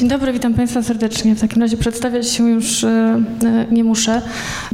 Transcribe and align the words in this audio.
Dzień 0.00 0.08
dobry, 0.08 0.32
witam 0.32 0.54
Państwa 0.54 0.82
serdecznie. 0.82 1.34
W 1.34 1.40
takim 1.40 1.62
razie 1.62 1.76
przedstawiać 1.76 2.28
się 2.28 2.50
już 2.50 2.84
e, 2.84 2.88
e, 3.44 3.66
nie 3.70 3.84
muszę. 3.84 4.22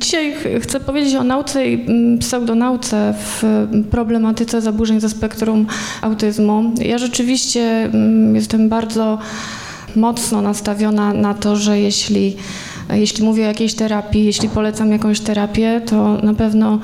Dzisiaj 0.01 0.35
chcę 0.61 0.81
powiedzieć 0.81 1.15
o 1.15 1.25
nauce 1.25 1.71
i 1.71 1.87
mm, 1.87 2.19
pseudonauce 2.19 3.15
w 3.19 3.43
problematyce 3.91 4.61
zaburzeń 4.61 5.01
ze 5.01 5.09
spektrum 5.09 5.67
autyzmu. 6.03 6.73
Ja 6.79 6.99
rzeczywiście 6.99 7.63
mm, 7.63 8.35
jestem 8.35 8.69
bardzo 8.69 9.19
mocno 9.97 10.43
nastawiona 10.43 11.13
na 11.13 11.35
to, 11.35 11.57
że 11.57 11.81
jeśli, 11.81 12.37
jeśli 12.91 13.25
mówię 13.25 13.45
o 13.45 13.49
jakiejś 13.49 13.75
terapii, 13.75 14.25
jeśli 14.25 14.49
polecam 14.49 14.93
jakąś 14.93 15.21
terapię, 15.21 15.81
to 15.87 16.19
na 16.23 16.35
pewno 16.35 16.79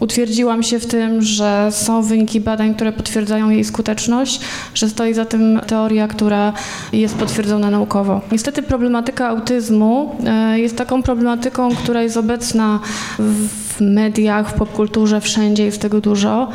Utwierdziłam 0.00 0.62
się 0.62 0.78
w 0.78 0.86
tym, 0.86 1.22
że 1.22 1.68
są 1.70 2.02
wyniki 2.02 2.40
badań, 2.40 2.74
które 2.74 2.92
potwierdzają 2.92 3.50
jej 3.50 3.64
skuteczność, 3.64 4.40
że 4.74 4.88
stoi 4.88 5.14
za 5.14 5.24
tym 5.24 5.60
teoria, 5.66 6.08
która 6.08 6.52
jest 6.92 7.14
potwierdzona 7.14 7.70
naukowo. 7.70 8.20
Niestety 8.32 8.62
problematyka 8.62 9.28
autyzmu 9.28 10.16
e, 10.26 10.60
jest 10.60 10.76
taką 10.76 11.02
problematyką, 11.02 11.74
która 11.74 12.02
jest 12.02 12.16
obecna 12.16 12.80
w 13.18 13.67
w 13.78 13.80
mediach, 13.80 14.50
w 14.50 14.52
popkulturze, 14.52 15.20
wszędzie 15.20 15.64
jest 15.64 15.82
tego 15.82 16.00
dużo. 16.00 16.48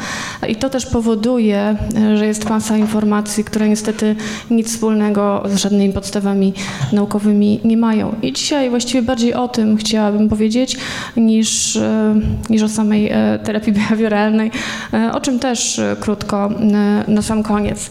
I 0.50 0.56
to 0.56 0.70
też 0.70 0.86
powoduje, 0.86 1.76
e, 1.98 2.18
że 2.18 2.26
jest 2.26 2.50
masa 2.50 2.78
informacji, 2.78 3.44
które 3.44 3.70
niestety 3.70 4.16
nic 4.52 4.68
wspólnego 4.68 5.44
z 5.46 5.56
żadnymi 5.56 5.94
podstawami 5.94 6.54
naukowymi 6.94 7.60
nie 7.64 7.78
mają. 7.78 8.16
I 8.22 8.34
dzisiaj 8.34 8.70
właściwie 8.70 9.02
bardziej 9.02 9.34
o 9.34 9.48
tym 9.48 9.78
chciałabym 9.78 10.30
powiedzieć, 10.30 10.78
niż, 11.18 11.76
e, 11.76 12.16
niż 12.50 12.64
o 12.64 12.70
samej 12.70 13.10
e, 13.12 13.40
terapii 13.44 13.74
behawioralnej, 13.84 14.52
o 15.14 15.22
czym 15.22 15.40
też 15.40 15.82
krótko 16.00 16.50
na 17.08 17.22
sam 17.22 17.44
koniec. 17.44 17.90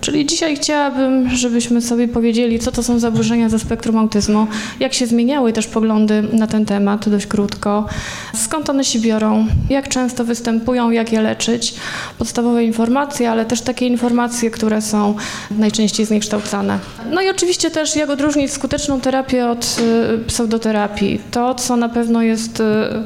Czyli 0.00 0.26
dzisiaj 0.26 0.56
chciałabym, 0.56 1.30
żebyśmy 1.30 1.80
sobie 1.82 2.08
powiedzieli, 2.08 2.58
co 2.58 2.72
to 2.72 2.82
są 2.82 2.98
zaburzenia 2.98 3.48
ze 3.48 3.58
spektrum 3.58 3.98
autyzmu, 3.98 4.46
jak 4.80 4.94
się 4.94 5.06
zmieniały 5.06 5.52
też 5.52 5.66
poglądy 5.66 6.22
na 6.32 6.46
ten 6.46 6.64
temat, 6.64 7.08
dość 7.08 7.26
krótko, 7.26 7.86
skąd 8.34 8.71
one 8.72 8.84
się 8.84 8.98
biorą, 8.98 9.46
jak 9.70 9.88
często 9.88 10.24
występują, 10.24 10.90
jak 10.90 11.12
je 11.12 11.22
leczyć, 11.22 11.74
podstawowe 12.18 12.64
informacje, 12.64 13.30
ale 13.30 13.44
też 13.44 13.60
takie 13.60 13.86
informacje, 13.86 14.50
które 14.50 14.82
są 14.82 15.14
najczęściej 15.50 16.06
zniekształcane. 16.06 16.78
No 17.10 17.22
i 17.22 17.28
oczywiście 17.28 17.70
też 17.70 17.96
jak 17.96 18.10
odróżnić 18.10 18.52
skuteczną 18.52 19.00
terapię 19.00 19.48
od 19.48 19.80
y, 20.14 20.24
pseudoterapii. 20.24 21.20
To, 21.30 21.54
co 21.54 21.76
na 21.76 21.88
pewno 21.88 22.22
jest 22.22 22.60
y, 22.60 22.64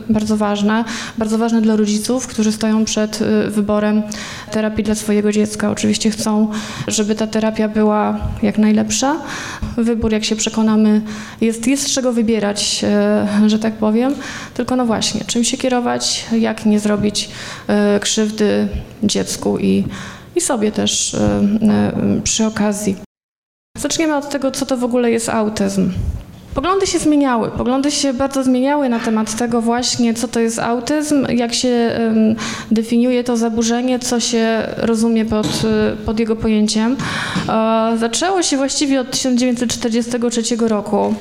bardzo 0.08 0.36
ważne, 0.36 0.84
bardzo 1.18 1.38
ważne 1.38 1.62
dla 1.62 1.76
rodziców, 1.76 2.26
którzy 2.26 2.52
stoją 2.52 2.84
przed 2.84 3.22
y, 3.22 3.50
wyborem 3.50 4.02
terapii 4.50 4.84
dla 4.84 4.94
swojego 4.94 5.32
dziecka. 5.32 5.70
Oczywiście 5.70 6.10
chcą, 6.10 6.50
żeby 6.88 7.14
ta 7.14 7.26
terapia 7.26 7.68
była 7.68 8.18
jak 8.42 8.58
najlepsza. 8.58 9.16
Wybór, 9.76 10.12
jak 10.12 10.24
się 10.24 10.36
przekonamy, 10.36 11.00
jest, 11.40 11.66
jest 11.66 11.82
z 11.82 11.90
czego 11.90 12.12
wybierać, 12.12 12.84
że 13.46 13.58
tak 13.58 13.74
powiem. 13.74 14.14
Tylko 14.54 14.76
no 14.76 14.86
właśnie, 14.86 15.20
czym 15.26 15.44
się 15.44 15.55
kierować, 15.56 16.26
jak 16.38 16.66
nie 16.66 16.80
zrobić 16.80 17.28
e, 17.68 18.00
krzywdy 18.00 18.68
dziecku 19.02 19.58
i, 19.58 19.84
i 20.36 20.40
sobie 20.40 20.72
też 20.72 21.14
e, 21.14 21.18
e, 21.18 22.20
przy 22.24 22.46
okazji. 22.46 22.96
Zaczniemy 23.78 24.16
od 24.16 24.28
tego, 24.28 24.50
co 24.50 24.66
to 24.66 24.76
w 24.76 24.84
ogóle 24.84 25.10
jest 25.10 25.28
autyzm. 25.28 25.92
Poglądy 26.54 26.86
się 26.86 26.98
zmieniały. 26.98 27.50
Poglądy 27.50 27.90
się 27.90 28.12
bardzo 28.14 28.44
zmieniały 28.44 28.88
na 28.88 29.00
temat 29.00 29.36
tego 29.36 29.60
właśnie, 29.60 30.14
co 30.14 30.28
to 30.28 30.40
jest 30.40 30.58
autyzm, 30.58 31.26
jak 31.28 31.54
się 31.54 31.98
definiuje 32.70 33.24
to 33.24 33.36
zaburzenie, 33.36 33.98
co 33.98 34.20
się 34.20 34.62
rozumie 34.76 35.24
pod, 35.24 35.62
pod 36.06 36.20
jego 36.20 36.36
pojęciem. 36.36 36.96
Zaczęło 37.96 38.42
się 38.42 38.56
właściwie 38.56 39.00
od 39.00 39.10
1943 39.10 40.56
roku 40.56 41.14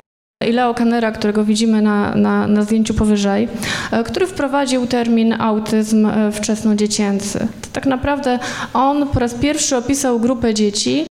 i 0.46 0.52
Leo 0.52 0.74
Kanera, 0.74 1.12
którego 1.12 1.44
widzimy 1.44 1.82
na, 1.82 2.16
na, 2.16 2.48
na 2.48 2.62
zdjęciu 2.64 2.94
powyżej, 2.94 3.48
e, 3.92 4.04
który 4.04 4.28
wprowadził 4.28 4.88
termin 4.88 5.34
autyzm 5.42 6.06
e, 6.06 6.32
wczesnodziecięcy. 6.32 7.40
To 7.40 7.68
tak 7.74 7.86
naprawdę 7.86 8.40
on 8.74 9.08
po 9.08 9.20
raz 9.20 9.34
pierwszy 9.34 9.78
opisał 9.78 10.20
grupę 10.20 10.54
dzieci, 10.54 11.06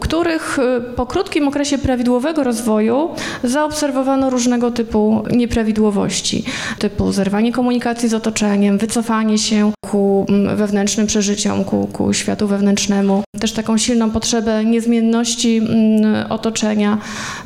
których 0.00 0.58
y, 0.58 0.80
po 0.96 1.06
krótkim 1.06 1.48
okresie 1.48 1.78
prawidłowego 1.78 2.44
rozwoju 2.44 3.10
zaobserwowano 3.44 4.30
różnego 4.30 4.70
typu 4.70 5.22
nieprawidłowości, 5.30 6.44
typu 6.78 7.12
zerwanie 7.12 7.52
komunikacji 7.52 8.08
z 8.08 8.14
otoczeniem, 8.14 8.78
wycofanie 8.78 9.38
się 9.38 9.72
ku 9.90 10.26
mm, 10.28 10.56
wewnętrznym 10.56 11.06
przeżyciom, 11.06 11.64
ku, 11.64 11.86
ku 11.86 12.12
światu 12.12 12.46
wewnętrznemu, 12.46 13.22
też 13.40 13.52
taką 13.52 13.78
silną 13.78 14.10
potrzebę 14.10 14.64
niezmienności 14.64 15.56
mm, 15.56 16.32
otoczenia, 16.32 16.98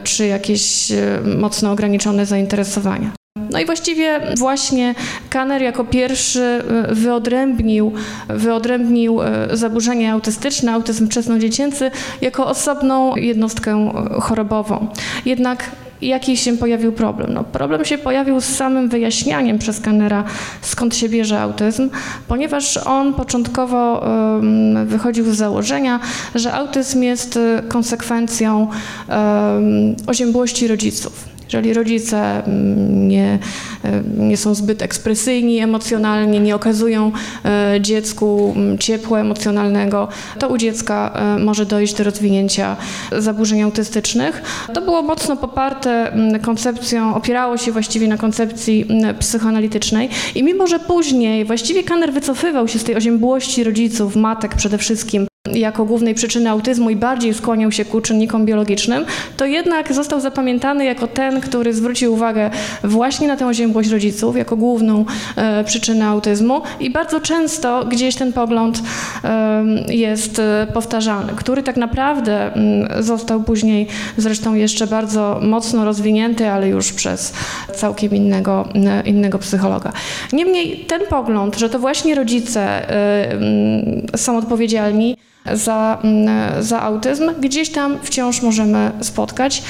czy 0.04 0.26
jakieś 0.26 0.90
y, 0.90 1.20
mocno 1.38 1.72
ograniczone 1.72 2.26
zainteresowania. 2.26 3.23
No 3.54 3.60
i 3.60 3.66
właściwie 3.66 4.20
właśnie 4.36 4.94
Kanner 5.30 5.62
jako 5.62 5.84
pierwszy 5.84 6.42
e, 6.42 6.94
wyodrębnił, 6.94 7.92
wyodrębnił 8.28 9.22
e, 9.22 9.48
zaburzenia 9.52 10.12
autystyczne, 10.12 10.72
autyzm 10.72 11.06
wczesnodziecięcy 11.06 11.90
jako 12.20 12.46
osobną 12.46 13.16
jednostkę 13.16 13.92
e, 14.16 14.20
chorobową. 14.20 14.86
Jednak 15.24 15.70
jaki 16.02 16.36
się 16.36 16.56
pojawił 16.56 16.92
problem? 16.92 17.32
No, 17.34 17.44
problem 17.44 17.84
się 17.84 17.98
pojawił 17.98 18.40
z 18.40 18.44
samym 18.44 18.88
wyjaśnianiem 18.88 19.58
przez 19.58 19.80
Kannera, 19.80 20.24
skąd 20.62 20.96
się 20.96 21.08
bierze 21.08 21.40
autyzm, 21.40 21.90
ponieważ 22.28 22.76
on 22.76 23.14
początkowo 23.14 23.98
um, 23.98 24.86
wychodził 24.86 25.32
z 25.32 25.36
założenia, 25.36 26.00
że 26.34 26.52
autyzm 26.52 27.02
jest 27.02 27.38
konsekwencją 27.68 28.68
um, 29.08 29.96
oziębłości 30.06 30.68
rodziców. 30.68 31.33
Jeżeli 31.48 31.74
rodzice 31.74 32.44
mm, 32.46 33.08
nie, 33.08 33.38
e, 33.84 34.02
nie 34.16 34.36
są 34.36 34.54
zbyt 34.54 34.82
ekspresyjni 34.82 35.58
emocjonalnie, 35.58 36.40
nie 36.40 36.54
okazują 36.54 37.12
e, 37.44 37.80
dziecku 37.80 38.52
mm, 38.56 38.78
ciepła 38.78 39.20
emocjonalnego, 39.20 40.08
to 40.38 40.48
u 40.48 40.58
dziecka 40.58 41.12
e, 41.14 41.38
może 41.38 41.66
dojść 41.66 41.94
do 41.94 42.04
rozwinięcia 42.04 42.76
zaburzeń 43.18 43.62
autystycznych. 43.62 44.42
To 44.74 44.80
było 44.80 45.02
mocno 45.02 45.36
poparte 45.36 46.12
mm, 46.12 46.40
koncepcją, 46.40 47.14
opierało 47.14 47.56
się 47.56 47.72
właściwie 47.72 48.08
na 48.08 48.16
koncepcji 48.16 48.86
psychoanalitycznej 49.18 50.08
i 50.34 50.42
mimo, 50.42 50.66
że 50.66 50.78
później 50.78 51.44
właściwie 51.44 51.82
Kanner 51.82 52.12
wycofywał 52.12 52.68
się 52.68 52.78
z 52.78 52.84
tej 52.84 52.96
oziębłości 52.96 53.64
rodziców, 53.64 54.16
matek 54.16 54.54
przede 54.54 54.78
wszystkim, 54.78 55.26
jako 55.52 55.84
głównej 55.84 56.14
przyczyny 56.14 56.50
autyzmu 56.50 56.90
i 56.90 56.96
bardziej 56.96 57.34
skłonił 57.34 57.72
się 57.72 57.84
ku 57.84 58.00
czynnikom 58.00 58.46
biologicznym, 58.46 59.04
to 59.36 59.46
jednak 59.46 59.92
został 59.92 60.20
zapamiętany 60.20 60.84
jako 60.84 61.06
ten, 61.06 61.40
który 61.40 61.74
zwrócił 61.74 62.12
uwagę 62.12 62.50
właśnie 62.84 63.28
na 63.28 63.36
tę 63.36 63.46
oziębłość 63.46 63.90
rodziców, 63.90 64.36
jako 64.36 64.56
główną 64.56 65.04
e, 65.36 65.64
przyczynę 65.64 66.06
autyzmu 66.06 66.62
i 66.80 66.90
bardzo 66.90 67.20
często 67.20 67.84
gdzieś 67.84 68.14
ten 68.14 68.32
pogląd 68.32 68.82
e, 69.24 69.64
jest 69.88 70.40
powtarzany, 70.74 71.32
który 71.36 71.62
tak 71.62 71.76
naprawdę 71.76 72.54
mm, 72.54 73.02
został 73.02 73.42
później 73.42 73.86
zresztą 74.16 74.54
jeszcze 74.54 74.86
bardzo 74.86 75.40
mocno 75.42 75.84
rozwinięty, 75.84 76.48
ale 76.50 76.68
już 76.68 76.92
przez 76.92 77.32
całkiem 77.74 78.14
innego, 78.14 78.68
innego 79.04 79.38
psychologa. 79.38 79.92
Niemniej 80.32 80.76
ten 80.76 81.00
pogląd, 81.10 81.58
że 81.58 81.70
to 81.70 81.78
właśnie 81.78 82.14
rodzice 82.14 82.90
e, 82.90 83.32
mm, 83.32 84.06
są 84.16 84.38
odpowiedzialni, 84.38 85.16
za, 85.52 85.98
mm, 86.04 86.62
za 86.62 86.82
autyzm, 86.82 87.30
gdzieś 87.40 87.70
tam 87.70 87.98
wciąż 88.02 88.42
możemy 88.42 88.90
spotkać. 89.00 89.62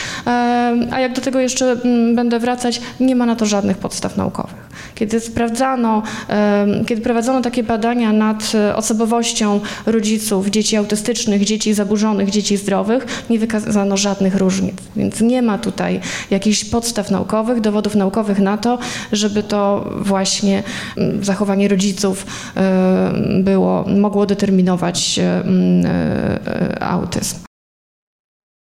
A 0.90 1.00
jak 1.00 1.12
do 1.12 1.20
tego 1.20 1.40
jeszcze 1.40 1.72
mm, 1.72 2.16
będę 2.16 2.38
wracać, 2.38 2.80
nie 3.00 3.16
ma 3.16 3.26
na 3.26 3.36
to 3.36 3.46
żadnych 3.46 3.78
podstaw 3.78 4.16
naukowych. 4.16 4.64
Kiedy 4.94 5.20
sprawdzano, 5.20 6.02
kiedy 6.86 7.02
prowadzono 7.02 7.40
takie 7.40 7.62
badania 7.62 8.12
nad 8.12 8.52
e, 8.54 8.76
osobowością 8.76 9.60
rodziców 9.86 10.50
dzieci 10.50 10.76
autystycznych, 10.76 11.44
dzieci 11.44 11.74
zaburzonych, 11.74 12.30
dzieci 12.30 12.56
zdrowych, 12.56 13.06
nie 13.30 13.38
wykazano 13.38 13.96
żadnych 13.96 14.36
różnic. 14.36 14.74
Więc 14.96 15.20
nie 15.20 15.42
ma 15.42 15.58
tutaj 15.58 16.00
jakichś 16.30 16.64
podstaw 16.64 17.10
naukowych, 17.10 17.60
dowodów 17.60 17.94
naukowych 17.94 18.38
na 18.38 18.58
to, 18.58 18.78
żeby 19.12 19.42
to 19.42 19.90
właśnie 19.96 20.62
mm, 20.96 21.24
zachowanie 21.24 21.68
rodziców 21.68 22.26
było, 23.42 23.84
mogło 23.88 24.26
determinować 24.26 25.18
E, 25.18 25.22
e, 25.22 25.63
autyzm. 26.80 27.36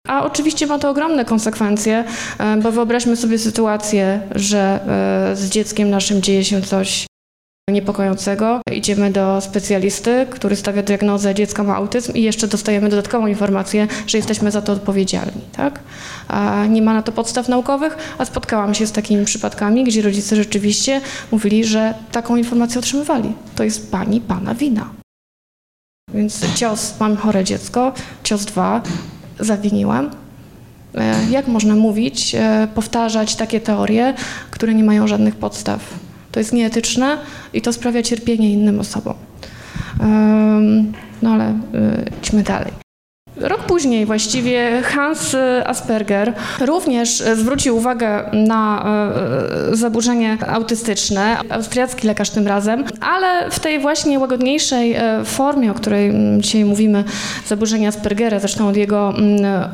A 0.08 0.24
oczywiście 0.24 0.66
ma 0.66 0.78
to 0.78 0.90
ogromne 0.90 1.24
konsekwencje, 1.24 2.04
e, 2.38 2.56
bo 2.56 2.72
wyobraźmy 2.72 3.16
sobie 3.16 3.38
sytuację, 3.38 4.20
że 4.34 4.80
z 5.34 5.48
dzieckiem 5.48 5.90
naszym 5.90 6.22
dzieje 6.22 6.44
się 6.44 6.62
coś 6.62 7.06
niepokojącego. 7.72 8.60
Idziemy 8.72 9.10
do 9.10 9.40
specjalisty, 9.40 10.26
który 10.30 10.56
stawia 10.56 10.82
diagnozę 10.82 11.34
dziecka 11.34 11.62
ma 11.62 11.76
autyzm 11.76 12.12
i 12.14 12.22
jeszcze 12.22 12.48
dostajemy 12.48 12.88
dodatkową 12.88 13.26
informację, 13.26 13.88
że 14.06 14.18
jesteśmy 14.18 14.50
za 14.50 14.62
to 14.62 14.72
odpowiedzialni. 14.72 15.42
Tak? 15.56 15.80
A 16.28 16.66
nie 16.66 16.82
ma 16.82 16.94
na 16.94 17.02
to 17.02 17.12
podstaw 17.12 17.48
naukowych, 17.48 17.96
a 18.18 18.24
spotkałam 18.24 18.74
się 18.74 18.86
z 18.86 18.92
takimi 18.92 19.24
przypadkami, 19.24 19.84
gdzie 19.84 20.02
rodzice 20.02 20.36
rzeczywiście 20.36 21.00
mówili, 21.32 21.64
że 21.64 21.94
taką 22.12 22.36
informację 22.36 22.78
otrzymywali. 22.78 23.32
To 23.56 23.64
jest 23.64 23.90
pani, 23.90 24.20
pana 24.20 24.54
wina. 24.54 24.99
Więc 26.14 26.54
cios, 26.54 26.94
mam 27.00 27.16
chore 27.16 27.44
dziecko, 27.44 27.92
cios 28.24 28.44
dwa, 28.44 28.82
zawiniłam. 29.40 30.10
Jak 31.30 31.48
można 31.48 31.74
mówić, 31.74 32.36
powtarzać 32.74 33.36
takie 33.36 33.60
teorie, 33.60 34.14
które 34.50 34.74
nie 34.74 34.84
mają 34.84 35.06
żadnych 35.06 35.36
podstaw? 35.36 35.80
To 36.32 36.40
jest 36.40 36.52
nieetyczne 36.52 37.18
i 37.52 37.62
to 37.62 37.72
sprawia 37.72 38.02
cierpienie 38.02 38.52
innym 38.52 38.80
osobom. 38.80 39.14
No 41.22 41.30
ale 41.30 41.58
idźmy 42.22 42.42
dalej. 42.42 42.89
Rok 43.40 43.60
później 43.62 44.06
właściwie 44.06 44.82
Hans 44.82 45.36
Asperger 45.66 46.34
również 46.60 47.22
zwrócił 47.34 47.76
uwagę 47.76 48.30
na 48.32 48.84
e, 49.70 49.76
zaburzenie 49.76 50.38
autystyczne, 50.48 51.36
austriacki 51.50 52.06
lekarz 52.06 52.30
tym 52.30 52.46
razem, 52.46 52.84
ale 53.00 53.50
w 53.50 53.60
tej 53.60 53.78
właśnie 53.78 54.18
łagodniejszej 54.18 54.94
e, 54.94 55.24
formie, 55.24 55.70
o 55.70 55.74
której 55.74 56.12
dzisiaj 56.38 56.64
mówimy, 56.64 57.04
zaburzenia 57.46 57.88
Aspergera, 57.88 58.38
zresztą 58.38 58.68
od 58.68 58.76
jego, 58.76 59.14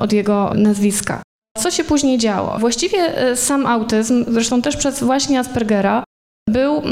od 0.00 0.12
jego 0.12 0.52
nazwiska. 0.54 1.22
Co 1.58 1.70
się 1.70 1.84
później 1.84 2.18
działo? 2.18 2.56
Właściwie 2.58 2.98
e, 3.18 3.36
sam 3.36 3.66
autyzm, 3.66 4.24
zresztą 4.28 4.62
też 4.62 4.76
przez 4.76 5.02
właśnie 5.02 5.40
Aspergera, 5.40 6.04
był 6.50 6.82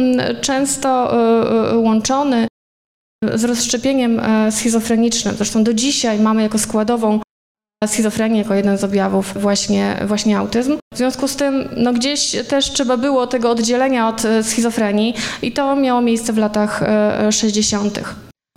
często 0.41 1.13
łączony 1.75 2.47
z 3.35 3.45
rozszczepieniem 3.45 4.21
e, 4.21 4.53
schizofrenicznym. 4.53 5.35
Zresztą 5.37 5.65
do 5.65 5.75
dzisiaj 5.75 6.19
mamy 6.19 6.43
jako 6.43 6.59
składową 6.59 7.21
schizofrenię 7.87 8.39
jako 8.39 8.55
jeden 8.55 8.79
z 8.79 8.85
objawów 8.85 9.33
właśnie, 9.37 9.97
właśnie 10.07 10.39
autyzm. 10.39 10.79
W 10.95 10.97
związku 10.97 11.29
z 11.29 11.37
tym 11.37 11.69
no 11.77 11.93
gdzieś 11.93 12.37
też 12.49 12.71
trzeba 12.71 12.97
było 12.97 13.27
tego 13.27 13.51
oddzielenia 13.51 14.09
od 14.09 14.25
e, 14.25 14.43
schizofrenii 14.43 15.15
i 15.43 15.53
to 15.53 15.77
miało 15.77 16.01
miejsce 16.01 16.33
w 16.33 16.39
latach 16.39 16.83
60. 17.31 18.01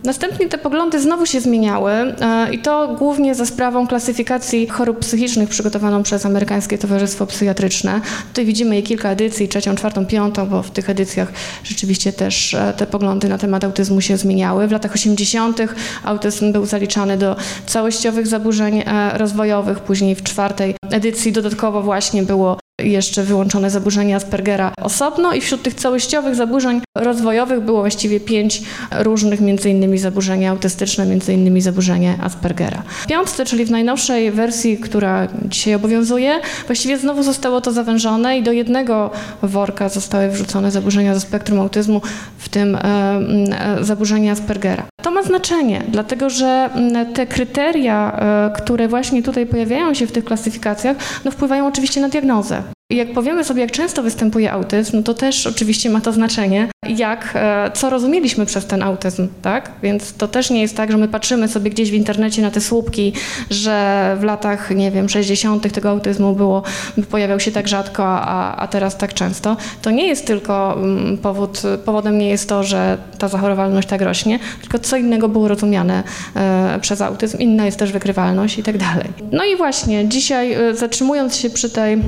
Następnie 0.04 0.48
te 0.48 0.58
poglądy 0.58 1.00
znowu 1.00 1.26
się 1.26 1.40
zmieniały 1.40 1.92
e, 1.92 2.14
i 2.52 2.58
to 2.58 2.94
głównie 2.98 3.34
za 3.34 3.46
sprawą 3.46 3.86
klasyfikacji 3.86 4.66
chorób 4.66 4.98
psychicznych 4.98 5.48
przygotowaną 5.48 6.02
przez 6.02 6.26
Amerykańskie 6.26 6.78
Towarzystwo 6.78 7.26
Psychiatryczne. 7.26 8.00
Tutaj 8.28 8.44
widzimy 8.44 8.76
je 8.76 8.82
kilka 8.82 9.10
edycji, 9.10 9.48
trzecią, 9.48 9.74
czwartą, 9.74 10.06
piątą, 10.06 10.46
bo 10.46 10.62
w 10.62 10.70
tych 10.70 10.90
edycjach 10.90 11.32
rzeczywiście 11.64 12.12
też 12.12 12.54
e, 12.54 12.74
te 12.76 12.86
poglądy 12.86 13.28
na 13.28 13.38
temat 13.38 13.64
autyzmu 13.64 14.00
się 14.00 14.16
zmieniały. 14.16 14.68
W 14.68 14.72
latach 14.72 14.94
80. 14.94 15.60
autyzm 16.04 16.52
był 16.52 16.66
zaliczany 16.66 17.16
do 17.16 17.36
całościowych 17.66 18.26
zaburzeń 18.26 18.82
e, 18.86 19.18
rozwojowych, 19.18 19.80
później 19.80 20.14
w 20.14 20.22
czwartej 20.22 20.74
edycji 20.90 21.32
dodatkowo 21.32 21.82
właśnie 21.82 22.22
było 22.22 22.58
jeszcze 22.78 23.22
wyłączone 23.22 23.70
zaburzenia 23.70 24.16
Aspergera 24.16 24.72
osobno 24.82 25.32
i 25.32 25.40
wśród 25.40 25.62
tych 25.62 25.74
całościowych 25.74 26.34
zaburzeń 26.34 26.80
rozwojowych 26.94 27.60
było 27.60 27.80
właściwie 27.80 28.20
pięć 28.20 28.62
różnych, 28.98 29.40
między 29.40 29.70
innymi 29.70 29.98
zaburzenia 29.98 30.50
autystyczne, 30.50 31.06
między 31.06 31.32
innymi 31.32 31.60
zaburzenie 31.60 32.18
Aspergera. 32.22 32.82
W 32.88 33.06
piątce, 33.06 33.44
czyli 33.44 33.64
w 33.64 33.70
najnowszej 33.70 34.30
wersji, 34.30 34.78
która 34.78 35.28
dzisiaj 35.44 35.74
obowiązuje, 35.74 36.40
właściwie 36.66 36.98
znowu 36.98 37.22
zostało 37.22 37.60
to 37.60 37.72
zawężone 37.72 38.38
i 38.38 38.42
do 38.42 38.52
jednego 38.52 39.10
worka 39.42 39.88
zostały 39.88 40.28
wrzucone 40.28 40.70
zaburzenia 40.70 41.14
ze 41.14 41.20
spektrum 41.20 41.60
autyzmu, 41.60 42.02
w 42.38 42.48
tym 42.48 42.74
e, 42.74 42.80
e, 42.80 43.84
zaburzenia 43.84 44.32
Aspergera. 44.32 44.86
To 45.08 45.12
ma 45.14 45.22
znaczenie, 45.22 45.82
dlatego 45.88 46.30
że 46.30 46.70
te 47.14 47.26
kryteria, 47.26 48.12
e, 48.12 48.50
które 48.62 48.88
właśnie 48.88 49.22
tutaj 49.22 49.46
pojawiają 49.46 49.94
się 49.94 50.06
w 50.06 50.12
tych 50.12 50.24
klasyfikacjach, 50.24 50.96
no 51.24 51.30
wpływają 51.30 51.66
oczywiście 51.66 52.00
na 52.00 52.08
diagnozę. 52.08 52.62
Jak 52.92 53.12
powiemy 53.12 53.44
sobie, 53.44 53.60
jak 53.60 53.70
często 53.70 54.02
występuje 54.02 54.52
autyzm, 54.52 54.96
no 54.96 55.02
to 55.02 55.14
też 55.14 55.46
oczywiście 55.46 55.90
ma 55.90 56.00
to 56.00 56.12
znaczenie, 56.12 56.68
jak, 56.88 57.32
e, 57.34 57.70
co 57.74 57.90
rozumieliśmy 57.90 58.46
przez 58.46 58.66
ten 58.66 58.82
autyzm, 58.82 59.28
tak? 59.42 59.70
Więc 59.82 60.12
to 60.12 60.28
też 60.28 60.50
nie 60.50 60.60
jest 60.60 60.76
tak, 60.76 60.92
że 60.92 60.98
my 60.98 61.08
patrzymy 61.08 61.48
sobie 61.48 61.70
gdzieś 61.70 61.90
w 61.90 61.94
internecie 61.94 62.42
na 62.42 62.50
te 62.50 62.60
słupki, 62.60 63.12
że 63.50 64.16
w 64.20 64.24
latach, 64.24 64.70
nie 64.70 64.90
wiem, 64.90 65.08
60. 65.08 65.72
tego 65.72 65.90
autyzmu 65.90 66.34
było, 66.34 66.62
pojawiał 67.10 67.40
się 67.40 67.52
tak 67.52 67.68
rzadko, 67.68 68.04
a, 68.06 68.56
a 68.56 68.68
teraz 68.68 68.96
tak 68.96 69.14
często. 69.14 69.56
To 69.82 69.90
nie 69.90 70.06
jest 70.06 70.26
tylko 70.26 70.74
mm, 70.74 71.18
powód, 71.18 71.62
powodem 71.84 72.18
nie 72.18 72.28
jest 72.28 72.48
to, 72.48 72.64
że 72.64 72.98
ta 73.18 73.28
zachorowalność 73.28 73.88
tak 73.88 74.00
rośnie, 74.00 74.38
tylko 74.60 74.78
co 74.78 74.96
innego 74.96 75.28
było 75.28 75.48
rozumiane 75.48 76.02
e, 76.36 76.78
przez 76.80 77.00
autyzm, 77.00 77.38
inna 77.38 77.66
jest 77.66 77.78
też 77.78 77.92
wykrywalność 77.92 78.58
i 78.58 78.62
tak 78.62 78.78
dalej. 78.78 79.08
No 79.32 79.44
i 79.44 79.56
właśnie 79.56 80.08
dzisiaj, 80.08 80.52
e, 80.52 80.74
zatrzymując 80.74 81.36
się 81.36 81.50
przy 81.50 81.70
tej 81.70 81.98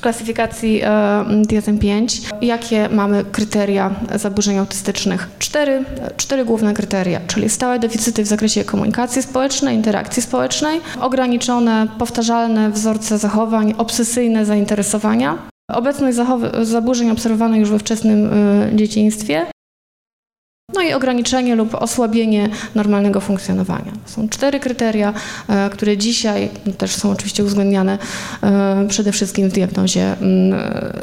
klasyfikacji 0.00 0.80
e, 0.82 0.88
DSM-5, 1.28 2.20
jakie 2.42 2.88
mamy 2.88 3.24
kryteria 3.32 3.90
zaburzeń 4.14 4.58
autystycznych. 4.58 5.28
Cztery, 5.38 5.84
cztery 6.16 6.44
główne 6.44 6.74
kryteria, 6.74 7.20
czyli 7.26 7.48
stałe 7.48 7.78
deficyty 7.78 8.22
w 8.22 8.26
zakresie 8.26 8.64
komunikacji 8.64 9.22
społecznej, 9.22 9.76
interakcji 9.76 10.22
społecznej, 10.22 10.80
ograniczone, 11.00 11.86
powtarzalne 11.98 12.70
wzorce 12.70 13.18
zachowań, 13.18 13.74
obsesyjne 13.78 14.46
zainteresowania, 14.46 15.38
obecność 15.68 16.18
zaburzeń 16.62 17.10
obserwowanych 17.10 17.60
już 17.60 17.70
we 17.70 17.78
wczesnym 17.78 18.32
y, 18.72 18.76
dzieciństwie, 18.76 19.46
no 20.74 20.82
i 20.82 20.92
ograniczenie 20.92 21.54
lub 21.54 21.74
osłabienie 21.74 22.48
normalnego 22.74 23.20
funkcjonowania. 23.20 23.92
Są 24.06 24.28
cztery 24.28 24.60
kryteria, 24.60 25.14
e, 25.48 25.70
które 25.70 25.96
dzisiaj 25.96 26.48
też 26.78 26.94
są 26.94 27.10
oczywiście 27.10 27.44
uwzględniane 27.44 27.98
e, 28.42 28.86
przede 28.88 29.12
wszystkim 29.12 29.48
w 29.48 29.52
diagnozie 29.52 30.16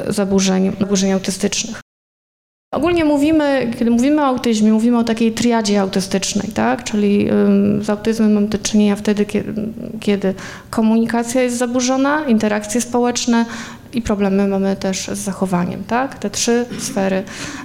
zaburzeń, 0.08 0.72
zaburzeń 0.80 1.12
autystycznych. 1.12 1.80
Ogólnie 2.74 3.04
mówimy, 3.04 3.72
kiedy 3.78 3.90
mówimy 3.90 4.22
o 4.22 4.24
autyzmie, 4.24 4.72
mówimy 4.72 4.98
o 4.98 5.04
takiej 5.04 5.32
triadzie 5.32 5.80
autystycznej, 5.80 6.48
tak? 6.54 6.84
Czyli 6.84 7.28
z 7.80 7.90
autyzmem 7.90 8.32
mamy 8.32 8.46
do 8.46 8.58
czynienia 8.58 8.96
wtedy, 8.96 9.26
kiedy 10.00 10.34
komunikacja 10.70 11.42
jest 11.42 11.56
zaburzona, 11.56 12.24
interakcje 12.24 12.80
społeczne, 12.80 13.44
i 13.96 14.02
problemy 14.02 14.48
mamy 14.48 14.76
też 14.76 15.10
z 15.12 15.18
zachowaniem, 15.18 15.84
tak? 15.84 16.18
Te 16.18 16.30
trzy 16.30 16.66
sfery 16.78 17.22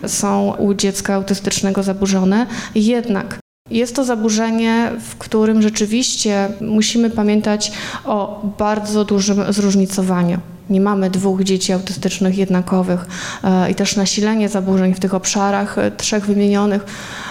są 0.07 0.53
u 0.53 0.73
dziecka 0.73 1.13
autystycznego 1.13 1.83
zaburzone. 1.83 2.47
Jednak 2.75 3.39
jest 3.69 3.95
to 3.95 4.03
zaburzenie, 4.03 4.91
w 4.99 5.17
którym 5.17 5.61
rzeczywiście 5.61 6.49
musimy 6.61 7.09
pamiętać 7.09 7.71
o 8.05 8.45
bardzo 8.57 9.05
dużym 9.05 9.53
zróżnicowaniu. 9.53 10.39
Nie 10.69 10.81
mamy 10.81 11.09
dwóch 11.09 11.43
dzieci 11.43 11.73
autystycznych 11.73 12.37
jednakowych 12.37 13.05
e, 13.43 13.71
i 13.71 13.75
też 13.75 13.95
nasilenie 13.95 14.49
zaburzeń 14.49 14.93
w 14.93 14.99
tych 14.99 15.13
obszarach 15.13 15.77
e, 15.77 15.91
trzech 15.91 16.25
wymienionych 16.25 16.85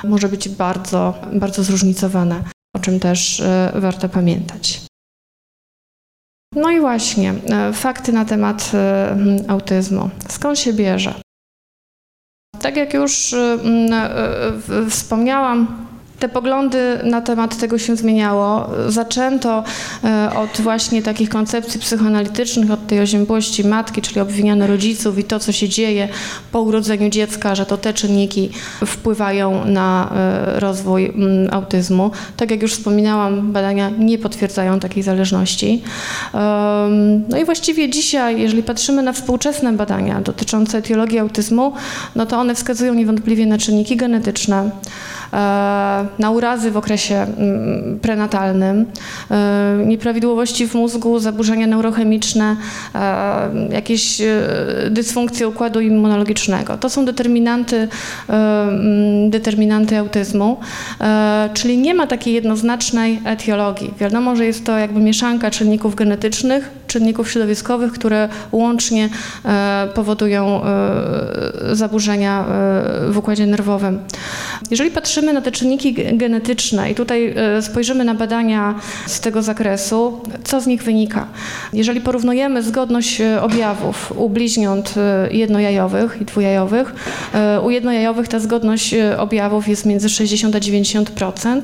może 0.05 0.29
być 0.29 0.49
bardzo, 0.49 1.15
bardzo 1.33 1.63
zróżnicowane, 1.63 2.43
o 2.77 2.79
czym 2.79 3.01
też 3.01 3.41
e, 3.41 3.73
warto 3.75 4.09
pamiętać. 4.09 4.90
No 6.55 6.71
i 6.71 6.81
właśnie, 6.81 7.35
e, 7.51 7.73
fakty 7.73 8.13
na 8.13 8.25
temat 8.25 8.71
e, 8.75 9.17
autyzmu. 9.49 10.11
Skąd 10.29 10.59
się 10.59 10.73
bierze? 10.73 11.15
Tak 12.61 12.77
jak 12.77 12.95
już 12.95 13.33
e, 13.33 13.59
wspomniałam, 14.91 15.87
te 16.21 16.29
poglądy 16.29 16.99
na 17.05 17.21
temat 17.21 17.59
tego 17.59 17.79
się 17.79 17.97
zmieniało. 17.97 18.71
Zaczęto 18.89 19.65
e, 20.05 20.31
od 20.37 20.61
właśnie 20.61 21.03
takich 21.03 21.29
koncepcji 21.29 21.81
psychoanalitycznych, 21.81 22.71
od 22.71 22.87
tej 22.87 23.01
oziębłości 23.01 23.65
matki, 23.65 24.03
czyli 24.03 24.21
obwiniania 24.21 24.67
rodziców 24.67 25.19
i 25.19 25.25
to, 25.25 25.39
co 25.39 25.53
się 25.53 25.69
dzieje 25.69 26.09
po 26.53 26.61
urodzeniu 26.61 27.11
dziecka, 27.11 27.55
że 27.55 27.67
to 27.67 27.77
te 27.77 27.95
czynniki 27.95 28.51
wpływają 28.87 29.65
na 29.65 30.11
e, 30.15 30.61
rozwój 30.61 31.07
mm, 31.07 31.55
autyzmu. 31.55 32.11
Tak 32.37 32.51
jak 32.51 32.63
już 32.63 32.73
wspominałam, 32.73 33.53
badania 33.53 33.91
nie 33.91 34.19
potwierdzają 34.19 34.81
takiej 34.81 35.03
zależności. 35.03 35.83
No 37.29 37.39
i 37.39 37.45
właściwie 37.45 37.91
dzisiaj, 37.91 38.41
jeżeli 38.41 38.63
patrzymy 38.63 39.03
na 39.03 39.13
współczesne 39.13 39.73
badania 39.73 40.21
dotyczące 40.21 40.79
etiologii 40.79 41.19
autyzmu, 41.19 41.73
no 42.17 42.27
to 42.27 42.39
one 42.39 42.55
wskazują 42.55 42.95
niewątpliwie 42.95 43.47
na 43.47 43.59
czynniki 43.59 43.97
genetyczne, 43.97 44.71
E, 45.33 46.07
na 46.19 46.31
urazy 46.31 46.71
w 46.71 46.77
okresie 46.77 47.15
mm, 47.15 47.99
prenatalnym, 48.03 48.87
e, 49.31 49.83
nieprawidłowości 49.87 50.69
w 50.69 50.75
mózgu, 50.75 51.19
zaburzenia 51.19 51.67
neurochemiczne, 51.67 52.57
e, 52.95 53.51
jakieś 53.73 54.23
dysfunkcje 54.91 55.49
układu 55.49 55.81
immunologicznego. 55.81 56.77
To 56.77 56.91
są 56.91 57.05
determinanty, 57.05 57.89
mm, 58.29 59.31
determinanty 59.31 59.99
autyzmu, 59.99 60.57
czyli 61.55 61.79
nie 61.79 61.95
ma 61.95 62.07
takiej 62.07 62.35
jednoznacznej 62.35 63.21
etiologii. 63.25 63.95
Wiadomo, 63.99 64.37
że 64.37 64.47
jest 64.47 64.67
to 64.67 64.79
jakby 64.79 65.01
mieszanka 65.01 65.51
czynników 65.51 65.95
genetycznych, 65.95 66.71
czynników 66.87 67.31
środowiskowych, 67.31 67.93
które 67.93 68.29
łącznie 68.53 69.09
powodują 69.95 70.61
zaburzenia 71.73 72.45
w 73.09 73.19
układzie 73.19 73.47
nerwowym. 73.47 73.99
Jeżeli 74.71 74.91
patrzymy 74.91 75.33
na 75.33 75.41
te 75.41 75.53
czynniki 75.53 75.95
genetyczne 76.13 76.91
i 76.91 76.95
tutaj 76.95 77.35
e, 77.37 77.63
spojrzymy 77.63 78.05
na 78.05 78.15
badania 78.15 78.75
z 79.07 79.21
tego 79.21 79.43
zakresu, 79.43 80.21
co 80.45 80.61
z 80.61 80.67
nich 80.67 80.83
wynika? 80.83 81.27
Jeżeli 81.73 82.01
porównujemy 82.01 82.63
zgodność 82.63 83.21
e, 83.21 83.43
objawów 83.43 84.13
u 84.17 84.31
bliźniąt 84.31 84.95
e, 84.97 85.29
jednojajowych 85.33 86.19
i 86.21 86.25
dwujajowych, 86.25 86.95
u 87.65 87.71
jednojajowych 87.71 88.29
ta 88.29 88.39
zgodność 88.39 88.95
objawów 89.19 89.69
jest 89.69 89.87
między 89.87 90.09
60 90.09 90.57
a 90.57 90.59
90%, 90.59 91.61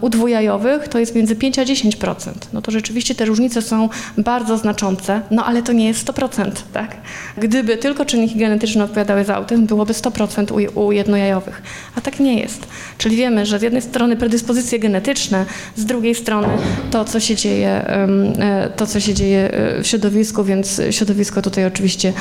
u 0.00 0.08
dwujajowych 0.08 0.88
to 0.88 0.98
jest 0.98 1.14
między 1.14 1.36
5 1.36 1.58
a 1.58 1.64
10%. 1.64 2.30
No 2.52 2.62
to 2.62 2.70
rzeczywiście 2.70 3.14
te 3.14 3.24
różnice 3.24 3.62
są 3.62 3.88
bardzo 4.18 4.58
znaczące, 4.58 5.20
no 5.30 5.44
ale 5.44 5.62
to 5.62 5.72
nie 5.72 5.86
jest 5.86 6.08
100%, 6.08 6.50
tak? 6.72 6.96
Gdyby 7.38 7.76
tylko 7.76 8.04
czynniki 8.04 8.38
genetyczne 8.38 8.84
odpowiadały 8.84 9.24
za 9.24 9.34
autyzm, 9.34 9.66
byłoby 9.66 9.92
100% 9.92 10.68
u, 10.74 10.92
jednojajowych, 10.92 11.62
a 11.96 12.00
tak 12.00 12.20
nie 12.20 12.40
jest. 12.40 12.66
Czyli 12.98 13.16
wiemy, 13.16 13.46
że 13.46 13.58
z 13.58 13.62
jednej 13.62 13.71
strony 13.80 14.16
predyspozycje 14.16 14.78
genetyczne, 14.78 15.46
z 15.76 15.84
drugiej 15.84 16.14
strony 16.14 16.48
to, 16.90 17.04
co 17.04 17.20
się 17.20 17.36
dzieje, 17.36 17.68
e, 17.68 18.70
to, 18.76 18.86
co 18.86 19.00
się 19.00 19.14
dzieje 19.14 19.50
e, 19.52 19.82
w 19.82 19.86
środowisku, 19.86 20.44
więc 20.44 20.80
środowisko 20.90 21.42
tutaj 21.42 21.66
oczywiście 21.66 22.12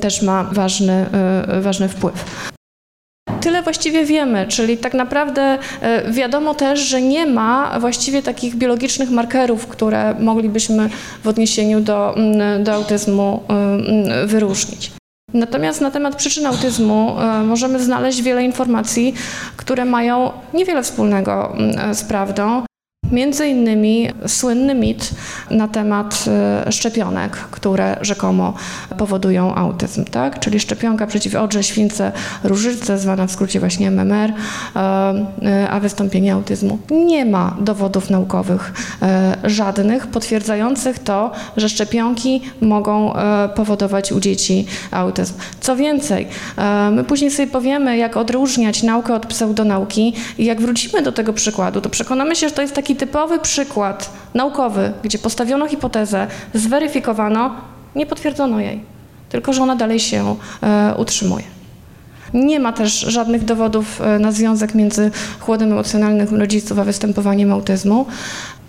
też 0.00 0.22
ma 0.22 0.44
ważny, 0.44 1.06
e, 1.48 1.60
ważny 1.60 1.88
wpływ 1.88 2.24
tyle 3.40 3.62
właściwie 3.62 4.04
wiemy, 4.04 4.46
czyli 4.48 4.78
tak 4.78 4.94
naprawdę 4.94 5.58
wiadomo 6.10 6.54
też, 6.54 6.80
że 6.80 7.02
nie 7.02 7.26
ma 7.26 7.80
właściwie 7.80 8.22
takich 8.22 8.54
biologicznych 8.54 9.10
markerów, 9.10 9.66
które 9.66 10.14
moglibyśmy 10.20 10.90
w 11.24 11.28
odniesieniu 11.28 11.80
do, 11.80 12.14
do 12.60 12.72
autyzmu 12.72 13.42
wyróżnić. 14.26 14.90
Natomiast 15.36 15.80
na 15.80 15.90
temat 15.90 16.16
przyczyn 16.16 16.46
autyzmu 16.46 17.16
możemy 17.44 17.84
znaleźć 17.84 18.22
wiele 18.22 18.44
informacji, 18.44 19.14
które 19.56 19.84
mają 19.84 20.32
niewiele 20.54 20.82
wspólnego 20.82 21.56
z 21.92 22.04
prawdą. 22.04 22.65
Między 23.12 23.48
innymi 23.48 24.08
słynny 24.26 24.74
mit 24.74 25.10
na 25.50 25.68
temat 25.68 26.24
e, 26.66 26.72
szczepionek, 26.72 27.36
które 27.36 27.96
rzekomo 28.00 28.54
powodują 28.98 29.54
autyzm, 29.54 30.04
tak? 30.04 30.40
czyli 30.40 30.60
szczepionka 30.60 31.06
przeciw 31.06 31.34
odrze, 31.34 31.62
śwince, 31.62 32.12
różyce, 32.44 32.98
zwana 32.98 33.26
w 33.26 33.30
skrócie 33.30 33.60
właśnie 33.60 33.90
MMR, 33.90 34.32
e, 34.32 34.80
e, 35.42 35.70
a 35.70 35.80
wystąpienie 35.80 36.34
autyzmu. 36.34 36.78
Nie 36.90 37.24
ma 37.24 37.56
dowodów 37.60 38.10
naukowych 38.10 38.72
żadnych 39.44 40.06
potwierdzających 40.06 40.98
to, 40.98 41.32
że 41.56 41.68
szczepionki 41.68 42.40
mogą 42.60 43.12
powodować 43.54 44.12
u 44.12 44.20
dzieci 44.20 44.66
autyzm. 44.90 45.34
Co 45.60 45.76
więcej, 45.76 46.26
my 46.92 47.04
później 47.04 47.30
sobie 47.30 47.46
powiemy, 47.46 47.96
jak 47.96 48.16
odróżniać 48.16 48.82
naukę 48.82 49.14
od 49.14 49.26
pseudonauki 49.26 50.14
i 50.38 50.44
jak 50.44 50.60
wrócimy 50.60 51.02
do 51.02 51.12
tego 51.12 51.32
przykładu, 51.32 51.80
to 51.80 51.88
przekonamy 51.88 52.36
się, 52.36 52.48
że 52.48 52.54
to 52.54 52.62
jest 52.62 52.74
taki 52.74 52.95
typowy 52.96 53.38
przykład 53.38 54.10
naukowy, 54.34 54.92
gdzie 55.02 55.18
postawiono 55.18 55.68
hipotezę, 55.68 56.26
zweryfikowano, 56.54 57.54
nie 57.94 58.06
potwierdzono 58.06 58.60
jej, 58.60 58.80
tylko 59.28 59.52
że 59.52 59.62
ona 59.62 59.76
dalej 59.76 60.00
się 60.00 60.36
e, 60.62 60.94
utrzymuje. 60.96 61.44
Nie 62.34 62.60
ma 62.60 62.72
też 62.72 63.00
żadnych 63.00 63.44
dowodów 63.44 64.00
e, 64.00 64.18
na 64.18 64.32
związek 64.32 64.74
między 64.74 65.10
chłodem 65.40 65.72
emocjonalnym 65.72 66.40
rodziców 66.40 66.78
a 66.78 66.84
występowaniem 66.84 67.52
autyzmu. 67.52 68.06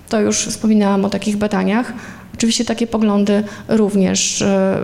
To 0.09 0.19
już 0.19 0.37
wspominałam 0.37 1.05
o 1.05 1.09
takich 1.09 1.37
badaniach. 1.37 1.93
Oczywiście 2.33 2.65
takie 2.65 2.87
poglądy 2.87 3.43
również 3.67 4.41
e, 4.41 4.77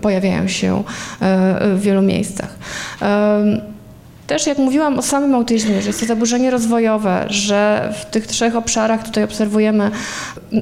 pojawiają 0.00 0.48
się 0.48 0.82
w 1.60 1.80
wielu 1.80 2.02
miejscach. 2.02 2.54
Też 4.28 4.46
jak 4.46 4.58
mówiłam 4.58 4.98
o 4.98 5.02
samym 5.02 5.34
autyzmie, 5.34 5.82
że 5.82 5.86
jest 5.86 6.00
to 6.00 6.06
zaburzenie 6.06 6.50
rozwojowe, 6.50 7.26
że 7.28 7.92
w 8.00 8.04
tych 8.04 8.26
trzech 8.26 8.56
obszarach 8.56 9.02
tutaj 9.02 9.24
obserwujemy 9.24 9.90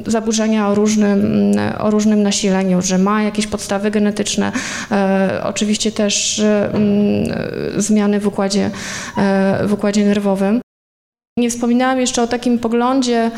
zaburzenia 0.07 0.69
o 0.69 0.75
różnym, 0.75 1.53
o 1.79 1.91
różnym 1.91 2.23
nasileniu, 2.23 2.83
że 2.83 2.99
ma 2.99 3.23
jakieś 3.23 3.47
podstawy 3.47 3.91
genetyczne, 3.91 4.53
e, 4.91 5.41
oczywiście 5.45 5.93
też 5.93 6.39
e, 6.39 6.71
zmiany 7.77 8.21
w 8.21 8.27
układzie, 8.27 8.71
e, 9.19 9.67
w 9.67 9.73
układzie 9.73 10.05
nerwowym. 10.05 10.61
Nie 11.39 11.51
wspominałam 11.51 12.01
jeszcze 12.01 12.23
o 12.23 12.27
takim 12.27 12.59
poglądzie, 12.59 13.31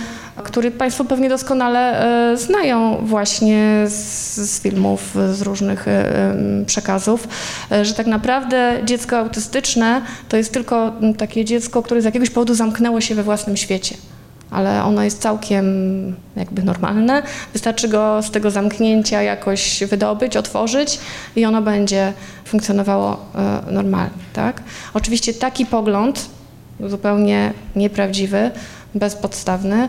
który 0.45 0.71
Państwo 0.71 1.05
pewnie 1.05 1.29
doskonale 1.29 2.05
e, 2.33 2.37
znają 2.37 2.97
właśnie 3.03 3.85
z, 3.87 4.37
z 4.51 4.61
filmów, 4.61 5.15
z 5.33 5.43
różnych 5.43 5.89
e, 5.89 6.35
przekazów, 6.67 7.29
e, 7.73 7.85
że 7.85 7.95
tak 7.95 8.07
naprawdę 8.07 8.81
dziecko 8.85 9.19
autystyczne 9.19 10.03
to 10.29 10.37
jest 10.37 10.53
tylko 10.53 10.93
takie 11.19 11.45
dziecko, 11.45 11.83
które 11.83 12.03
z 12.03 12.05
jakiegoś 12.05 12.31
powodu 12.31 12.55
zamknęło 12.55 13.01
się 13.01 13.15
we 13.15 13.23
własnym 13.23 13.57
świecie 13.57 13.95
ale 14.51 14.85
ono 14.85 15.03
jest 15.03 15.23
całkiem 15.23 15.65
jakby 16.37 16.63
normalne. 16.63 17.23
Wystarczy 17.53 17.89
go 17.89 18.23
z 18.23 18.31
tego 18.31 18.51
zamknięcia 18.51 19.23
jakoś 19.23 19.85
wydobyć, 19.85 20.37
otworzyć 20.37 20.99
i 21.37 21.45
ono 21.45 21.63
będzie 21.63 22.13
funkcjonowało 22.45 23.27
normalnie. 23.71 24.11
Tak? 24.33 24.63
Oczywiście 24.95 25.35
taki 25.35 25.67
pogląd 25.67 26.29
zupełnie 26.81 27.53
nieprawdziwy, 27.77 28.51
bezpodstawny, 28.95 29.89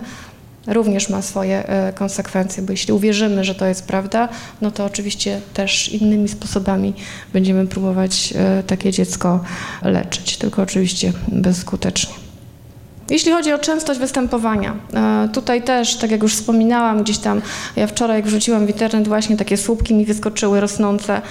również 0.70 1.10
ma 1.10 1.22
swoje 1.22 1.68
e, 1.68 1.94
konsekwencje, 1.94 2.64
bo 2.64 2.72
jeśli 2.72 2.94
uwierzymy, 2.94 3.44
że 3.44 3.56
to 3.56 3.66
jest 3.66 3.88
prawda, 3.88 4.30
no 4.62 4.72
to 4.72 4.86
oczywiście 4.86 5.42
też 5.54 5.90
innymi 5.90 6.28
sposobami 6.28 6.94
będziemy 7.34 7.68
próbować 7.68 8.34
e, 8.36 8.64
takie 8.64 8.92
dziecko 8.92 9.40
leczyć, 9.82 10.38
tylko 10.38 10.62
oczywiście 10.62 11.14
bezskutecznie. 11.28 12.14
Jeśli 13.10 13.32
chodzi 13.32 13.54
o 13.54 13.58
częstość 13.58 14.00
występowania, 14.00 14.76
e, 14.94 15.30
tutaj 15.34 15.64
też, 15.64 15.96
tak 15.98 16.12
jak 16.12 16.24
już 16.24 16.36
wspominałam, 16.36 17.04
gdzieś 17.04 17.18
tam 17.18 17.42
ja 17.76 17.88
wczoraj 17.88 18.18
jak 18.18 18.26
wrzuciłam 18.26 18.66
w 18.66 18.70
internet 18.70 19.08
właśnie 19.08 19.38
takie 19.38 19.58
słupki 19.58 19.94
mi 19.94 20.06
wyskoczyły 20.06 20.62
rosnące 20.62 21.22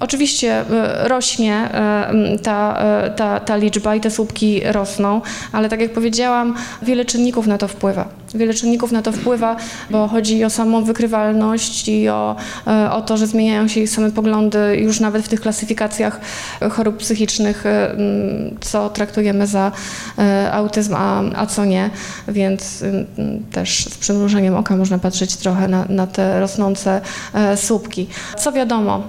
Oczywiście 0.00 0.64
rośnie 1.04 1.68
ta, 2.42 2.82
ta, 3.16 3.40
ta 3.40 3.56
liczba 3.56 3.94
i 3.94 4.00
te 4.00 4.10
słupki 4.10 4.60
rosną, 4.64 5.20
ale 5.52 5.68
tak 5.68 5.80
jak 5.80 5.92
powiedziałam, 5.92 6.54
wiele 6.82 7.04
czynników 7.04 7.46
na 7.46 7.58
to 7.58 7.68
wpływa. 7.68 8.21
Wiele 8.34 8.54
czynników 8.54 8.92
na 8.92 9.02
to 9.02 9.12
wpływa, 9.12 9.56
bo 9.90 10.08
chodzi 10.08 10.44
o 10.44 10.50
samą 10.50 10.84
wykrywalność 10.84 11.88
i 11.88 12.08
o, 12.08 12.36
o 12.90 13.00
to, 13.00 13.16
że 13.16 13.26
zmieniają 13.26 13.68
się 13.68 13.80
ich 13.80 13.90
same 13.90 14.10
poglądy 14.10 14.76
już 14.76 15.00
nawet 15.00 15.24
w 15.24 15.28
tych 15.28 15.40
klasyfikacjach 15.40 16.20
chorób 16.70 16.96
psychicznych, 16.96 17.64
co 18.60 18.90
traktujemy 18.90 19.46
za 19.46 19.72
autyzm, 20.52 20.94
a, 20.94 21.22
a 21.36 21.46
co 21.46 21.64
nie. 21.64 21.90
Więc 22.28 22.84
też 23.52 23.84
z 23.84 23.98
przymrużeniem 23.98 24.56
oka 24.56 24.76
można 24.76 24.98
patrzeć 24.98 25.36
trochę 25.36 25.68
na, 25.68 25.84
na 25.88 26.06
te 26.06 26.40
rosnące 26.40 27.00
słupki. 27.56 28.06
Co 28.38 28.52
wiadomo, 28.52 29.02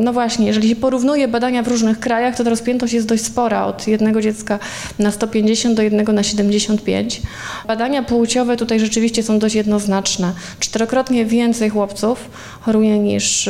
no 0.00 0.12
właśnie, 0.12 0.46
jeżeli 0.46 0.68
się 0.68 0.76
porównuje 0.76 1.28
badania 1.28 1.62
w 1.62 1.68
różnych 1.68 2.00
krajach, 2.00 2.36
to 2.36 2.44
ta 2.44 2.50
rozpiętość 2.50 2.92
jest 2.92 3.06
dość 3.06 3.24
spora, 3.24 3.64
od 3.64 3.88
jednego 3.88 4.20
dziecka 4.20 4.58
na 4.98 5.10
150 5.10 5.76
do 5.76 5.82
jednego 5.82 6.12
na 6.12 6.22
75. 6.22 7.22
Badania 7.66 8.02
płciowe 8.28 8.56
tutaj 8.56 8.80
rzeczywiście 8.80 9.22
są 9.22 9.38
dość 9.38 9.54
jednoznaczne. 9.54 10.32
Czterokrotnie 10.60 11.26
więcej 11.26 11.70
chłopców 11.70 12.30
choruje 12.60 12.98
niż 12.98 13.48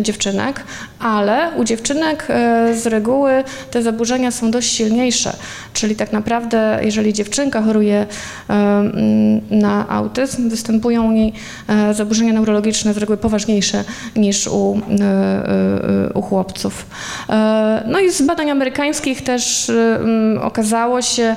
dziewczynek, 0.00 0.64
ale 1.04 1.50
u 1.56 1.64
dziewczynek 1.64 2.26
e, 2.28 2.74
z 2.74 2.86
reguły 2.86 3.44
te 3.70 3.82
zaburzenia 3.82 4.30
są 4.30 4.50
dość 4.50 4.72
silniejsze, 4.72 5.36
czyli 5.72 5.96
tak 5.96 6.12
naprawdę 6.12 6.80
jeżeli 6.82 7.12
dziewczynka 7.12 7.62
choruje 7.62 8.06
e, 8.50 8.82
na 9.50 9.88
autyzm, 9.88 10.48
występują 10.48 11.04
u 11.04 11.12
niej 11.12 11.32
e, 11.68 11.94
zaburzenia 11.94 12.32
neurologiczne 12.32 12.94
z 12.94 12.96
reguły 12.96 13.16
poważniejsze 13.16 13.84
niż 14.16 14.46
u 14.46 14.80
u 16.14 16.22
chłopców. 16.22 16.86
No 17.86 18.00
i 18.00 18.10
z 18.10 18.22
badań 18.22 18.50
amerykańskich 18.50 19.22
też 19.22 19.72
okazało 20.40 21.02
się, 21.02 21.36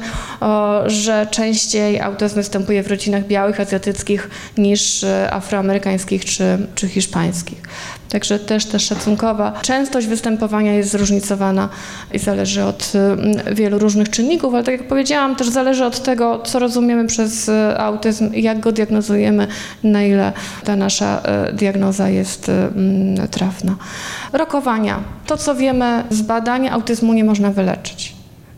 że 0.86 1.27
częściej 1.31 2.01
autyzm 2.01 2.36
występuje 2.36 2.83
w 2.83 2.88
rodzinach 2.88 3.27
białych, 3.27 3.59
azjatyckich 3.59 4.29
niż 4.57 5.05
afroamerykańskich 5.31 6.25
czy, 6.25 6.57
czy 6.75 6.88
hiszpańskich. 6.88 7.62
Także 8.10 8.40
też 8.40 8.66
ta 8.66 8.80
szacunkowa 8.80 9.54
częstość 9.62 10.08
występowania 10.08 10.74
jest 10.74 10.92
zróżnicowana 10.92 11.70
i 12.14 12.20
zależy 12.20 12.64
od 12.64 12.94
mm, 12.96 13.56
wielu 13.56 13.80
różnych 13.80 14.10
czynników, 14.10 14.54
ale 14.54 14.64
tak 14.64 14.80
jak 14.80 14.88
powiedziałam, 14.88 15.36
też 15.36 15.50
zależy 15.50 15.86
od 15.86 16.04
tego, 16.04 16.42
co 16.46 16.60
rozumiemy 16.60 17.08
przez 17.08 17.50
e, 17.50 17.78
autyzm, 17.78 18.34
jak 18.34 18.60
go 18.60 18.72
diagnozujemy, 18.72 19.48
na 19.84 20.04
ile 20.04 20.34
ta 20.64 20.76
nasza 20.76 21.22
diagnoza 21.54 22.10
jest 22.10 22.50
mm, 22.50 23.28
trafna. 23.28 23.76
Rokowania. 24.34 25.00
To, 25.26 25.38
co 25.38 25.56
wiemy 25.56 26.04
z 26.10 26.22
badań, 26.22 26.68
autyzmu 26.68 27.14
nie 27.14 27.24
można 27.24 27.52
wyleczyć. 27.52 28.16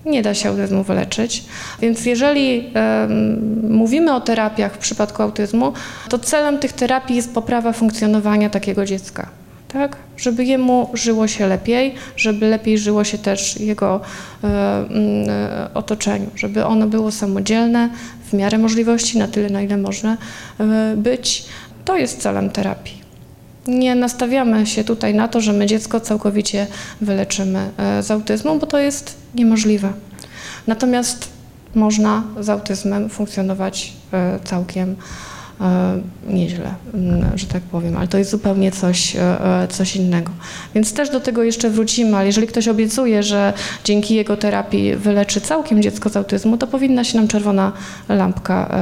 Nie 0.10 0.22
da 0.22 0.34
się 0.34 0.50
autyzmu 0.50 0.84
wyleczyć. 0.84 1.44
Więc 1.82 2.06
jeżeli 2.06 2.74
um, 2.76 3.70
mówimy 3.70 4.14
o 4.14 4.22
terapiach 4.22 4.74
w 4.74 4.78
przypadku 4.78 5.24
autyzmu, 5.24 5.74
to 6.10 6.20
celem 6.20 6.60
tych 6.60 6.74
terapii 6.74 7.16
jest 7.16 7.34
poprawa 7.34 7.74
funkcjonowania 7.74 8.50
takiego 8.50 8.86
dziecka. 8.86 9.30
Tak? 9.74 9.98
Żeby 10.18 10.44
jemu 10.46 10.90
żyło 10.94 11.28
się 11.28 11.48
lepiej, 11.48 11.96
żeby 12.18 12.48
lepiej 12.48 12.78
żyło 12.78 13.04
się 13.04 13.18
też 13.18 13.60
jego 13.60 14.02
e, 14.44 14.48
e, 14.48 15.70
otoczeniu, 15.74 16.30
żeby 16.36 16.66
ono 16.66 16.88
było 16.88 17.12
samodzielne 17.12 17.90
w 18.30 18.34
miarę 18.34 18.58
możliwości, 18.58 19.18
na 19.18 19.28
tyle, 19.28 19.50
na 19.50 19.62
ile 19.62 19.78
można 19.78 20.18
e, 20.60 20.94
być. 20.98 21.46
To 21.86 21.98
jest 21.98 22.22
celem 22.22 22.50
terapii. 22.50 23.09
Nie 23.70 23.96
nastawiamy 23.96 24.66
się 24.66 24.84
tutaj 24.84 25.14
na 25.14 25.28
to, 25.28 25.42
że 25.42 25.54
my 25.54 25.66
dziecko 25.66 26.00
całkowicie 26.00 26.68
wyleczymy 27.02 27.70
e, 27.78 28.04
z 28.04 28.12
autyzmu, 28.12 28.60
bo 28.60 28.68
to 28.68 28.78
jest 28.80 29.16
niemożliwe. 29.36 29.94
Natomiast 30.68 31.30
można 31.76 32.24
z 32.40 32.50
autyzmem 32.50 33.10
funkcjonować 33.10 33.94
e, 34.14 34.40
całkiem 34.44 34.96
nieźle, 36.28 36.74
mm, 36.94 37.38
że 37.38 37.46
tak 37.46 37.62
powiem, 37.64 37.98
ale 37.98 38.08
to 38.08 38.18
jest 38.18 38.32
zupełnie 38.32 38.72
coś, 38.72 39.16
coś 39.70 39.96
innego. 39.96 40.32
Więc 40.76 40.94
też 40.94 41.10
do 41.10 41.20
tego 41.20 41.44
jeszcze 41.44 41.70
wrócimy, 41.70 42.18
ale 42.18 42.26
jeżeli 42.26 42.48
ktoś 42.48 42.68
obiecuje, 42.68 43.24
że 43.24 43.54
dzięki 43.84 44.16
jego 44.16 44.38
terapii 44.38 44.96
wyleczy 44.96 45.42
całkiem 45.42 45.82
dziecko 45.82 46.10
z 46.10 46.18
autyzmu, 46.18 46.58
to 46.58 46.68
powinna 46.68 47.04
się 47.04 47.18
nam 47.18 47.28
czerwona 47.28 47.72
lampka 48.10 48.76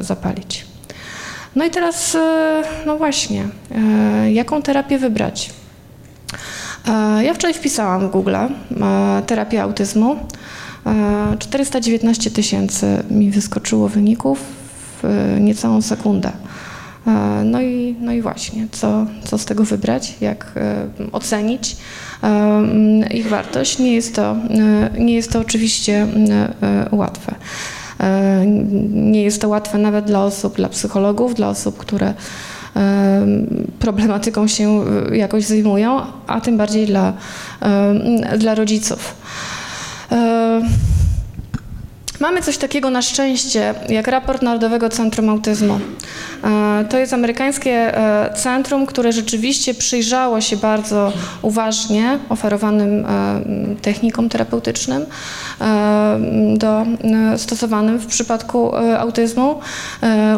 zapalić. 0.00 0.64
No 1.58 1.64
i 1.64 1.70
teraz, 1.70 2.16
no 2.86 2.96
właśnie, 2.96 3.48
jaką 4.32 4.62
terapię 4.62 4.98
wybrać? 4.98 5.50
E, 6.88 7.24
ja 7.24 7.34
wczoraj 7.34 7.54
wpisałam 7.54 8.08
w 8.08 8.10
Google 8.10 8.34
e, 8.36 8.48
terapię 9.26 9.62
autyzmu. 9.62 10.16
419 11.38 12.30
e, 12.30 12.32
tysięcy 12.32 13.02
mi 13.10 13.30
wyskoczyło 13.30 13.88
wyników 13.88 14.40
w 15.02 15.36
niecałą 15.40 15.82
sekundę. 15.82 16.32
No 17.44 17.62
i, 17.62 17.96
no 18.00 18.12
i 18.12 18.22
właśnie, 18.22 18.66
co, 18.72 19.06
co 19.24 19.38
z 19.38 19.44
tego 19.44 19.64
wybrać, 19.64 20.14
jak 20.20 20.52
ocenić 21.12 21.76
ich 23.14 23.28
wartość. 23.28 23.78
Nie 23.78 23.94
jest 23.94 24.14
to, 24.14 24.36
nie 24.98 25.14
jest 25.14 25.32
to 25.32 25.40
oczywiście 25.40 26.06
łatwe. 26.92 27.34
Nie 28.92 29.22
jest 29.22 29.40
to 29.40 29.48
łatwe 29.48 29.78
nawet 29.78 30.04
dla 30.04 30.24
osób, 30.24 30.56
dla 30.56 30.68
psychologów, 30.68 31.34
dla 31.34 31.48
osób, 31.48 31.76
które 31.76 32.14
problematyką 33.78 34.48
się 34.48 34.84
e, 35.12 35.16
jakoś 35.16 35.44
zajmują, 35.44 36.00
a 36.26 36.40
tym 36.40 36.56
bardziej 36.56 36.86
dla, 36.86 37.12
dla 38.38 38.54
rodziców. 38.54 39.14
Mamy 42.20 42.42
coś 42.42 42.58
takiego 42.58 42.90
na 42.90 43.02
szczęście, 43.02 43.74
jak 43.88 44.08
raport 44.08 44.42
Narodowego 44.42 44.88
Centrum 44.88 45.28
Autyzmu. 45.28 45.80
E, 46.44 46.84
to 46.90 46.98
jest 46.98 47.12
amerykańskie 47.12 47.70
e, 47.70 48.34
centrum, 48.34 48.86
które 48.86 49.12
rzeczywiście 49.12 49.74
przyjrzało 49.74 50.40
się 50.40 50.56
bardzo 50.56 51.12
uważnie 51.42 52.18
oferowanym 52.28 53.06
technikom 53.82 54.28
terapeutycznym 54.28 55.06
do, 56.54 56.86
stosowanym 57.36 57.98
w 57.98 58.06
przypadku 58.06 58.76
autyzmu. 58.98 59.60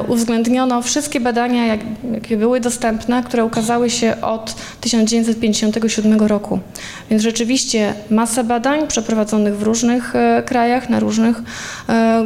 Uwzględniono 0.08 0.82
wszystkie 0.82 1.20
badania, 1.20 1.66
jakie 1.66 2.36
były 2.36 2.60
dostępne, 2.60 3.22
które 3.22 3.44
ukazały 3.44 3.90
się 3.90 4.20
od 4.22 4.54
1957 4.80 6.20
roku. 6.20 6.58
Więc 7.10 7.22
rzeczywiście 7.22 7.94
masa 8.10 8.44
badań 8.44 8.86
przeprowadzonych 8.86 9.56
w 9.56 9.62
różnych 9.62 10.12
krajach, 10.46 10.88
na 10.88 11.00
różnych 11.00 11.36
E, 11.36 11.69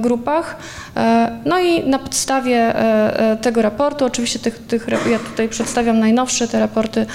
grupach. 0.00 0.56
E, 0.96 1.30
no 1.44 1.60
i 1.60 1.88
na 1.88 1.98
podstawie 1.98 2.56
e, 2.56 3.36
tego 3.36 3.62
raportu, 3.62 4.04
oczywiście 4.04 4.38
tych, 4.38 4.58
tych, 4.58 4.86
ja 5.10 5.18
tutaj 5.18 5.48
przedstawiam 5.48 5.98
najnowsze 5.98 6.48
te 6.48 6.60
raporty, 6.60 7.06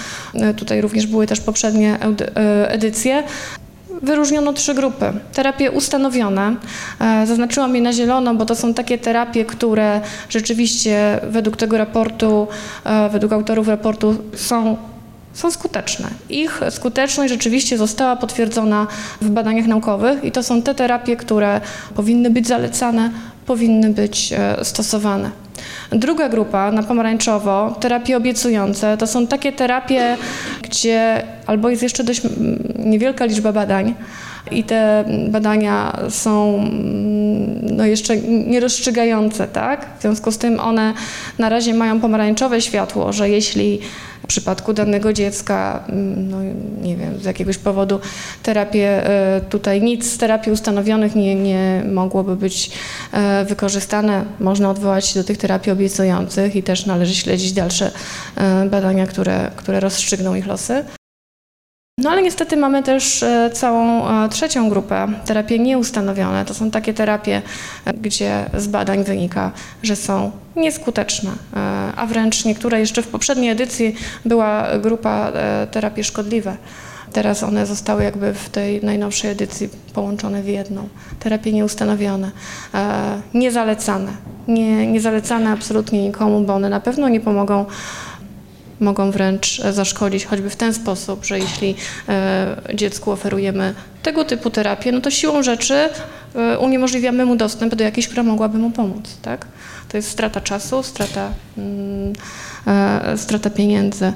tutaj 0.58 0.82
również 0.82 1.08
były 1.08 1.28
też 1.28 1.40
poprzednie 1.40 1.98
edycje, 2.68 3.24
Wyróżniono 4.02 4.54
trzy 4.54 4.74
grupy. 4.74 5.06
Terapie 5.34 5.72
ustanowione, 5.72 6.56
zaznaczyłam 7.26 7.76
je 7.76 7.82
na 7.82 7.94
zielono, 7.94 8.36
bo 8.36 8.46
to 8.46 8.56
są 8.56 8.74
takie 8.74 8.98
terapie, 8.98 9.46
które 9.46 10.02
rzeczywiście 10.30 11.20
według 11.24 11.58
tego 11.58 11.78
raportu, 11.78 12.48
według 13.12 13.34
autorów 13.34 13.68
raportu 13.68 14.16
są 14.36 14.78
są 15.40 15.52
skuteczne. 15.52 16.08
Ich 16.30 16.62
skuteczność 16.70 17.34
rzeczywiście 17.34 17.78
została 17.78 18.16
potwierdzona 18.16 18.88
w 19.22 19.30
badaniach 19.30 19.66
naukowych 19.66 20.24
i 20.24 20.32
to 20.32 20.44
są 20.44 20.62
te 20.62 20.76
terapie, 20.76 21.16
które 21.16 21.62
powinny 21.96 22.30
być 22.30 22.48
zalecane, 22.48 23.12
powinny 23.46 23.90
być 23.90 24.34
e, 24.34 24.66
stosowane. 24.66 25.32
Druga 25.92 26.30
grupa 26.30 26.72
na 26.72 26.84
pomarańczowo, 26.84 27.76
terapie 27.80 28.18
obiecujące, 28.18 28.98
to 28.98 29.08
są 29.08 29.28
takie 29.28 29.52
terapie, 29.52 30.18
gdzie 30.62 31.24
albo 31.46 31.70
jest 31.70 31.84
jeszcze 31.84 32.04
dość 32.04 32.22
niewielka 32.80 33.26
liczba 33.26 33.54
badań, 33.54 33.94
i 34.52 34.64
te 34.64 35.06
badania 35.30 35.98
są 36.10 36.64
no, 37.62 37.86
jeszcze 37.86 38.18
nierozstrzygające, 38.18 39.48
tak? 39.48 39.88
W 40.00 40.02
związku 40.02 40.32
z 40.32 40.38
tym 40.38 40.60
one 40.60 40.94
na 41.40 41.50
razie 41.50 41.74
mają 41.74 42.00
pomarańczowe 42.00 42.62
światło, 42.62 43.14
że 43.14 43.30
jeśli 43.30 43.80
w 44.24 44.28
przypadku 44.28 44.74
danego 44.74 45.14
dziecka, 45.14 45.84
no 46.18 46.38
nie 46.82 46.98
wiem, 46.98 47.20
z 47.20 47.26
jakiegoś 47.26 47.58
powodu 47.58 48.00
terapie, 48.44 49.04
tutaj 49.50 49.82
nic 49.82 50.12
z 50.12 50.18
terapii 50.18 50.52
ustanowionych 50.52 51.16
nie, 51.16 51.36
nie 51.36 51.84
mogłoby 51.92 52.36
być 52.36 52.72
e, 53.12 53.46
wykorzystane. 53.46 54.26
Można 54.40 54.70
odwołać 54.70 55.08
się 55.08 55.20
do 55.20 55.24
tych 55.24 55.38
terapii 55.38 55.72
obiecujących 55.72 56.56
i 56.56 56.64
też 56.64 56.86
należy 56.86 57.16
śledzić 57.16 57.52
dalsze 57.52 57.92
e, 58.36 58.66
badania, 58.66 59.08
które, 59.08 59.52
które 59.56 59.80
rozstrzygną 59.80 60.36
ich 60.36 60.48
losy. 60.48 60.84
No 62.00 62.10
ale 62.10 62.22
niestety 62.22 62.58
mamy 62.58 62.84
też 62.84 63.24
e, 63.24 63.50
całą 63.54 64.10
e, 64.10 64.30
trzecią 64.30 64.70
grupę, 64.70 65.08
terapie 65.26 65.60
nieustanowione. 65.60 66.46
To 66.46 66.54
są 66.54 66.72
takie 66.72 66.94
terapie, 66.94 67.42
e, 67.86 67.94
gdzie 67.94 68.46
z 68.58 68.68
badań 68.68 69.04
wynika, 69.04 69.52
że 69.84 69.96
są 69.96 70.32
nieskuteczne, 70.56 71.32
a 71.96 72.06
wręcz 72.06 72.46
niektóre 72.46 72.80
jeszcze 72.80 73.02
w 73.02 73.08
poprzedniej 73.08 73.52
edycji 73.52 73.96
była 74.26 74.68
grupa 74.82 75.32
terapie 75.72 76.04
szkodliwe. 76.04 76.58
Teraz 77.14 77.44
one 77.44 77.66
zostały 77.66 78.04
jakby 78.04 78.34
w 78.34 78.50
tej 78.50 78.84
najnowszej 78.84 79.32
edycji 79.32 79.70
połączone 79.94 80.42
w 80.42 80.48
jedną. 80.48 80.90
Terapie 81.20 81.54
nieustanowione, 81.54 82.32
niezalecane. 83.34 84.12
Nie, 84.48 84.88
niezalecane 84.88 85.50
absolutnie 85.50 86.04
nikomu, 86.04 86.42
bo 86.42 86.54
one 86.54 86.70
na 86.70 86.80
pewno 86.80 87.10
nie 87.10 87.20
pomogą 87.20 87.66
mogą 88.80 89.12
wręcz 89.12 89.60
e, 89.60 89.74
zaszkodzić, 89.74 90.26
choćby 90.26 90.50
w 90.50 90.56
ten 90.56 90.74
sposób, 90.74 91.26
że 91.26 91.40
jeśli 91.40 91.76
e, 92.10 92.62
dziecku 92.74 93.12
oferujemy 93.12 93.74
tego 94.04 94.26
typu 94.26 94.50
terapię, 94.50 94.92
no 94.92 95.02
to 95.02 95.12
siłą 95.12 95.44
rzeczy 95.44 95.90
e, 96.36 96.60
uniemożliwiamy 96.60 97.26
mu 97.26 97.36
dostęp 97.36 97.76
do 97.76 97.84
jakiejś, 97.84 98.08
która 98.08 98.24
mogłaby 98.24 98.58
mu 98.58 98.72
pomóc. 98.72 99.18
Tak? 99.22 99.46
To 99.90 99.98
jest 99.98 100.10
strata 100.10 100.42
czasu, 100.42 100.84
strata, 100.84 101.30
mm, 101.58 102.14
strata 103.16 103.50
pieniędzy. 103.50 104.14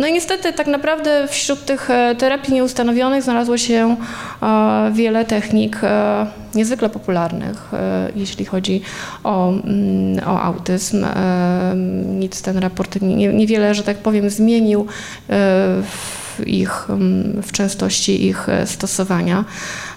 No 0.00 0.06
i 0.06 0.12
niestety 0.12 0.52
tak 0.52 0.66
naprawdę 0.66 1.28
wśród 1.28 1.64
tych 1.64 1.90
e, 1.90 2.14
terapii 2.18 2.54
nieustanowionych 2.54 3.22
znalazło 3.22 3.58
się 3.58 3.96
e, 4.42 4.90
wiele 4.94 5.24
technik 5.24 5.78
e, 5.82 6.26
niezwykle 6.54 6.88
popularnych, 6.88 7.70
jeśli 8.16 8.44
chodzi 8.44 8.82
o, 9.24 9.50
mm, 9.50 10.28
o 10.28 10.42
autyzm. 10.42 11.06
Nic 12.06 12.42
ten 12.42 12.58
raport 12.58 12.98
niewiele, 13.32 13.74
że 13.74 13.82
tak 13.82 13.96
powiem, 13.98 14.30
zmienił 14.30 14.86
w 16.38 16.46
ich, 16.46 16.90
mm, 16.90 17.42
w 17.42 17.52
częstości 17.52 18.26
ich 18.26 18.46
stosowania. 18.64 19.44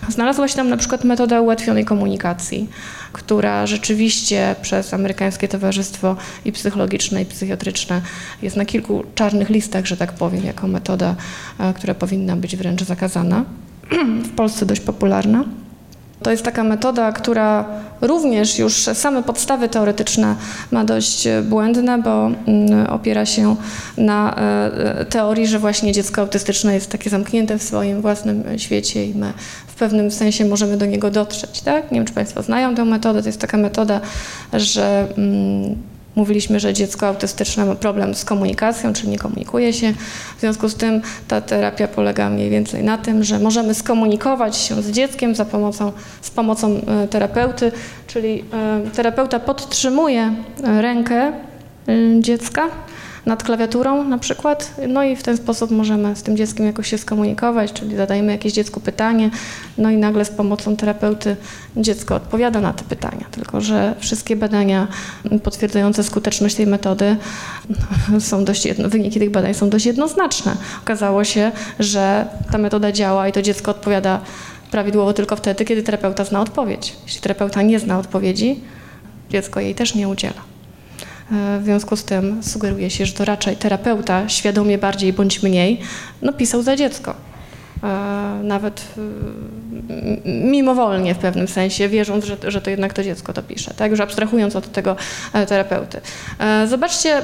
Znalazła 0.10 0.48
się 0.48 0.56
tam 0.56 0.70
na 0.70 0.78
przykład 0.78 1.04
metoda 1.04 1.42
ułatwionej 1.42 1.86
komunikacji 1.86 2.70
która 3.14 3.68
rzeczywiście 3.68 4.56
przez 4.62 4.94
amerykańskie 4.94 5.48
towarzystwo 5.48 6.16
i 6.46 6.52
psychologiczne, 6.52 7.22
i 7.22 7.26
psychiatryczne 7.26 8.02
jest 8.42 8.56
na 8.56 8.66
kilku 8.66 9.04
czarnych 9.16 9.50
listach, 9.50 9.86
że 9.86 9.98
tak 9.98 10.14
powiem, 10.14 10.46
jako 10.46 10.68
metoda, 10.68 11.16
e, 11.60 11.74
która 11.74 11.94
powinna 11.94 12.36
być 12.36 12.56
wręcz 12.56 12.84
zakazana. 12.84 13.46
W 14.32 14.36
Polsce 14.36 14.66
dość 14.66 14.82
popularna. 14.82 15.44
To 16.24 16.32
jest 16.32 16.44
taka 16.44 16.64
metoda, 16.64 17.12
która 17.12 17.66
również 18.02 18.60
już 18.60 18.74
same 18.74 19.24
podstawy 19.24 19.70
teoretyczne 19.70 20.36
ma 20.72 20.86
dość 20.86 21.28
błędne, 21.44 22.02
bo 22.02 22.32
mm, 22.48 22.88
opiera 22.88 23.26
się 23.26 23.56
na 23.98 24.36
e, 24.36 25.06
teorii, 25.06 25.48
że 25.48 25.60
właśnie 25.60 25.92
dziecko 25.92 26.22
autystyczne 26.22 26.74
jest 26.74 26.92
takie 26.92 27.10
zamknięte 27.10 27.58
w 27.58 27.64
swoim 27.64 28.02
własnym 28.02 28.44
świecie 28.58 29.06
i 29.06 29.16
my 29.16 29.34
w 29.68 29.76
pewnym 29.76 30.12
sensie 30.12 30.46
możemy 30.46 30.78
do 30.78 30.86
niego 30.86 31.12
dotrzeć. 31.12 31.62
Tak? 31.62 31.92
Nie 31.92 32.00
wiem, 32.00 32.06
czy 32.06 32.14
Państwo 32.14 32.44
znają 32.44 32.76
tę 32.76 32.86
metodę. 32.86 33.22
To 33.22 33.30
jest 33.30 33.42
taka 33.42 33.58
metoda, 33.58 34.02
że 34.54 35.08
mm, 35.18 35.76
Mówiliśmy, 36.16 36.60
że 36.60 36.74
dziecko 36.74 37.08
autystyczne 37.08 37.66
ma 37.66 37.76
problem 37.76 38.16
z 38.16 38.26
komunikacją, 38.26 38.94
czyli 38.94 39.10
nie 39.10 39.18
komunikuje 39.18 39.74
się. 39.74 39.94
W 40.38 40.40
związku 40.40 40.70
z 40.70 40.76
tym 40.76 41.02
ta 41.28 41.42
terapia 41.42 41.88
polega 41.88 42.30
mniej 42.30 42.50
więcej 42.50 42.84
na 42.84 42.98
tym, 42.98 43.24
że 43.24 43.40
możemy 43.40 43.74
skomunikować 43.74 44.58
się 44.58 44.82
z 44.82 44.92
dzieckiem 44.92 45.36
za 45.36 45.46
pomocą, 45.46 45.92
z 46.22 46.32
pomocą 46.32 46.82
e, 46.88 47.08
terapeuty, 47.08 47.72
czyli 48.08 48.44
e, 48.54 48.90
terapeuta 48.90 49.40
podtrzymuje 49.40 50.36
e, 50.64 50.82
rękę 50.82 51.32
dziecka 52.20 52.70
nad 53.26 53.44
klawiaturą 53.44 54.04
na 54.04 54.18
przykład. 54.18 54.74
No 54.88 55.04
i 55.04 55.16
w 55.16 55.24
ten 55.24 55.38
sposób 55.38 55.72
możemy 55.72 56.16
z 56.16 56.24
tym 56.24 56.38
dzieckiem 56.38 56.66
jakoś 56.66 56.88
się 56.88 56.98
skomunikować, 56.98 57.74
czyli 57.74 57.96
zadajemy 57.96 58.32
jakieś 58.32 58.54
dziecku 58.54 58.80
pytanie, 58.80 59.30
no 59.78 59.92
i 59.92 59.98
nagle 59.98 60.26
z 60.26 60.30
pomocą 60.30 60.76
terapeuty 60.76 61.36
dziecko 61.78 62.16
odpowiada 62.16 62.62
na 62.62 62.74
te 62.74 62.84
pytania. 62.84 63.26
Tylko, 63.32 63.62
że 63.62 63.96
wszystkie 64.00 64.36
badania 64.36 64.88
potwierdzające 65.44 66.04
skuteczność 66.04 66.56
tej 66.56 66.68
metody 66.68 67.18
są 68.20 68.46
dość 68.46 68.66
jedno, 68.66 68.90
wyniki 68.90 69.20
tych 69.20 69.32
badań 69.32 69.54
są 69.54 69.70
dość 69.70 69.86
jednoznaczne. 69.86 70.56
Okazało 70.84 71.24
się, 71.24 71.52
że 71.80 72.26
ta 72.52 72.58
metoda 72.58 72.92
działa 72.92 73.28
i 73.28 73.32
to 73.32 73.42
dziecko 73.42 73.72
odpowiada 73.72 74.20
prawidłowo 74.72 75.14
tylko 75.14 75.36
wtedy, 75.36 75.66
kiedy 75.66 75.84
terapeuta 75.84 76.24
zna 76.26 76.42
odpowiedź. 76.42 76.96
Jeśli 77.06 77.22
terapeuta 77.22 77.62
nie 77.62 77.80
zna 77.80 78.00
odpowiedzi, 78.00 78.60
dziecko 79.30 79.60
jej 79.60 79.76
też 79.76 79.96
nie 79.96 80.08
udziela. 80.08 80.53
W 81.32 81.62
związku 81.64 81.96
z 81.96 82.04
tym 82.04 82.44
sugeruje 82.44 82.90
się, 82.90 83.06
że 83.06 83.14
to 83.14 83.26
raczej 83.26 83.56
terapeuta 83.56 84.30
świadomie 84.30 84.78
bardziej 84.78 85.14
bądź 85.14 85.44
mniej 85.44 85.80
no, 86.22 86.34
pisał 86.34 86.62
za 86.62 86.76
dziecko. 86.76 87.16
Nawet 88.44 88.86
mimowolnie 90.26 91.16
w 91.16 91.18
pewnym 91.18 91.48
sensie, 91.48 91.90
wierząc, 91.90 92.26
że, 92.26 92.38
że 92.48 92.62
to 92.62 92.70
jednak 92.70 92.94
to 92.94 93.04
dziecko 93.04 93.34
to 93.34 93.44
pisze, 93.44 93.74
tak? 93.74 93.92
już 93.92 94.00
abstrahując 94.00 94.56
od 94.56 94.72
tego 94.72 94.96
e, 95.34 95.46
terapeuty. 95.46 96.02
E, 96.40 96.68
zobaczcie, 96.68 97.22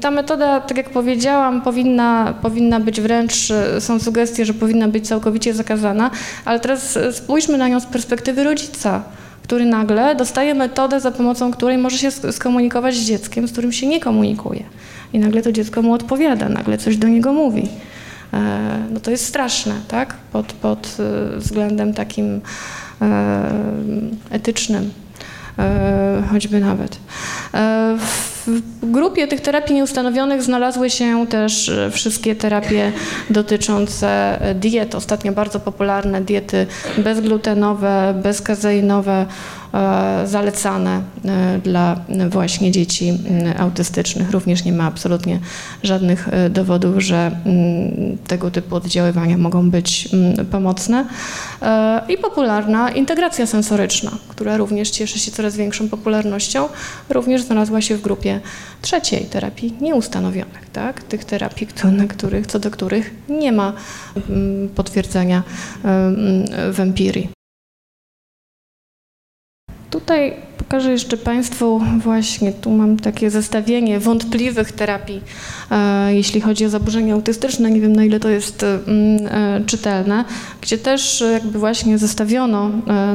ta 0.00 0.10
metoda, 0.10 0.60
tak 0.60 0.76
jak 0.76 0.90
powiedziałam, 0.90 1.62
powinna, 1.62 2.34
powinna 2.42 2.80
być 2.80 3.00
wręcz, 3.00 3.50
e, 3.50 3.80
są 3.80 4.00
sugestie, 4.00 4.44
że 4.44 4.54
powinna 4.54 4.88
być 4.88 5.08
całkowicie 5.08 5.54
zakazana, 5.54 6.10
ale 6.44 6.60
teraz 6.60 6.98
spójrzmy 7.12 7.58
na 7.58 7.68
nią 7.68 7.80
z 7.80 7.86
perspektywy 7.86 8.44
rodzica 8.44 9.02
który 9.46 9.66
nagle 9.66 10.16
dostaje 10.16 10.54
metodę, 10.54 11.00
za 11.00 11.10
pomocą 11.10 11.52
której 11.52 11.78
może 11.78 11.98
się 11.98 12.10
skomunikować 12.10 12.94
z 12.94 13.04
dzieckiem, 13.04 13.48
z 13.48 13.52
którym 13.52 13.72
się 13.72 13.86
nie 13.86 14.00
komunikuje. 14.00 14.62
I 15.12 15.18
nagle 15.18 15.42
to 15.42 15.52
dziecko 15.52 15.82
mu 15.82 15.92
odpowiada, 15.92 16.48
nagle 16.48 16.78
coś 16.78 16.96
do 16.96 17.08
niego 17.08 17.32
mówi. 17.32 17.68
No 18.90 19.00
to 19.00 19.10
jest 19.10 19.26
straszne, 19.26 19.74
tak? 19.88 20.14
Pod, 20.32 20.52
pod 20.52 20.96
względem 21.36 21.94
takim 21.94 22.40
etycznym, 24.30 24.90
choćby 26.30 26.60
nawet. 26.60 26.98
W 28.46 28.90
grupie 28.90 29.28
tych 29.28 29.40
terapii 29.40 29.74
nieustanowionych 29.74 30.42
znalazły 30.42 30.90
się 30.90 31.26
też 31.26 31.70
wszystkie 31.92 32.36
terapie 32.36 32.92
dotyczące 33.30 34.38
diet. 34.54 34.94
Ostatnio 34.94 35.32
bardzo 35.32 35.60
popularne 35.60 36.20
diety 36.20 36.66
bezglutenowe, 36.98 38.14
bezkazeinowe, 38.22 39.26
E, 39.26 39.65
zalecane 40.24 41.02
e, 41.24 41.58
dla 41.58 42.00
właśnie 42.30 42.70
dzieci 42.70 43.08
mm, 43.08 43.60
autystycznych. 43.60 44.30
Również 44.30 44.64
nie 44.64 44.72
ma 44.72 44.84
absolutnie 44.84 45.40
żadnych 45.82 46.28
e, 46.28 46.50
dowodów, 46.50 47.02
że 47.02 47.30
mm, 47.44 48.18
tego 48.26 48.50
typu 48.50 48.76
oddziaływania 48.76 49.38
mogą 49.38 49.70
być 49.70 50.08
mm, 50.12 50.46
pomocne. 50.46 51.06
I 52.08 52.18
popularna 52.18 52.90
integracja 52.90 53.46
sensoryczna, 53.46 54.10
która 54.28 54.56
również 54.56 54.90
cieszy 54.90 55.18
się 55.18 55.30
coraz 55.30 55.56
większą 55.56 55.88
popularnością, 55.88 56.68
również 57.08 57.42
znalazła 57.42 57.80
się 57.80 57.96
w 57.96 58.02
grupie 58.02 58.40
trzeciej 58.82 59.24
terapii 59.24 59.74
nieustanowionych, 59.80 60.70
tak? 60.72 61.02
tych 61.02 61.24
terapii, 61.24 61.66
na 61.92 62.06
których, 62.06 62.46
co 62.46 62.58
do 62.58 62.70
których 62.70 63.14
nie 63.28 63.52
ma 63.52 63.72
potwierdzenia 64.74 65.42
w 66.72 66.76
empirii. 66.78 67.35
Tutaj 70.00 70.32
pokażę 70.58 70.92
jeszcze 70.92 71.16
Państwu 71.16 71.80
właśnie, 71.98 72.52
tu 72.52 72.70
mam 72.70 72.96
takie 72.96 73.30
zestawienie 73.30 74.00
wątpliwych 74.00 74.72
terapii, 74.72 75.20
e, 75.70 76.14
jeśli 76.14 76.40
chodzi 76.40 76.66
o 76.66 76.68
zaburzenia 76.68 77.14
autystyczne. 77.14 77.70
Nie 77.70 77.80
wiem 77.80 77.96
na 77.96 78.04
ile 78.04 78.20
to 78.20 78.28
jest 78.28 78.62
e, 78.62 78.66
e, 78.66 79.60
czytelne, 79.66 80.24
gdzie 80.60 80.78
też 80.78 81.24
jakby 81.32 81.58
właśnie 81.58 81.98
zestawiono 81.98 82.70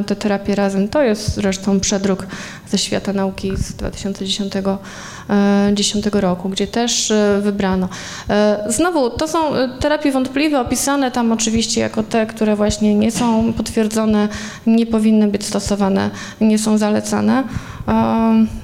te 0.06 0.16
terapie 0.16 0.54
razem. 0.54 0.88
To 0.88 1.02
jest 1.02 1.34
zresztą 1.34 1.80
przedruk 1.80 2.26
ze 2.72 2.78
świata 2.78 3.12
nauki 3.12 3.56
z 3.56 3.74
2010 3.74 4.52
2010 4.52 6.06
roku, 6.12 6.48
gdzie 6.48 6.66
też 6.66 7.10
e, 7.10 7.40
wybrano. 7.42 7.88
E, 8.30 8.64
znowu, 8.68 9.10
to 9.10 9.28
są 9.28 9.38
terapie 9.80 10.12
wątpliwe, 10.12 10.60
opisane 10.60 11.10
tam 11.10 11.32
oczywiście 11.32 11.80
jako 11.80 12.02
te, 12.02 12.26
które 12.26 12.56
właśnie 12.56 12.94
nie 12.94 13.10
są 13.10 13.52
potwierdzone, 13.52 14.28
nie 14.66 14.86
powinny 14.86 15.28
być 15.28 15.46
stosowane, 15.46 16.10
nie 16.40 16.58
są 16.58 16.78
zalecane. 16.78 17.44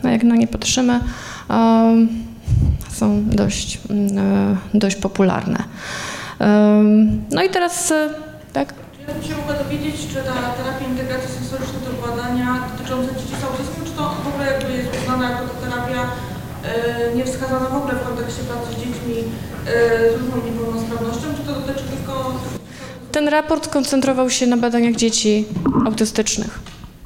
E, 0.04 0.10
jak 0.10 0.24
na 0.24 0.36
nie 0.36 0.46
patrzymy, 0.46 1.00
są 2.92 3.24
dość, 3.24 3.78
dość 4.74 4.96
popularne. 4.96 5.64
No 7.30 7.42
i 7.42 7.50
teraz, 7.50 7.92
tak? 8.52 8.74
Ja 9.08 9.14
bym 9.14 9.22
się 9.22 9.36
mogła 9.36 9.54
dowiedzieć, 9.54 9.96
czy 10.08 10.14
ta 10.14 10.34
terapia 10.58 10.86
integracji 10.86 11.34
sensorycznej 11.34 11.80
to 11.84 12.06
badania 12.06 12.68
dotyczące 12.72 13.08
dzieci 13.14 13.34
z 13.40 13.44
autyzmem, 13.44 13.84
czy 13.86 13.92
to 13.92 14.02
w 14.24 14.28
ogóle 14.28 14.52
jakby 14.52 14.72
jest 14.72 14.90
uznana 15.02 15.30
jako 15.30 15.44
terapia 15.62 16.00
E, 16.64 17.14
nie 17.14 17.24
wskazano 17.24 17.68
w 17.68 17.74
ogóle 17.74 17.94
w 17.94 18.06
kontekście 18.06 18.42
pracy 18.42 18.72
z 18.72 18.76
dziećmi 18.76 19.14
e, 19.66 20.10
z 20.10 20.20
różną 20.20 20.36
niepełnosprawnością, 20.46 21.26
czy 21.36 21.46
to 21.46 21.60
dotyczy 21.60 21.84
tylko... 21.84 22.32
Ten 23.12 23.28
raport 23.28 23.68
koncentrował 23.68 24.30
się 24.30 24.46
na 24.46 24.56
badaniach 24.56 24.94
dzieci 24.94 25.44
autystycznych, 25.86 26.60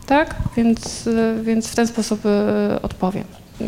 tak? 0.06 0.34
Więc, 0.56 1.06
e, 1.06 1.42
więc 1.42 1.68
w 1.68 1.74
ten 1.74 1.86
sposób 1.86 2.20
odpowiem. 2.82 3.24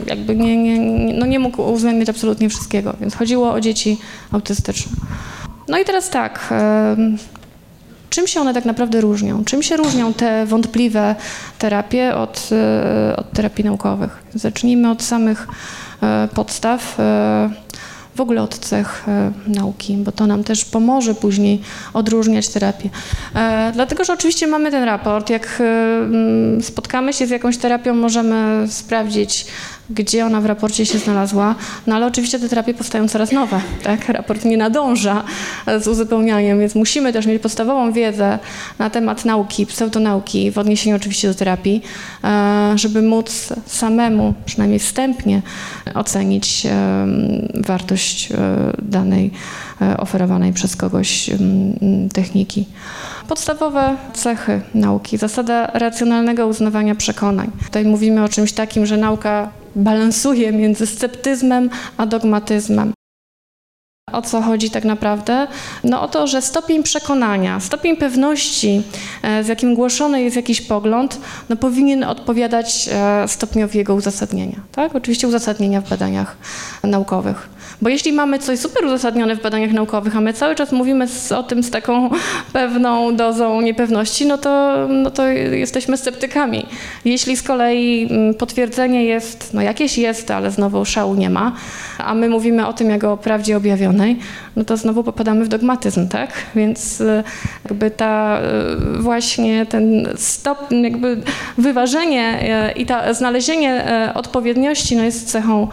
Jakby 0.06 0.36
nie, 0.36 0.56
nie, 0.56 1.14
no 1.14 1.26
nie 1.26 1.38
mógł 1.38 1.62
uwzględnić 1.62 2.08
absolutnie 2.08 2.48
wszystkiego, 2.48 2.94
więc 3.00 3.14
chodziło 3.14 3.52
o 3.52 3.60
dzieci 3.60 3.98
autystyczne. 4.32 4.92
No 5.68 5.78
i 5.78 5.84
teraz 5.84 6.10
tak, 6.10 6.54
czym 8.14 8.26
się 8.26 8.40
one 8.40 8.54
tak 8.54 8.64
naprawdę 8.64 9.00
różnią? 9.00 9.44
Czym 9.44 9.62
się 9.62 9.76
różnią 9.76 10.14
te 10.14 10.46
wątpliwe 10.46 11.14
terapie 11.58 12.14
od, 12.14 12.50
od 13.16 13.32
terapii 13.32 13.64
naukowych? 13.64 14.22
Zacznijmy 14.34 14.90
od 14.90 15.02
samych 15.02 15.46
E, 16.04 16.28
podstaw, 16.34 17.00
e, 17.00 17.50
w 18.16 18.20
ogóle 18.20 18.42
od 18.42 18.58
cech 18.58 19.08
e, 19.08 19.32
nauki, 19.46 19.96
bo 19.96 20.12
to 20.12 20.26
nam 20.26 20.44
też 20.44 20.64
pomoże 20.64 21.14
później 21.14 21.60
odróżniać 21.92 22.48
terapię. 22.48 22.90
Dlatego, 23.72 24.04
że 24.04 24.12
oczywiście 24.12 24.46
mamy 24.46 24.70
ten 24.70 24.84
raport. 24.84 25.30
Jak 25.30 25.62
spotkamy 26.60 27.12
się 27.12 27.26
z 27.26 27.30
jakąś 27.30 27.58
terapią, 27.58 27.94
możemy 27.94 28.66
sprawdzić, 28.68 29.46
gdzie 29.90 30.26
ona 30.26 30.40
w 30.40 30.46
raporcie 30.46 30.86
się 30.86 30.98
znalazła, 30.98 31.54
no 31.86 31.94
ale 31.94 32.06
oczywiście 32.06 32.38
te 32.38 32.48
terapie 32.48 32.74
powstają 32.74 33.08
coraz 33.08 33.32
nowe, 33.32 33.60
tak? 33.82 34.08
Raport 34.08 34.44
nie 34.44 34.56
nadąża 34.56 35.24
z 35.80 35.88
uzupełnianiem, 35.88 36.60
więc 36.60 36.74
musimy 36.74 37.12
też 37.12 37.26
mieć 37.26 37.42
podstawową 37.42 37.92
wiedzę 37.92 38.38
na 38.78 38.90
temat 38.90 39.24
nauki, 39.24 39.66
pseudonauki, 39.66 40.50
w 40.50 40.58
odniesieniu 40.58 40.96
oczywiście 40.96 41.28
do 41.28 41.34
terapii, 41.34 41.82
e, 42.24 42.72
żeby 42.74 43.02
móc 43.02 43.52
samemu, 43.66 44.34
przynajmniej 44.46 44.78
wstępnie 44.78 45.42
ocenić 45.94 46.66
wartość 47.54 48.32
e, 48.32 48.36
danej 48.82 49.30
e, 49.82 49.96
oferowanej 49.96 50.52
przez 50.52 50.76
kogoś 50.76 51.30
techniki. 52.12 52.66
Podstawowe 53.28 53.96
cechy 54.14 54.60
nauki, 54.74 55.18
zasada 55.18 55.66
racjonalnego 55.66 56.46
uznawania 56.46 56.94
przekonań. 56.94 57.50
Tutaj 57.64 57.84
mówimy 57.84 58.24
o 58.24 58.28
czymś 58.28 58.52
takim, 58.52 58.86
że 58.86 58.96
nauka 58.96 59.63
balansuje 59.76 60.52
między 60.52 60.86
sceptyzmem 60.86 61.70
a 61.96 62.06
dogmatyzmem. 62.06 62.92
O 64.12 64.22
co 64.22 64.42
chodzi 64.42 64.70
tak 64.70 64.84
naprawdę? 64.84 65.46
No 65.84 66.02
o 66.02 66.08
to, 66.08 66.26
że 66.26 66.42
stopień 66.42 66.82
przekonania, 66.82 67.60
stopień 67.60 67.96
pewności, 67.96 68.82
e, 69.22 69.44
z 69.44 69.48
jakim 69.48 69.74
głoszony 69.74 70.22
jest 70.22 70.36
jakiś 70.36 70.60
pogląd, 70.60 71.20
no 71.48 71.56
powinien 71.56 72.04
odpowiadać 72.04 72.88
e, 72.92 73.28
stopniowi 73.28 73.78
jego 73.78 73.94
uzasadnienia. 73.94 74.60
Tak? 74.72 74.94
Oczywiście 74.94 75.28
uzasadnienia 75.28 75.80
w 75.80 75.88
badaniach 75.90 76.36
naukowych. 76.82 77.53
Bo 77.82 77.88
jeśli 77.88 78.12
mamy 78.12 78.38
coś 78.38 78.58
super 78.58 78.84
uzasadnione 78.84 79.36
w 79.36 79.42
badaniach 79.42 79.72
naukowych, 79.72 80.16
a 80.16 80.20
my 80.20 80.32
cały 80.32 80.54
czas 80.54 80.72
mówimy 80.72 81.08
z, 81.08 81.32
o 81.32 81.42
tym 81.42 81.62
z 81.62 81.70
taką 81.70 82.10
pewną 82.52 83.16
dozą 83.16 83.60
niepewności, 83.60 84.26
no 84.26 84.38
to, 84.38 84.74
no 84.88 85.10
to 85.10 85.28
jesteśmy 85.28 85.96
sceptykami. 85.96 86.66
Jeśli 87.04 87.36
z 87.36 87.42
kolei 87.42 88.08
mm, 88.10 88.34
potwierdzenie 88.34 89.04
jest, 89.04 89.54
no 89.54 89.62
jakieś 89.62 89.98
jest, 89.98 90.30
ale 90.30 90.50
znowu 90.50 90.84
szału 90.84 91.14
nie 91.14 91.30
ma, 91.30 91.52
a 91.98 92.14
my 92.14 92.28
mówimy 92.28 92.66
o 92.66 92.72
tym 92.72 92.90
jako 92.90 93.12
o 93.12 93.16
prawdzie 93.16 93.56
objawionej, 93.56 94.18
no 94.56 94.64
to 94.64 94.76
znowu 94.76 95.04
popadamy 95.04 95.44
w 95.44 95.48
dogmatyzm, 95.48 96.08
tak? 96.08 96.30
Więc 96.54 97.00
e, 97.00 97.24
jakby 97.64 97.90
ta 97.90 98.38
e, 98.38 98.42
właśnie 98.98 99.66
ten 99.66 100.08
stop, 100.16 100.58
jakby 100.82 101.22
wyważenie 101.58 102.38
e, 102.42 102.72
i 102.72 102.86
ta 102.86 103.14
znalezienie 103.14 103.84
odpowiedniości 104.14 104.96
no 104.96 105.04
jest 105.04 105.30
cechą 105.30 105.68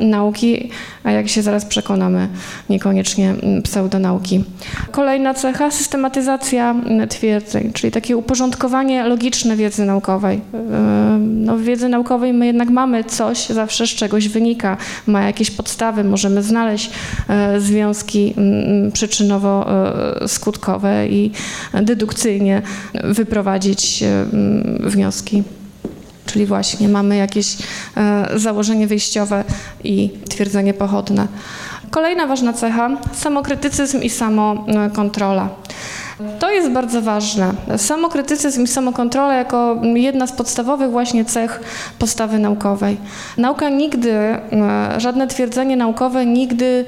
nauki, 0.00 0.70
a 1.04 1.10
jak 1.16 1.28
się 1.28 1.42
zaraz 1.42 1.64
przekonamy, 1.64 2.28
niekoniecznie 2.70 3.30
mm, 3.30 3.62
pseudonauki. 3.62 4.44
Kolejna 4.90 5.34
cecha, 5.34 5.70
systematyzacja 5.70 6.70
mm, 6.70 7.08
twierdzeń, 7.08 7.72
czyli 7.72 7.92
takie 7.92 8.16
uporządkowanie 8.16 9.04
logiczne 9.04 9.56
wiedzy 9.56 9.84
naukowej. 9.84 10.40
No, 11.18 11.56
w 11.56 11.62
wiedzy 11.62 11.88
naukowej 11.88 12.32
my 12.32 12.46
jednak 12.46 12.70
mamy 12.70 13.04
coś, 13.04 13.48
zawsze 13.48 13.86
z 13.86 13.90
czegoś 13.90 14.28
wynika, 14.28 14.76
ma 15.06 15.22
jakieś 15.22 15.50
podstawy, 15.50 16.04
możemy 16.04 16.42
znaleźć 16.42 16.90
związki 17.58 17.86
związki 17.86 18.34
mm, 18.36 18.90
przyczynowo-skutkowe 18.90 21.08
i 21.10 21.30
dedukcyjnie 21.82 22.62
wyprowadzić 23.04 24.04
wnioski. 24.80 25.42
Czyli 26.36 26.46
właśnie 26.46 26.88
mamy 26.88 27.16
jakieś 27.16 27.56
e, 27.96 28.28
założenie 28.38 28.86
wyjściowe 28.86 29.44
i 29.84 30.10
twierdzenie 30.28 30.74
pochodne. 30.74 31.26
Kolejna 31.90 32.26
ważna 32.26 32.52
cecha 32.52 32.90
samokrytycyzm 33.12 34.02
i 34.02 34.10
samokontrola. 34.10 35.48
To 36.38 36.50
jest 36.50 36.70
bardzo 36.70 37.02
ważne. 37.02 37.52
Samokrytycyzm 37.76 38.62
i 38.62 38.66
samokontrola 38.66 39.34
jako 39.34 39.80
jedna 39.94 40.26
z 40.26 40.32
podstawowych 40.32 40.90
właśnie 40.90 41.24
cech 41.24 41.60
postawy 41.98 42.38
naukowej. 42.38 42.96
Nauka 43.36 43.68
nigdy, 43.68 44.12
e, 44.12 44.40
żadne 44.98 45.26
twierdzenie 45.26 45.76
naukowe 45.76 46.26
nigdy 46.26 46.84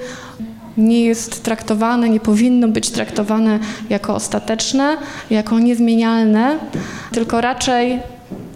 nie 0.77 1.05
jest 1.05 1.43
traktowane, 1.43 2.09
nie 2.09 2.21
powinno 2.21 2.69
być 2.69 2.91
traktowane 2.91 3.59
jako 3.91 4.15
ostateczne, 4.15 4.97
jako 5.31 5.59
niezmienialne, 5.59 6.59
tylko 7.13 7.41
raczej 7.41 8.01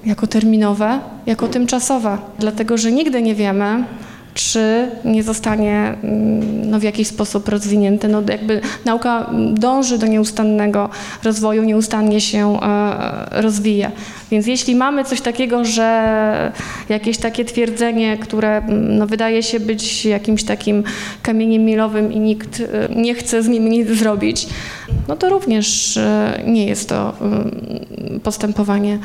jako 0.07 0.27
terminowe, 0.27 1.01
jako 1.27 1.49
tymczasowe, 1.49 2.19
dlatego 2.39 2.79
że 2.79 2.93
nigdy 2.93 3.23
nie 3.23 3.35
wiemy, 3.35 3.85
czy 4.35 4.89
nie 5.05 5.23
zostanie 5.23 5.95
mm, 6.03 6.71
no, 6.71 6.81
w 6.81 6.83
jakiś 6.83 7.09
sposób 7.09 7.49
rozwinięty. 7.49 8.09
No, 8.09 8.23
jakby 8.29 8.61
nauka 8.85 9.31
dąży 9.53 9.99
do 9.99 10.07
nieustannego 10.07 10.89
rozwoju, 11.23 11.63
nieustannie 11.63 12.21
się 12.21 12.61
e, 12.63 13.43
rozwija. 13.43 13.91
Więc 14.31 14.47
jeśli 14.47 14.75
mamy 14.75 15.05
coś 15.05 15.21
takiego, 15.21 15.65
że 15.65 16.53
jakieś 16.89 17.19
takie 17.19 17.45
twierdzenie, 17.45 18.19
które 18.19 18.57
mm, 18.57 18.99
no, 18.99 19.07
wydaje 19.07 19.43
się 19.43 19.61
być 19.61 20.05
jakimś 20.05 20.45
takim 20.45 20.85
kamieniem 21.23 21.63
milowym 21.63 22.13
i 22.13 22.21
nikt 22.21 22.61
e, 22.61 22.95
nie 22.95 23.15
chce 23.15 23.43
z 23.43 23.49
nim 23.49 23.69
nic 23.69 23.89
zrobić, 23.89 24.47
no 25.09 25.17
to 25.17 25.29
również 25.29 25.97
e, 25.97 26.43
nie 26.47 26.67
jest 26.67 26.89
to 26.89 27.13
mm, 27.21 28.21
postępowanie, 28.23 28.99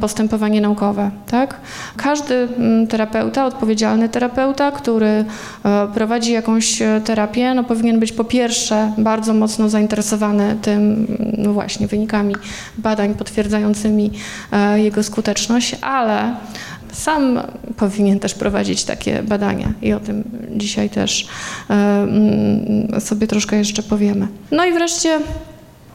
postępowanie 0.00 0.60
naukowe. 0.60 1.10
Tak? 1.30 1.60
Każdy 1.96 2.48
terapeuta, 2.88 3.46
odpowiedzialny 3.46 4.08
terapeuta, 4.20 4.72
który 4.72 5.06
e, 5.06 5.24
prowadzi 5.94 6.32
jakąś 6.32 6.78
terapię, 7.04 7.54
no 7.54 7.64
powinien 7.64 8.00
być 8.00 8.12
po 8.12 8.24
pierwsze 8.24 8.92
bardzo 8.98 9.34
mocno 9.34 9.68
zainteresowany 9.68 10.56
tym 10.62 11.06
no 11.38 11.52
właśnie 11.52 11.86
wynikami 11.86 12.34
badań 12.78 13.14
potwierdzającymi 13.14 14.10
E, 14.52 14.80
jego 14.80 15.02
skuteczność, 15.02 15.76
ale 15.80 16.34
sam 16.92 17.40
powinien 17.76 18.20
też 18.20 18.34
prowadzić 18.34 18.84
takie 18.84 19.22
badania 19.22 19.72
i 19.82 19.92
o 19.92 20.00
tym 20.00 20.24
dzisiaj 20.56 20.90
też 20.90 21.28
e, 21.70 21.74
mm, 21.74 23.00
sobie 23.00 23.26
troszkę 23.26 23.56
jeszcze 23.56 23.82
powiemy. 23.82 24.28
No 24.50 24.64
i 24.64 24.72
wreszcie 24.72 25.20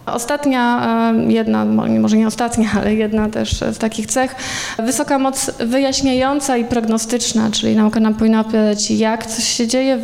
Ostatnia, 0.06 0.88
e, 1.13 1.32
jedna, 1.32 1.66
może 2.00 2.18
nie 2.18 2.28
ostatnia, 2.28 2.70
ale 2.76 2.96
jedna 2.96 3.30
też 3.30 3.54
z 3.54 3.78
takich 3.78 4.08
cech, 4.08 4.36
wysoka 4.80 5.20
moc 5.20 5.52
wyjaśniająca 5.60 6.58
i 6.58 6.66
prognostyczna, 6.66 7.52
czyli 7.52 7.76
nauka 7.76 8.00
nam 8.00 8.16
powinna 8.16 8.39
opowiadać, 8.39 8.92
jak 8.92 9.26
coś 9.26 9.44
się 9.44 9.68
dzieje, 9.68 10.00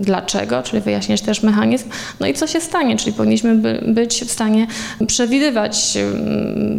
dlaczego, 0.00 0.62
czyli 0.62 0.82
wyjaśniać 0.82 1.20
też 1.20 1.42
mechanizm, 1.42 1.88
no 2.20 2.26
i 2.26 2.34
co 2.34 2.46
się 2.46 2.60
stanie, 2.60 2.96
czyli 2.96 3.12
powinniśmy 3.12 3.54
być 3.86 4.24
w 4.24 4.30
stanie 4.30 4.66
przewidywać 5.06 5.98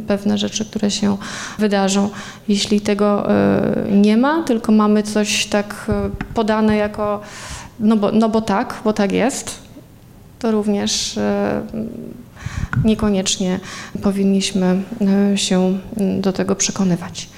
pewne 0.08 0.38
rzeczy, 0.38 0.66
które 0.66 0.92
się 0.92 1.18
wydarzą. 1.58 2.10
Jeśli 2.48 2.82
tego 2.82 3.32
e, 3.32 3.74
nie 3.92 4.18
ma, 4.18 4.44
tylko 4.44 4.72
mamy 4.72 5.04
coś 5.04 5.46
tak 5.46 5.86
e, 5.90 6.10
podane 6.34 6.76
jako, 6.76 7.22
no 7.80 7.98
bo, 7.98 8.12
no 8.12 8.30
bo 8.30 8.42
tak, 8.42 8.82
bo 8.84 8.94
tak 8.94 9.12
jest, 9.12 9.69
to 10.40 10.52
również 10.52 11.20
niekoniecznie 12.86 13.60
powinniśmy 14.04 14.82
e, 15.34 15.38
się 15.38 15.80
do 15.98 16.34
tego 16.34 16.56
przekonywać. 16.56 17.30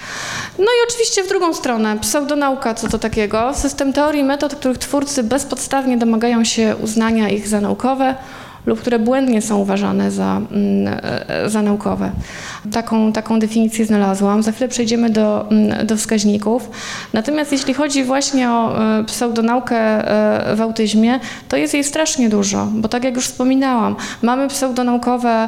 No 0.59 0.65
i 0.65 0.87
oczywiście 0.89 1.23
w 1.23 1.29
drugą 1.29 1.53
stronę, 1.53 1.99
pseudonauka, 1.99 2.73
co 2.73 2.87
to 2.87 2.99
takiego? 2.99 3.53
System 3.53 3.93
teorii 3.93 4.23
metod, 4.23 4.55
których 4.55 4.77
twórcy 4.77 5.23
bezpodstawnie 5.23 5.97
domagają 5.97 6.43
się 6.43 6.75
uznania 6.83 7.29
ich 7.29 7.47
za 7.47 7.61
naukowe, 7.61 8.15
lub 8.65 8.82
które 8.82 9.00
błędnie 9.00 9.41
są 9.41 9.58
uważane 9.58 10.12
za, 10.12 10.41
mm, 10.52 11.00
e, 11.28 11.50
za 11.50 11.62
naukowe. 11.62 12.12
Taką, 12.71 13.13
taką 13.13 13.39
definicję 13.39 13.86
znalazłam. 13.86 14.43
Za 14.43 14.52
chwilę 14.52 14.67
przejdziemy 14.67 15.10
do, 15.10 15.50
mm, 15.52 15.88
do 15.88 15.97
wskaźników. 15.97 16.69
Natomiast 17.13 17.52
jeśli 17.52 17.74
chodzi 17.74 18.04
właśnie 18.04 18.50
o 18.50 18.84
e, 19.00 19.04
pseudonaukę 19.04 19.78
e, 19.78 20.56
w 20.56 20.62
autyzmie, 20.62 21.19
to 21.50 21.58
jest 21.58 21.74
jej 21.74 21.84
strasznie 21.84 22.30
dużo, 22.30 22.67
bo 22.71 22.89
tak 22.89 23.04
jak 23.04 23.15
już 23.15 23.26
wspominałam, 23.26 23.95
mamy 24.21 24.47
pseudonaukowe 24.47 25.47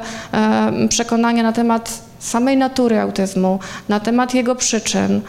przekonania 0.89 1.43
na 1.43 1.52
temat 1.52 2.12
samej 2.23 2.57
natury 2.57 2.99
autyzmu, 2.99 3.59
na 3.89 3.99
temat 3.99 4.33
jego 4.33 4.55
przyczyn, 4.55 5.21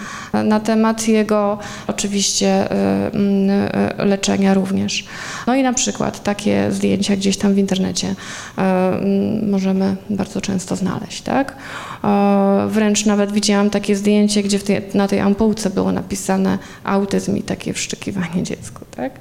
na 0.45 0.61
temat 0.61 1.09
jego 1.09 1.59
oczywiście 1.87 2.73
y, 2.73 2.77
y, 4.01 4.05
leczenia 4.05 4.55
również. 4.55 5.05
No 5.47 5.55
i 5.55 5.63
na 5.63 5.73
przykład 5.73 6.23
takie 6.23 6.73
zdjęcia 6.73 7.17
gdzieś 7.17 7.37
tam 7.37 7.55
w 7.55 7.59
internecie 7.59 8.09
y, 8.09 9.47
możemy 9.47 9.97
bardzo 10.11 10.41
często 10.41 10.77
znaleźć, 10.77 11.23
tak? 11.23 11.57
Wręcz 12.69 13.07
nawet 13.07 13.33
widziałam 13.33 13.71
takie 13.71 13.97
zdjęcie, 13.97 14.43
gdzie 14.43 14.59
tej, 14.59 14.83
na 14.95 15.09
tej 15.09 15.21
ampułce 15.21 15.71
było 15.71 15.93
napisane 15.93 16.59
autyzm 16.85 17.37
i 17.37 17.43
takie 17.43 17.73
wszczykiwanie 17.73 18.43
dziecku, 18.43 18.85
tak? 18.97 19.13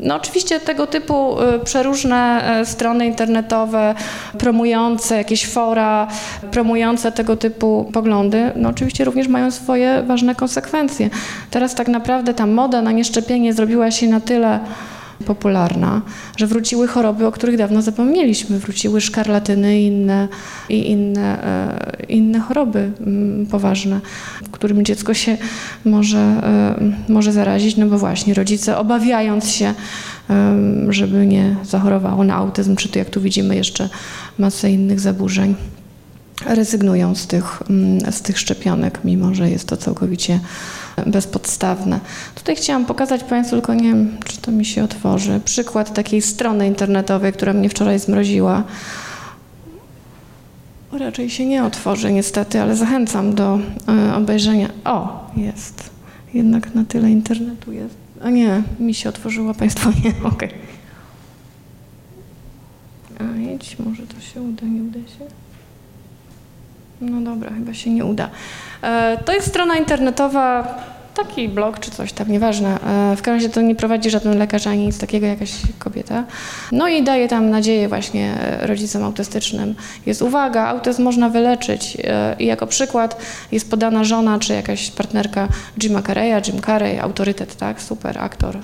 No 0.00 0.14
oczywiście 0.14 0.60
tego 0.60 0.86
typu 0.86 1.42
y, 1.42 1.58
przeróżne 1.58 2.42
y, 2.60 2.66
strony 2.66 3.06
internetowe 3.06 3.94
promujące 4.38 5.16
jakieś 5.16 5.46
fora, 5.46 6.08
promujące 6.50 7.12
tego 7.12 7.36
typu 7.36 7.90
poglądy, 7.92 8.52
no 8.56 8.68
oczywiście 8.68 9.04
również 9.04 9.28
mają 9.28 9.50
swoje 9.50 10.02
ważne 10.02 10.34
konsekwencje. 10.34 11.10
Teraz 11.50 11.74
tak 11.74 11.88
naprawdę 11.88 12.34
ta 12.34 12.46
moda 12.46 12.82
na 12.82 12.92
nieszczepienie 12.92 13.52
zrobiła 13.52 13.90
się 13.90 14.08
na 14.08 14.20
tyle 14.20 14.60
popularna, 15.26 16.02
że 16.36 16.46
wróciły 16.46 16.88
choroby, 16.88 17.26
o 17.26 17.32
których 17.32 17.56
dawno 17.56 17.82
zapomnieliśmy. 17.82 18.58
Wróciły 18.58 19.00
szkarlatyny 19.00 19.80
i 19.80 19.86
inne, 19.86 20.28
i 20.68 20.90
inne, 20.90 21.44
e, 21.44 22.06
inne 22.08 22.40
choroby 22.40 22.92
mm, 23.00 23.46
poważne, 23.46 24.00
którym 24.52 24.84
dziecko 24.84 25.14
się 25.14 25.36
może, 25.84 26.18
e, 26.18 27.12
może 27.12 27.32
zarazić, 27.32 27.76
no 27.76 27.86
bo 27.86 27.98
właśnie 27.98 28.34
rodzice 28.34 28.78
obawiając 28.78 29.48
się, 29.50 29.74
e, 30.30 30.56
żeby 30.88 31.26
nie 31.26 31.56
zachorowało 31.64 32.24
na 32.24 32.34
autyzm, 32.34 32.76
czy 32.76 32.88
tu 32.88 32.98
jak 32.98 33.10
tu 33.10 33.20
widzimy 33.20 33.56
jeszcze 33.56 33.88
masę 34.38 34.70
innych 34.70 35.00
zaburzeń 35.00 35.54
rezygnują 36.46 37.14
z 37.14 37.26
tych, 37.26 37.62
mm, 37.70 38.12
z 38.12 38.22
tych 38.22 38.38
szczepionek, 38.38 39.00
mimo 39.04 39.34
że 39.34 39.50
jest 39.50 39.68
to 39.68 39.76
całkowicie 39.76 40.40
bezpodstawne. 41.06 42.00
Tutaj 42.34 42.56
chciałam 42.56 42.86
pokazać 42.86 43.24
Państwu, 43.24 43.56
tylko 43.56 43.74
nie 43.74 43.88
wiem, 43.88 44.16
czy 44.24 44.38
to 44.40 44.50
mi 44.50 44.64
się 44.64 44.84
otworzy, 44.84 45.40
przykład 45.44 45.94
takiej 45.94 46.22
strony 46.22 46.66
internetowej, 46.66 47.32
która 47.32 47.52
mnie 47.52 47.68
wczoraj 47.68 47.98
zmroziła. 47.98 48.64
Raczej 50.92 51.30
się 51.30 51.46
nie 51.46 51.64
otworzy 51.64 52.12
niestety, 52.12 52.60
ale 52.60 52.76
zachęcam 52.76 53.34
do 53.34 53.58
e, 53.88 54.14
obejrzenia. 54.14 54.68
O, 54.84 55.26
jest. 55.36 55.90
Jednak 56.34 56.74
na 56.74 56.84
tyle 56.84 57.10
internetu 57.10 57.72
jest. 57.72 57.94
A 58.22 58.30
nie, 58.30 58.62
mi 58.80 58.94
się 58.94 59.08
otworzyło, 59.08 59.54
Państwo 59.54 59.90
nie. 60.04 60.10
Okej. 60.10 60.48
Okay. 60.48 60.58
A 63.18 63.36
jedź, 63.36 63.78
może 63.78 64.06
to 64.06 64.20
się 64.20 64.42
uda, 64.42 64.66
nie 64.66 64.82
uda 64.82 64.98
się. 64.98 65.24
No 67.00 67.20
dobra, 67.20 67.50
chyba 67.50 67.74
się 67.74 67.90
nie 67.90 68.04
uda. 68.04 68.30
E, 68.82 69.18
to 69.24 69.32
jest 69.32 69.48
strona 69.48 69.76
internetowa, 69.76 70.74
taki 71.14 71.48
blog 71.48 71.78
czy 71.80 71.90
coś 71.90 72.12
tam, 72.12 72.28
nieważne. 72.28 72.68
E, 72.68 73.16
w 73.16 73.22
każdym 73.22 73.34
razie 73.34 73.48
to 73.48 73.60
nie 73.60 73.74
prowadzi 73.74 74.10
żaden 74.10 74.38
lekarz 74.38 74.66
ani 74.66 74.86
nic 74.86 74.98
takiego, 74.98 75.26
jakaś 75.26 75.52
kobieta. 75.78 76.24
No 76.72 76.88
i 76.88 77.02
daje 77.02 77.28
tam 77.28 77.50
nadzieję 77.50 77.88
właśnie 77.88 78.34
rodzicom 78.60 79.04
autystycznym. 79.04 79.74
Jest 80.06 80.22
uwaga, 80.22 80.66
autyzm 80.66 81.02
można 81.02 81.28
wyleczyć 81.28 81.96
e, 82.04 82.36
i 82.38 82.46
jako 82.46 82.66
przykład 82.66 83.16
jest 83.52 83.70
podana 83.70 84.04
żona 84.04 84.38
czy 84.38 84.52
jakaś 84.52 84.90
partnerka 84.90 85.48
Jima 85.78 86.02
Carreya, 86.02 86.42
Jim 86.46 86.62
Carrey, 86.62 87.00
autorytet, 87.00 87.56
tak, 87.56 87.82
super 87.82 88.18
aktor 88.18 88.58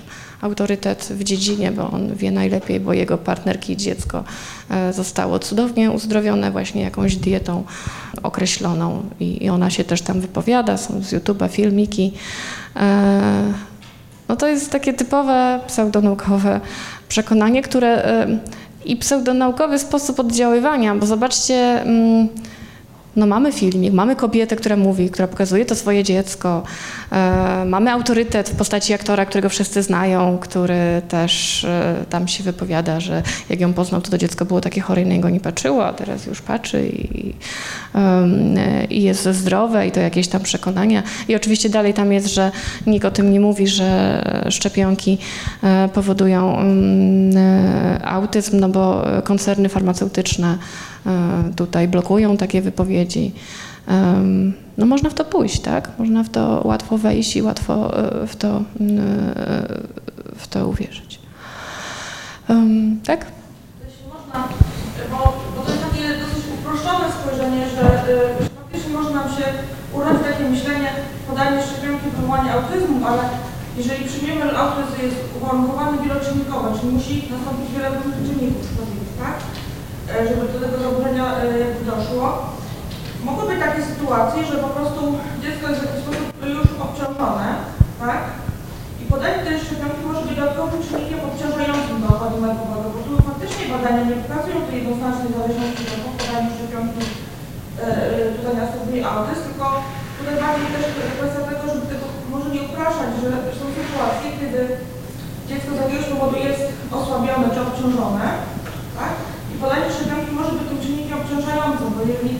autorytet 0.44 1.04
w 1.10 1.24
dziedzinie, 1.24 1.72
bo 1.72 1.90
on 1.90 2.14
wie 2.14 2.30
najlepiej, 2.30 2.80
bo 2.80 2.92
jego 2.92 3.18
partnerki 3.18 3.72
i 3.72 3.76
dziecko 3.76 4.24
e, 4.70 4.92
zostało 4.92 5.38
cudownie 5.38 5.90
uzdrowione 5.90 6.50
właśnie 6.50 6.82
jakąś 6.82 7.16
dietą 7.16 7.64
określoną 8.22 9.02
i, 9.20 9.44
i 9.44 9.50
ona 9.50 9.70
się 9.70 9.84
też 9.84 10.02
tam 10.02 10.20
wypowiada, 10.20 10.76
są 10.76 11.02
z 11.02 11.12
YouTube'a 11.12 11.48
filmiki. 11.48 12.12
E, 12.76 13.52
no 14.28 14.36
to 14.36 14.46
jest 14.46 14.70
takie 14.70 14.94
typowe 14.94 15.60
pseudonaukowe 15.66 16.60
przekonanie, 17.08 17.62
które 17.62 18.04
e, 18.04 18.38
i 18.84 18.96
pseudonaukowy 18.96 19.78
sposób 19.78 20.20
oddziaływania, 20.20 20.94
bo 20.94 21.06
zobaczcie, 21.06 21.82
mm, 21.82 22.28
No 23.16 23.26
mamy 23.26 23.52
filmik, 23.52 23.92
mamy 23.92 24.16
kobietę, 24.16 24.56
która 24.56 24.76
mówi, 24.76 25.10
która 25.10 25.28
pokazuje 25.28 25.66
to 25.66 25.74
swoje 25.74 26.04
dziecko. 26.04 26.62
E, 27.12 27.64
mamy 27.66 27.92
autorytet 27.92 28.50
w 28.50 28.56
postaci 28.56 28.92
aktora, 28.92 29.26
którego 29.26 29.48
wszyscy 29.48 29.82
znają, 29.82 30.38
który 30.38 31.02
też 31.08 31.64
e, 31.64 32.04
tam 32.10 32.28
się 32.28 32.44
wypowiada, 32.44 33.00
że 33.00 33.22
jak 33.48 33.60
ją 33.60 33.72
poznał, 33.72 34.00
to 34.00 34.10
to 34.10 34.18
dziecko 34.18 34.44
było 34.44 34.60
takie 34.60 34.80
chore 34.80 35.02
i 35.02 35.06
na 35.06 35.14
niego 35.14 35.30
nie 35.30 35.40
patrzyło, 35.40 35.86
a 35.86 35.92
teraz 35.92 36.26
już 36.26 36.42
patrzy 36.42 36.88
i, 36.88 37.34
e, 37.94 38.84
i 38.90 39.02
jest 39.02 39.28
zdrowe 39.28 39.86
i 39.86 39.92
to 39.92 40.00
jakieś 40.00 40.28
tam 40.28 40.42
przekonania. 40.42 41.02
I 41.28 41.36
oczywiście 41.36 41.68
dalej 41.68 41.94
tam 41.94 42.12
jest, 42.12 42.34
że 42.34 42.50
nikt 42.86 43.04
o 43.04 43.10
tym 43.10 43.32
nie 43.32 43.40
mówi, 43.40 43.68
że 43.68 44.22
szczepionki 44.50 45.18
e, 45.62 45.88
powodują 45.88 46.58
mm, 46.58 47.36
e, 47.36 48.08
autyzm, 48.08 48.60
no 48.60 48.68
bo 48.68 49.04
koncerny 49.24 49.68
farmaceutyczne 49.68 50.58
tutaj 51.56 51.88
blokują 51.88 52.36
takie 52.36 52.62
wypowiedzi. 52.62 53.32
No 54.78 54.86
można 54.86 55.10
w 55.10 55.14
to 55.14 55.24
pójść, 55.24 55.60
tak? 55.60 55.90
Można 55.98 56.22
w 56.24 56.28
to 56.28 56.60
łatwo 56.64 56.98
wejść 56.98 57.36
i 57.36 57.42
łatwo 57.42 57.98
e, 57.98 58.26
w 58.26 58.36
to, 58.36 58.48
e, 58.48 58.62
w 60.36 60.48
to 60.48 60.68
uwierzyć. 60.68 61.18
Tak? 63.04 63.26
Można, 64.08 64.48
bo, 65.10 65.18
bo 65.56 65.62
to 65.62 65.70
jest 65.72 65.84
takie 65.90 66.04
dosyć 66.22 66.44
uproszczone 66.54 67.04
spojrzenie, 67.12 67.64
że 67.74 67.82
faktycznie 68.56 68.92
może 68.92 69.10
nam 69.10 69.28
się 69.28 69.44
urodzić 69.92 70.22
takie 70.30 70.44
myślenie, 70.50 70.88
podanie 71.28 71.62
szczepionki 71.62 72.10
wywołania 72.10 72.52
autyzmu, 72.52 73.06
ale 73.06 73.22
jeżeli 73.76 74.04
przyjmiemy, 74.04 74.50
że 74.50 74.58
autyzm 74.58 75.02
jest 75.02 75.16
uwarunkowany 75.36 75.98
wieloczynnikowo, 76.02 76.78
czyli 76.78 76.92
musi 76.92 77.14
nastąpić 77.32 77.68
wiele 77.74 77.88
różnych 77.90 78.20
czynników, 78.26 78.66
tak? 79.22 79.36
E, 80.12 80.28
żeby 80.28 80.42
do 80.52 80.58
tego 80.64 80.76
zaburzenia 80.84 81.26
e, 81.36 81.84
doszło. 81.90 82.26
Mogą 83.28 83.42
być 83.48 83.58
takie 83.66 83.82
sytuacje, 83.90 84.40
że 84.50 84.56
po 84.66 84.70
prostu 84.76 85.02
dziecko 85.42 85.64
jest 85.68 85.80
w 85.80 85.86
jakiś 85.86 86.00
sposób 86.04 86.26
już 86.56 86.68
obciążone, 86.86 87.48
tak? 88.02 88.20
I 89.00 89.04
podanie 89.12 89.38
tej 89.42 89.56
szczepionki 89.64 90.02
może 90.08 90.20
być 90.26 90.34
dodatkowym 90.36 90.80
czynnikiem 90.86 91.20
obciążającym 91.28 91.96
do 92.02 92.08
okładu 92.14 92.36
nerwowego, 92.44 92.86
bo 92.94 93.00
tu 93.06 93.12
faktycznie 93.28 93.64
badania 93.72 94.02
nie 94.04 94.16
pokazują 94.22 94.56
tej 94.60 94.76
jednoznacznej 94.78 95.30
zależności 95.34 95.82
po 96.04 96.10
podaniu 96.18 96.50
szczepionki 96.54 97.02
e, 97.06 97.86
tutaj 98.36 98.54
następuje 98.62 99.00
autyzm, 99.12 99.42
tylko 99.48 99.66
tutaj 100.18 100.34
bardziej 100.42 100.68
też 100.74 100.84
kwestia 101.16 101.40
tego, 101.48 101.64
żeby 101.72 101.86
tego 101.92 102.04
może 102.32 102.48
nie 102.54 102.62
upraszać, 102.68 103.10
że 103.22 103.30
są 103.58 103.64
sytuacje, 103.78 104.28
kiedy 104.40 104.60
dziecko 105.48 105.70
z 105.72 105.80
jakiegoś 105.82 106.06
powodu 106.12 106.36
jest 106.48 106.64
osłabione 106.98 107.46
czy 107.54 107.60
obciążone, 107.66 108.26
tak? 109.00 109.14
Podanie 109.62 109.88
szczepionki 109.94 110.32
może 110.38 110.52
być 110.56 110.66
tym 110.68 110.80
czynnikiem 110.84 111.16
obciążającym, 111.20 111.88
bo 111.94 112.00
jeżeli 112.10 112.32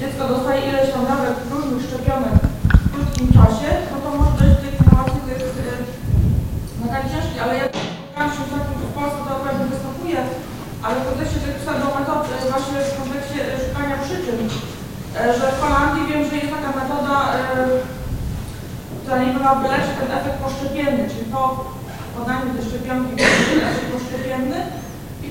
dziecko 0.00 0.22
dostaje 0.32 0.60
ileś 0.68 0.86
tam 0.94 1.04
nawet 1.12 1.36
różnych 1.52 1.82
szczepionek 1.86 2.36
w 2.84 2.88
krótkim 2.94 3.26
czasie, 3.36 3.68
no 3.90 3.96
to 4.02 4.08
może 4.16 4.32
dojść 4.38 4.58
do 4.62 4.68
innowacji 4.72 5.20
tych 5.26 5.42
badań 6.80 7.04
ciężkich, 7.12 7.40
ale 7.44 7.52
ja 7.60 7.66
spotkałam 7.68 8.30
się 8.34 8.42
z 8.46 8.50
takim, 8.54 8.76
w 8.90 8.94
Polsce 8.98 9.20
to 9.28 9.34
pewnie 9.44 9.66
występuje, 9.72 10.18
ale 10.84 10.94
w 10.98 11.06
kontekście 11.08 11.38
tych 11.44 11.56
pseudometod, 11.60 12.22
e, 12.28 12.34
właśnie 12.52 12.76
w 12.90 12.98
kontekście 13.00 13.38
e, 13.44 13.54
szukania 13.64 13.96
przyczyn, 14.04 14.38
e, 14.46 15.20
że 15.38 15.44
w 15.52 15.60
Holandii 15.62 16.08
wiem, 16.08 16.22
że 16.28 16.34
jest 16.40 16.54
taka 16.56 16.70
metoda, 16.80 17.16
która 19.00 19.16
nie 19.18 19.30
miałaby 19.34 19.64
leczyć 19.72 19.94
ten 19.98 20.10
efekt 20.18 20.38
poszczepienny, 20.44 21.02
czyli 21.10 21.26
po 21.34 21.42
podaniu 22.16 22.46
tej 22.54 22.64
szczepionki 22.68 23.12
efekt 23.68 23.88
poszczepienny, 23.94 24.58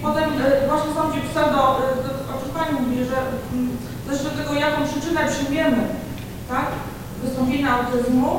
potem 0.02 0.30
e, 0.46 0.68
właśnie 0.70 0.92
są 0.96 1.02
ci 1.14 1.22
pseudo, 1.30 1.62
e, 1.62 2.34
o 2.34 2.36
czym 2.40 2.52
Pani 2.58 2.74
mówi, 2.80 2.98
że 3.12 3.18
mm, 3.54 3.78
zależy 4.06 4.28
od 4.28 4.38
tego, 4.38 4.54
jaką 4.54 4.80
przyczynę 5.12 5.32
przyjmiemy, 5.32 5.78
tak, 6.50 6.66
wystąpienia 7.24 7.70
autyzmu, 7.78 8.30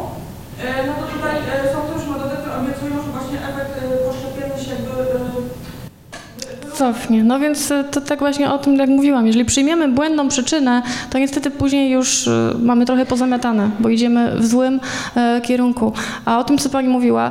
e, 0.65 0.87
no 0.87 0.93
to 0.95 1.05
tutaj 1.15 1.35
są 1.73 1.79
też 1.89 2.09
metody, 2.09 2.37
które 2.37 2.57
obiecują, 2.61 2.95
że 3.03 3.11
właśnie 3.17 3.39
efekt 3.49 3.71
się 3.75 3.81
jakby 3.83 4.09
Cofnie. 6.83 7.25
No 7.25 7.39
więc 7.39 7.71
e, 7.71 7.85
to 7.85 8.01
tak 8.01 8.19
właśnie 8.19 8.53
o 8.53 8.59
tym, 8.59 8.77
jak 8.77 8.89
mówiłam, 8.89 9.27
jeżeli 9.27 9.45
przyjmiemy 9.45 9.89
błędną 9.89 10.29
przyczynę, 10.29 10.83
to 11.11 11.19
niestety 11.19 11.51
później 11.51 11.91
już 11.91 12.29
e, 12.29 12.55
mamy 12.63 12.87
trochę 12.87 13.07
pozamiatane, 13.07 13.71
bo 13.81 13.89
idziemy 13.89 14.37
w 14.37 14.47
złym 14.47 14.81
e, 15.17 15.41
kierunku. 15.41 15.93
A 16.25 16.39
o 16.39 16.45
tym, 16.45 16.59
co 16.59 16.69
Pani 16.69 16.89
mówiła, 16.89 17.31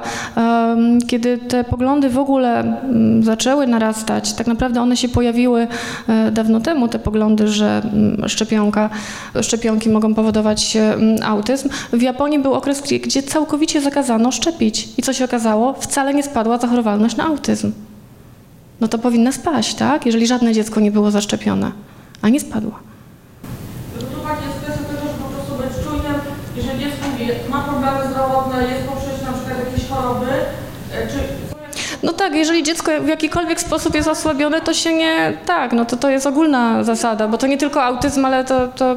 kiedy 1.08 1.38
te 1.38 1.64
poglądy 1.64 2.10
w 2.10 2.18
ogóle 2.18 2.60
mm, 2.60 3.24
zaczęły 3.24 3.68
narastać, 3.68 4.34
tak 4.34 4.48
naprawdę 4.48 4.82
one 4.82 4.98
się 4.98 5.10
pojawiły 5.10 5.68
dawno 6.32 6.60
temu, 6.60 6.88
te 6.88 7.00
poglądy, 7.00 7.48
że 7.48 7.82
mm, 7.84 8.30
szczepionka, 8.30 8.90
szczepionki 9.42 9.90
mogą 9.90 10.14
powodować 10.14 10.78
mm, 10.78 11.18
autyzm. 11.24 11.70
W 11.94 12.02
Japonii 12.02 12.40
był 12.40 12.54
okres, 12.54 12.82
gdzie 12.82 13.24
całkowicie 13.24 13.82
zakazano 13.82 14.32
szczepić. 14.32 14.90
I 14.98 15.02
co 15.02 15.14
się 15.14 15.26
okazało? 15.26 15.74
Wcale 15.74 16.14
nie 16.14 16.24
spadła 16.24 16.58
zachorowalność 16.58 17.16
na 17.16 17.26
autyzm 17.26 17.72
no 18.82 18.88
to 18.88 18.98
powinna 18.98 19.32
spaść, 19.32 19.76
tak? 19.76 20.06
Jeżeli 20.06 20.28
żadne 20.28 20.54
dziecko 20.54 20.80
nie 20.80 20.92
było 20.92 21.12
zaszczepione, 21.12 21.72
a 22.22 22.30
nie 22.30 22.40
spadła. 22.40 22.80
Druga 24.00 24.30
jest 24.30 24.58
kwestia 24.64 24.84
tego, 24.84 25.00
żeby 25.00 25.24
po 25.24 25.30
prostu 25.30 25.56
być 25.56 25.86
czujnym, 25.86 26.22
jeżeli 26.56 26.80
dziecko 26.80 27.06
ma 27.50 27.62
problemy 27.62 28.14
zdrowotne, 28.14 28.64
jest 28.64 28.88
poprzeć 28.88 29.22
na 29.26 29.34
przykład 29.34 29.58
jakieś 29.66 29.90
choroby, 29.90 30.32
e, 30.94 31.08
czy 31.08 31.18
no 32.04 32.14
tak, 32.14 32.36
jeżeli 32.36 32.64
dziecko 32.64 32.92
w 33.02 33.08
jakikolwiek 33.08 33.62
sposób 33.62 33.96
jest 33.96 34.08
osłabione, 34.08 34.62
to 34.62 34.74
się 34.74 34.94
nie. 34.94 35.34
Tak, 35.46 35.74
no 35.74 35.86
to 35.86 35.98
to 35.98 36.10
jest 36.10 36.28
ogólna 36.28 36.84
zasada, 36.84 37.28
bo 37.28 37.38
to 37.38 37.48
nie 37.48 37.58
tylko 37.58 37.84
autyzm, 37.84 38.26
ale 38.26 38.46
to, 38.46 38.68
to 38.68 38.96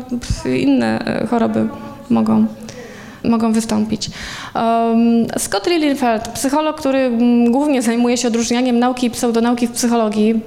inne 0.49 1.07
e, 1.07 1.27
choroby 1.27 1.69
mogą 2.11 2.47
mogą 3.25 3.53
wystąpić. 3.53 4.11
Um, 4.55 5.27
Scott 5.39 5.67
Lilienfeld, 5.67 6.29
psycholog, 6.29 6.81
który 6.81 6.99
mm, 6.99 7.53
głównie 7.53 7.83
zajmuje 7.83 8.17
się 8.17 8.29
odróżnianiem 8.29 8.79
nauki 8.79 9.07
i 9.07 9.11
pseudonauki 9.11 9.67
w 9.67 9.71
psychologii, 9.73 10.41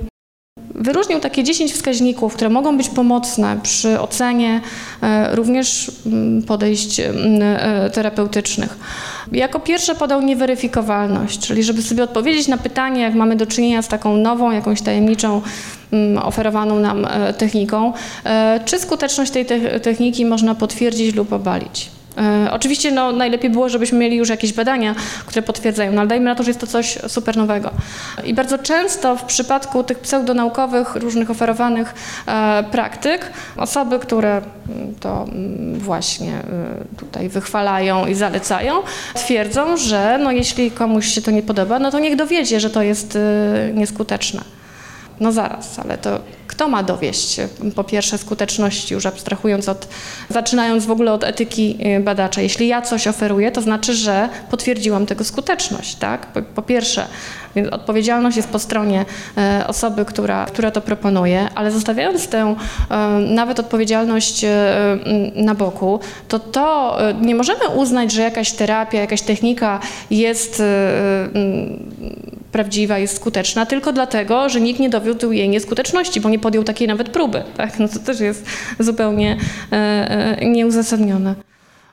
wyróżnił 0.78 1.20
takie 1.20 1.44
10 1.44 1.74
wskaźników, 1.74 2.34
które 2.34 2.50
mogą 2.50 2.78
być 2.78 2.90
pomocne 2.90 3.60
przy 3.64 4.00
ocenie 4.00 4.62
e, 5.02 5.36
również 5.36 5.92
mm, 6.06 6.44
podejść 6.44 7.00
mm, 7.00 7.42
e, 7.42 7.90
terapeutycznych. 7.90 8.78
Jako 9.32 9.60
pierwsze 9.60 9.96
podał 9.96 10.22
nieweryfikowalność, 10.22 11.40
czyli 11.40 11.64
żeby 11.64 11.82
sobie 11.82 12.04
odpowiedzieć 12.04 12.48
na 12.48 12.58
pytanie, 12.58 13.02
jak 13.02 13.16
mamy 13.16 13.36
do 13.36 13.46
czynienia 13.46 13.82
z 13.82 13.88
taką 13.88 14.18
nową, 14.18 14.52
jakąś 14.52 14.82
tajemniczą 14.82 15.42
oferowaną 16.24 16.80
nam 16.80 17.06
e, 17.06 17.34
techniką, 17.34 17.94
czy 18.66 18.80
skuteczność 18.80 19.32
tej 19.32 19.46
techniki 19.82 20.26
można 20.26 20.56
potwierdzić 20.56 21.16
lub 21.16 21.34
obalić. 21.34 21.97
E, 22.18 22.52
oczywiście 22.52 22.92
no, 22.92 23.12
najlepiej 23.12 23.50
było, 23.50 23.70
żebyśmy 23.70 23.98
mieli 24.00 24.18
już 24.18 24.30
jakieś 24.30 24.54
badania, 24.54 24.96
które 25.26 25.42
potwierdzają, 25.42 25.92
no 25.92 26.02
ale 26.02 26.08
dajmy 26.08 26.26
na 26.26 26.36
to, 26.36 26.44
że 26.44 26.50
jest 26.50 26.60
to 26.60 26.68
coś 26.68 26.98
super 27.08 27.38
nowego. 27.38 27.72
I 28.24 28.34
bardzo 28.34 28.58
często 28.58 29.16
w 29.16 29.24
przypadku 29.24 29.84
tych 29.84 30.00
pseudonaukowych, 30.00 30.96
różnych 30.96 31.30
oferowanych 31.30 31.94
e, 32.28 32.64
praktyk, 32.72 33.32
osoby, 33.58 34.00
które 34.00 34.42
mm, 34.70 34.96
to 35.00 35.24
mm, 35.24 35.80
właśnie 35.80 36.34
e, 36.34 36.44
tutaj 36.98 37.30
wychwalają 37.30 38.06
i 38.06 38.14
zalecają, 38.14 38.74
twierdzą, 39.14 39.78
że 39.78 40.20
no, 40.24 40.32
jeśli 40.32 40.72
komuś 40.72 41.08
się 41.08 41.22
to 41.22 41.32
nie 41.32 41.44
podoba, 41.44 41.80
no 41.80 41.92
to 41.92 42.00
niech 42.00 42.16
dowiedzie, 42.16 42.60
że 42.60 42.70
to 42.70 42.82
jest 42.82 43.16
e, 43.16 43.74
nieskuteczne. 43.74 44.57
No 45.20 45.32
zaraz, 45.32 45.80
ale 45.80 45.98
to 45.98 46.20
kto 46.58 46.68
ma 46.68 46.84
dowieść 46.84 47.38
po 47.76 47.84
pierwsze 47.84 48.18
skuteczności, 48.18 48.94
już 48.94 49.06
abstrahując 49.06 49.70
od, 49.70 49.88
zaczynając 50.30 50.86
w 50.86 50.92
ogóle 50.92 51.14
od 51.14 51.24
etyki 51.24 51.78
y, 51.98 52.00
badacza. 52.00 52.42
Jeśli 52.42 52.68
ja 52.68 52.82
coś 52.82 53.08
oferuję, 53.08 53.52
to 53.52 53.62
znaczy, 53.62 53.94
że 53.94 54.30
potwierdziłam 54.52 55.06
tego 55.06 55.24
skuteczność, 55.24 55.96
tak? 55.96 56.26
Po, 56.26 56.42
po 56.42 56.62
pierwsze, 56.62 57.06
więc 57.56 57.70
odpowiedzialność 57.70 58.38
jest 58.38 58.50
po 58.50 58.60
stronie 58.60 59.06
e, 59.38 59.64
osoby, 59.68 60.06
która, 60.06 60.46
która 60.46 60.72
to 60.72 60.82
proponuje, 60.82 61.50
ale 61.56 61.72
zostawiając 61.72 62.28
tę 62.28 62.56
e, 62.90 62.98
nawet 63.20 63.60
odpowiedzialność 63.60 64.46
na 65.36 65.56
boku, 65.56 66.00
to 66.28 66.40
to 66.40 66.98
nie 67.22 67.36
możemy 67.36 67.70
uznać, 67.70 68.12
że 68.12 68.22
jakaś 68.22 68.52
terapia, 68.52 69.00
jakaś 69.00 69.22
technika 69.22 69.80
jest 70.10 70.62
prawdziwa, 72.58 72.98
jest 72.98 73.16
skuteczna, 73.16 73.66
tylko 73.66 73.94
dlatego, 73.94 74.50
że 74.50 74.62
nikt 74.62 74.80
nie 74.80 74.90
dowiódł 74.90 75.32
jej 75.32 75.50
nieskuteczności, 75.50 76.22
bo 76.22 76.30
nie 76.30 76.40
podjął 76.40 76.64
takiej 76.64 76.88
nawet 76.88 77.10
próby. 77.10 77.44
Tak? 77.58 77.80
No 77.80 77.88
to 77.88 78.00
też 78.00 78.20
jest 78.20 78.46
zupełnie 78.80 79.38
nieuzasadnione. 80.42 81.36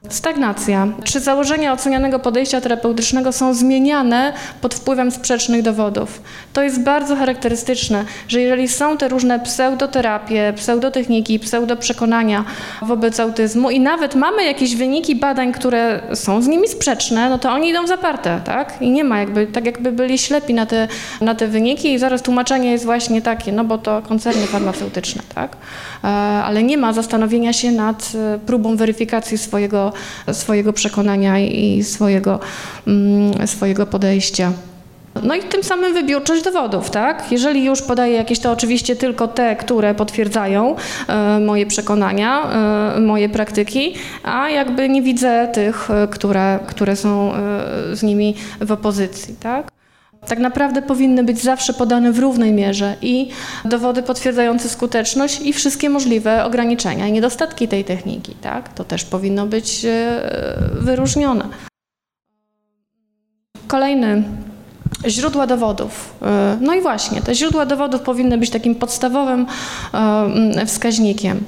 Stagnacja. 0.09 0.88
Czy 1.05 1.21
założenia 1.21 1.73
ocenianego 1.73 2.19
podejścia 2.19 2.61
terapeutycznego 2.61 3.33
są 3.33 3.55
zmieniane 3.55 4.33
pod 4.61 4.75
wpływem 4.75 5.11
sprzecznych 5.11 5.62
dowodów? 5.62 6.23
To 6.53 6.62
jest 6.62 6.83
bardzo 6.83 7.17
charakterystyczne, 7.17 8.05
że 8.29 8.40
jeżeli 8.40 8.69
są 8.69 8.97
te 8.97 9.09
różne 9.09 9.40
pseudoterapie, 9.40 10.53
pseudotechniki, 10.57 11.38
pseudoprzekonania 11.38 12.45
wobec 12.83 13.21
autyzmu 13.21 13.71
i 13.71 13.81
nawet 13.81 14.15
mamy 14.15 14.44
jakieś 14.44 14.77
wyniki 14.77 15.17
badań, 15.17 15.52
które 15.52 16.00
są 16.15 16.42
z 16.42 16.46
nimi 16.46 16.69
sprzeczne, 16.69 17.31
no 17.31 17.38
to 17.38 17.50
oni 17.50 17.69
idą 17.69 17.87
zaparte, 17.87 18.40
tak? 18.44 18.75
I 18.81 18.90
nie 18.90 19.05
ma 19.05 19.21
jakby, 19.21 19.46
tak 19.46 19.67
jakby 19.67 19.92
byli 19.92 20.19
ślepi 20.19 20.55
na 20.55 20.67
te, 20.67 20.88
na 21.21 21.35
te 21.35 21.48
wyniki 21.48 21.92
i 21.92 21.98
zaraz 21.98 22.23
tłumaczenie 22.23 22.73
jest 22.73 22.85
właśnie 22.85 23.23
takie, 23.23 23.52
no 23.52 23.65
bo 23.65 23.79
to 23.79 24.02
koncerny 24.02 24.46
farmaceutyczne, 24.46 25.23
tak? 25.35 25.57
E, 26.05 26.07
ale 26.44 26.63
nie 26.63 26.79
ma 26.79 26.92
zastanowienia 26.92 27.52
się 27.52 27.73
nad 27.73 28.13
e, 28.15 28.38
próbą 28.38 28.77
weryfikacji 28.77 29.38
swojego 29.38 29.94
swojego 30.33 30.73
przekonania 30.73 31.38
i 31.38 31.83
swojego, 31.83 32.40
mm, 32.87 33.47
swojego 33.47 33.87
podejścia. 33.87 34.53
No 35.23 35.35
i 35.35 35.42
tym 35.42 35.65
samym 35.65 35.95
wybiórczość 35.95 36.45
dowodów, 36.45 36.90
tak? 36.90 37.33
Jeżeli 37.33 37.65
już 37.65 37.83
podaję 37.83 38.15
jakieś, 38.15 38.38
to 38.38 38.53
oczywiście 38.53 38.97
tylko 38.97 39.29
te, 39.29 39.57
które 39.57 39.95
potwierdzają 39.95 40.77
e, 41.09 41.40
moje 41.40 41.67
przekonania, 41.67 42.51
e, 42.97 43.01
moje 43.01 43.29
praktyki, 43.29 43.95
a 44.23 44.51
jakby 44.51 44.88
nie 44.88 45.03
widzę 45.03 45.49
tych, 45.53 45.90
e, 45.90 46.09
które, 46.09 46.59
które 46.67 46.97
są 46.97 47.33
z 47.92 48.03
nimi 48.03 48.35
w 48.61 48.73
opozycji, 48.73 49.35
tak? 49.40 49.73
Tak 50.29 50.38
naprawdę 50.38 50.83
powinny 50.83 51.25
być 51.25 51.42
zawsze 51.42 51.75
podane 51.75 52.12
w 52.12 52.18
równej 52.18 52.52
mierze 52.52 52.96
i 53.02 53.31
dowody 53.64 54.02
potwierdzające 54.02 54.68
skuteczność 54.68 55.40
i 55.40 55.52
wszystkie 55.52 55.90
możliwe 55.90 56.44
ograniczenia 56.44 57.08
i 57.08 57.12
niedostatki 57.12 57.68
tej 57.68 57.85
techniki. 57.85 58.35
Tak? 58.35 58.72
To 58.72 58.85
też 58.85 59.04
powinno 59.04 59.46
być 59.46 59.85
e, 59.85 60.20
wyróżnione. 60.81 61.48
Kolejny 63.66 64.22
źródła 65.06 65.46
dowodów. 65.46 66.14
E, 66.22 66.58
no 66.60 66.75
i 66.75 66.81
właśnie, 66.81 67.22
te 67.22 67.35
źródła 67.35 67.66
dowodów 67.66 68.00
powinny 68.00 68.38
być 68.38 68.50
takim 68.50 68.75
podstawowym 68.75 69.46
e, 69.94 70.66
wskaźnikiem. 70.66 71.44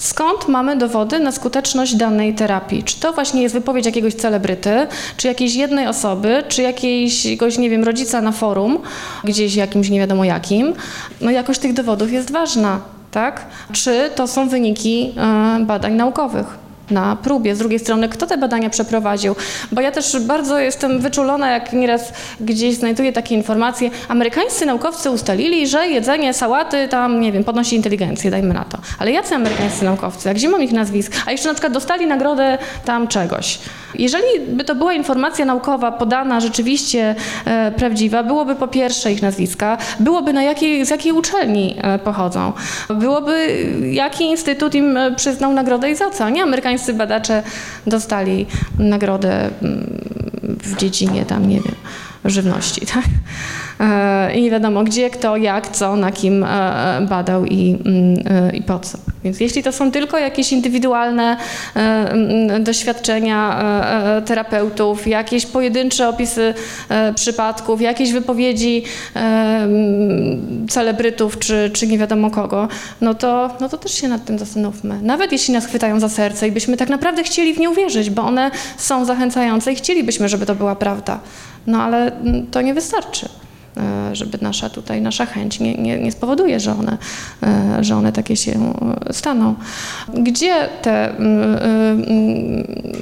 Skąd 0.00 0.48
mamy 0.48 0.76
dowody 0.76 1.18
na 1.18 1.32
skuteczność 1.32 1.94
danej 1.94 2.34
terapii? 2.34 2.82
Czy 2.82 3.00
to 3.00 3.12
właśnie 3.12 3.42
jest 3.42 3.54
wypowiedź 3.54 3.86
jakiegoś 3.86 4.14
celebryty, 4.14 4.86
czy 5.16 5.28
jakiejś 5.28 5.54
jednej 5.54 5.86
osoby, 5.86 6.42
czy 6.48 6.62
jakiegoś, 6.62 7.58
nie 7.58 7.70
wiem, 7.70 7.84
rodzica 7.84 8.20
na 8.20 8.32
forum, 8.32 8.78
gdzieś 9.24 9.54
jakimś 9.54 9.90
nie 9.90 10.00
wiadomo 10.00 10.24
jakim? 10.24 10.74
No 11.20 11.30
jakość 11.30 11.60
tych 11.60 11.72
dowodów 11.72 12.12
jest 12.12 12.30
ważna, 12.32 12.80
tak? 13.10 13.46
Czy 13.72 14.10
to 14.14 14.26
są 14.26 14.48
wyniki 14.48 15.12
e, 15.16 15.64
badań 15.64 15.92
naukowych? 15.92 16.69
Na 16.90 17.16
próbie. 17.16 17.56
Z 17.56 17.58
drugiej 17.58 17.78
strony, 17.78 18.08
kto 18.08 18.26
te 18.26 18.38
badania 18.38 18.70
przeprowadził? 18.70 19.36
Bo 19.72 19.80
ja 19.80 19.90
też 19.90 20.20
bardzo 20.20 20.58
jestem 20.58 21.00
wyczulona, 21.00 21.50
jak 21.50 21.72
nieraz 21.72 22.12
gdzieś 22.40 22.74
znajduję 22.74 23.12
takie 23.12 23.34
informacje. 23.34 23.90
Amerykańscy 24.08 24.66
naukowcy 24.66 25.10
ustalili, 25.10 25.66
że 25.66 25.88
jedzenie 25.88 26.34
sałaty 26.34 26.88
tam, 26.88 27.20
nie 27.20 27.32
wiem, 27.32 27.44
podnosi 27.44 27.76
inteligencję, 27.76 28.30
dajmy 28.30 28.54
na 28.54 28.64
to. 28.64 28.78
Ale 28.98 29.12
jacy 29.12 29.34
amerykańscy 29.34 29.84
naukowcy? 29.84 30.28
Jak 30.28 30.36
gdzie 30.36 30.48
mam 30.48 30.62
ich 30.62 30.72
nazwisk? 30.72 31.12
A 31.26 31.32
jeszcze 31.32 31.48
na 31.48 31.54
przykład 31.54 31.72
dostali 31.72 32.06
nagrodę 32.06 32.58
tam 32.84 33.08
czegoś. 33.08 33.58
Jeżeli 33.94 34.40
by 34.48 34.64
to 34.64 34.74
była 34.74 34.92
informacja 34.92 35.44
naukowa 35.44 35.92
podana 35.92 36.40
rzeczywiście 36.40 37.14
e, 37.44 37.72
prawdziwa, 37.72 38.22
byłoby 38.22 38.54
po 38.54 38.68
pierwsze 38.68 39.12
ich 39.12 39.22
nazwiska, 39.22 39.78
byłoby 40.00 40.32
na 40.32 40.42
jakiej, 40.42 40.86
z 40.86 40.90
jakiej 40.90 41.12
uczelni 41.12 41.76
e, 41.82 41.98
pochodzą, 41.98 42.52
byłoby 42.88 43.66
jaki 43.92 44.24
instytut 44.24 44.74
im 44.74 44.96
e, 44.96 45.14
przyznał 45.14 45.52
nagrodę 45.52 45.90
i 45.90 45.94
za 45.94 46.10
co. 46.10 46.30
Nie 46.30 46.42
amerykańscy 46.42 46.79
badacze 46.94 47.42
dostali 47.86 48.46
nagrodę 48.78 49.50
mm, 49.62 50.00
w 50.42 50.76
dziedzinie 50.76 51.26
tam, 51.26 51.48
nie 51.48 51.60
wiem, 51.60 51.74
żywności, 52.24 52.86
tak? 52.86 53.04
E, 53.80 54.34
I 54.34 54.42
nie 54.42 54.50
wiadomo 54.50 54.84
gdzie, 54.84 55.10
kto, 55.10 55.36
jak, 55.36 55.68
co, 55.68 55.96
na 55.96 56.12
kim 56.12 56.44
e, 56.44 57.06
badał 57.08 57.44
i, 57.44 57.78
mm, 57.84 58.18
e, 58.26 58.56
i 58.56 58.62
po 58.62 58.78
co. 58.78 58.98
Więc 59.24 59.40
jeśli 59.40 59.62
to 59.62 59.72
są 59.72 59.90
tylko 59.90 60.18
jakieś 60.18 60.52
indywidualne 60.52 61.36
mm, 61.74 62.64
doświadczenia 62.64 63.62
terapeutów, 64.26 65.06
jakieś 65.06 65.46
pojedyncze 65.46 66.08
opisy 66.08 66.54
przypadków, 67.14 67.80
jakieś 67.80 68.12
wypowiedzi 68.12 68.84
mm, 69.14 70.68
celebrytów 70.68 71.38
czy, 71.38 71.70
czy 71.74 71.86
nie 71.86 71.98
wiadomo 71.98 72.30
kogo, 72.30 72.68
no 73.00 73.14
to, 73.14 73.50
no 73.60 73.68
to 73.68 73.78
też 73.78 73.92
się 73.92 74.08
nad 74.08 74.24
tym 74.24 74.38
zastanówmy. 74.38 75.02
Nawet 75.02 75.32
jeśli 75.32 75.54
nas 75.54 75.66
chwytają 75.66 76.00
za 76.00 76.08
serce 76.08 76.48
i 76.48 76.52
byśmy 76.52 76.76
tak 76.76 76.88
naprawdę 76.88 77.22
chcieli 77.22 77.54
w 77.54 77.58
nie 77.58 77.70
uwierzyć, 77.70 78.10
bo 78.10 78.22
one 78.22 78.50
są 78.76 79.04
zachęcające 79.04 79.72
i 79.72 79.76
chcielibyśmy, 79.76 80.28
żeby 80.28 80.46
to 80.46 80.54
była 80.54 80.76
prawda. 80.76 81.20
No 81.66 81.82
ale 81.82 82.12
to 82.50 82.62
nie 82.62 82.74
wystarczy. 82.74 83.28
E, 83.76 84.16
żeby 84.16 84.38
nasza 84.40 84.70
tutaj, 84.70 85.02
nasza 85.02 85.26
chęć 85.26 85.60
nie, 85.60 85.74
nie, 85.74 85.98
nie 85.98 86.12
spowoduje, 86.12 86.60
że 86.60 86.72
one, 86.72 86.98
e, 87.42 87.84
że 87.84 87.96
one 87.96 88.12
takie 88.12 88.36
się 88.36 88.74
staną. 89.10 89.54
Gdzie 90.14 90.68
te 90.82 91.14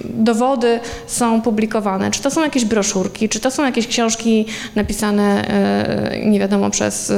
dowody 0.04 0.80
są 1.06 1.42
publikowane? 1.42 2.10
Czy 2.10 2.22
to 2.22 2.30
są 2.30 2.42
jakieś 2.42 2.64
broszurki, 2.64 3.28
czy 3.28 3.40
to 3.40 3.50
są 3.50 3.64
jakieś 3.64 3.86
książki 3.86 4.46
napisane 4.76 5.48
e, 5.48 6.26
nie 6.26 6.40
wiadomo 6.40 6.70
przez, 6.70 7.12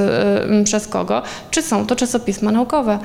przez 0.65 0.87
kogo, 0.87 1.23
czy 1.51 1.63
są 1.63 1.87
to 1.87 1.97
czasopisma 1.97 2.53
naukowe? 2.53 2.99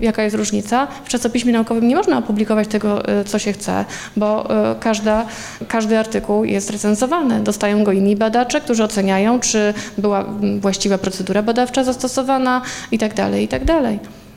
Jaka 0.00 0.22
jest 0.22 0.36
różnica? 0.36 0.86
W 1.04 1.08
czasopiśmie 1.08 1.52
naukowym 1.52 1.88
nie 1.88 1.96
można 1.96 2.18
opublikować 2.18 2.68
tego, 2.68 3.08
e, 3.08 3.24
co 3.24 3.38
się 3.38 3.52
chce, 3.52 3.84
bo 4.16 4.50
e, 4.70 4.74
każda, 4.80 5.26
każdy 5.68 5.98
artykuł 5.98 6.44
jest 6.44 6.70
recenzowany. 6.70 7.40
Dostają 7.40 7.84
go 7.84 7.92
inni 7.92 8.16
badacze, 8.16 8.60
którzy 8.60 8.84
oceniają, 8.84 9.40
czy 9.40 9.74
była 9.98 10.24
właściwa 10.60 10.98
procedura 10.98 11.42
badawcza 11.42 11.84
zastosowana 11.84 12.62
i 12.92 12.98
tak 12.98 13.14
dalej, 13.14 13.44
i 13.44 13.48
tak. 13.48 13.66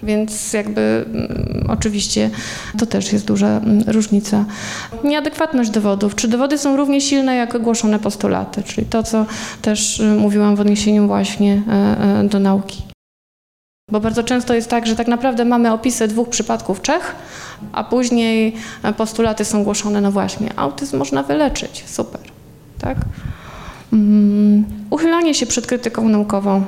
Więc 0.03 0.53
jakby 0.53 1.05
mm, 1.07 1.65
oczywiście 1.67 2.29
to 2.79 2.85
też 2.85 3.13
jest 3.13 3.25
duża 3.25 3.47
mm, 3.47 3.83
różnica. 3.87 4.45
Nieadekwatność 5.03 5.69
dowodów. 5.69 6.15
Czy 6.15 6.27
dowody 6.27 6.57
są 6.57 6.77
równie 6.77 7.01
silne 7.01 7.35
jak 7.35 7.55
ogłoszone 7.55 7.99
postulaty, 7.99 8.63
czyli 8.63 8.87
to, 8.87 9.03
co 9.03 9.25
też 9.61 9.99
y, 9.99 10.03
mówiłam 10.03 10.55
w 10.55 10.59
odniesieniu 10.59 11.07
właśnie 11.07 11.61
e, 11.69 12.23
do 12.23 12.39
nauki. 12.39 12.88
Bo 13.91 13.99
bardzo 13.99 14.23
często 14.23 14.53
jest 14.53 14.69
tak, 14.69 14.87
że 14.87 14.95
tak 14.95 15.07
naprawdę 15.07 15.45
mamy 15.45 15.73
opisy 15.73 16.07
dwóch 16.07 16.29
przypadków 16.29 16.81
Czech, 16.81 17.15
a 17.71 17.83
później 17.83 18.55
postulaty 18.97 19.45
są 19.45 19.63
głoszone, 19.63 20.01
no 20.01 20.11
właśnie, 20.11 20.49
autyzm 20.55 20.97
można 20.97 21.23
wyleczyć, 21.23 21.83
super, 21.87 22.21
tak? 22.81 22.97
Um, 23.93 24.65
uchylanie 24.89 25.33
się 25.33 25.45
przed 25.45 25.67
krytyką 25.67 26.09
naukową. 26.09 26.65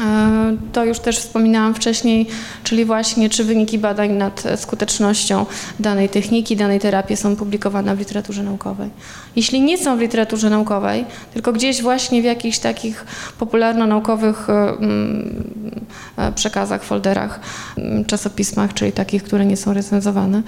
E, 0.00 0.56
to 0.72 0.84
już 0.84 0.98
też 0.98 1.18
wspominałam 1.18 1.74
wcześniej, 1.74 2.26
czyli 2.64 2.84
właśnie 2.84 3.30
czy 3.30 3.44
wyniki 3.44 3.78
badań 3.78 4.12
nad 4.12 4.44
skutecznością 4.56 5.46
danej 5.80 6.08
techniki, 6.08 6.56
danej 6.56 6.80
terapii 6.80 7.16
są 7.16 7.36
publikowane 7.36 7.96
w 7.96 7.98
literaturze 7.98 8.42
naukowej. 8.42 8.90
Jeśli 9.36 9.60
nie 9.60 9.78
są 9.78 9.96
w 9.96 10.00
literaturze 10.00 10.50
naukowej, 10.50 11.04
tylko 11.34 11.52
gdzieś 11.52 11.82
właśnie 11.82 12.22
w 12.22 12.24
jakichś 12.24 12.58
takich 12.58 13.06
popularno-naukowych 13.38 14.50
e, 14.50 14.52
mm, 14.52 15.84
e, 16.16 16.32
przekazach, 16.32 16.84
folderach, 16.84 17.40
mm, 17.76 18.04
czasopismach, 18.04 18.74
czyli 18.74 18.92
takich, 18.92 19.22
które 19.22 19.46
nie 19.46 19.56
są 19.56 19.72
recenzowane, 19.72 20.42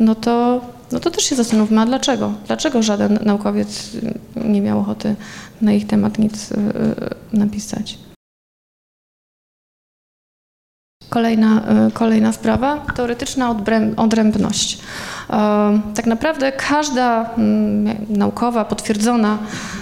no 0.00 0.14
to, 0.14 0.60
no 0.92 1.00
to 1.00 1.10
też 1.10 1.24
się 1.24 1.36
zastanówmy, 1.36 1.80
a 1.80 1.86
dlaczego? 1.86 2.32
Dlaczego 2.46 2.82
żaden 2.82 3.18
naukowiec 3.24 3.90
nie 4.44 4.60
miał 4.60 4.80
ochoty 4.80 5.16
na 5.60 5.72
ich 5.72 5.86
temat 5.86 6.18
nic 6.18 6.50
napisać? 7.32 8.05
Kolejna, 11.08 11.62
e, 11.68 11.90
kolejna 11.90 12.32
sprawa, 12.32 12.86
teoretyczna 12.96 13.54
odrębność. 13.96 14.78
E, 15.30 15.80
tak 15.94 16.06
naprawdę 16.06 16.52
każda 16.52 17.30
mm, 17.34 17.96
naukowa, 18.08 18.64
potwierdzona 18.64 19.38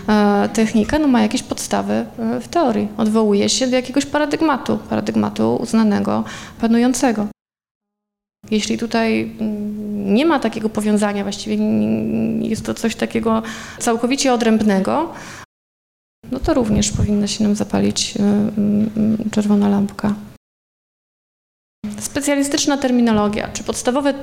e, 0.09 0.49
technika 0.49 0.99
no, 0.99 1.09
ma 1.09 1.23
jakieś 1.23 1.43
podstawy 1.43 2.07
w 2.41 2.49
teorii. 2.49 2.89
Odwołuje 2.97 3.49
się 3.49 3.67
do 3.67 3.77
jakiegoś 3.77 4.07
paradygmatu, 4.07 4.79
paradygmatu 4.91 5.57
uznanego, 5.57 6.25
panującego. 6.61 7.27
Jeśli 8.51 8.79
tutaj 8.79 9.33
mm, 9.41 10.15
nie 10.15 10.27
ma 10.27 10.39
takiego 10.39 10.69
powiązania, 10.69 11.23
właściwie 11.23 11.57
jest 12.49 12.67
to 12.67 12.75
coś 12.75 12.97
takiego 12.97 13.43
całkowicie 13.79 14.33
odrębnego, 14.33 15.13
no 16.33 16.41
to 16.41 16.55
również 16.55 16.93
powinna 16.93 17.27
się 17.27 17.45
nam 17.45 17.55
zapalić 17.55 18.15
czerwona 19.31 19.69
lampka. 19.69 20.15
Specjalistyczna 22.05 22.77
terminologia, 22.77 23.49
czy 23.53 23.65
podstawowe 23.65 24.15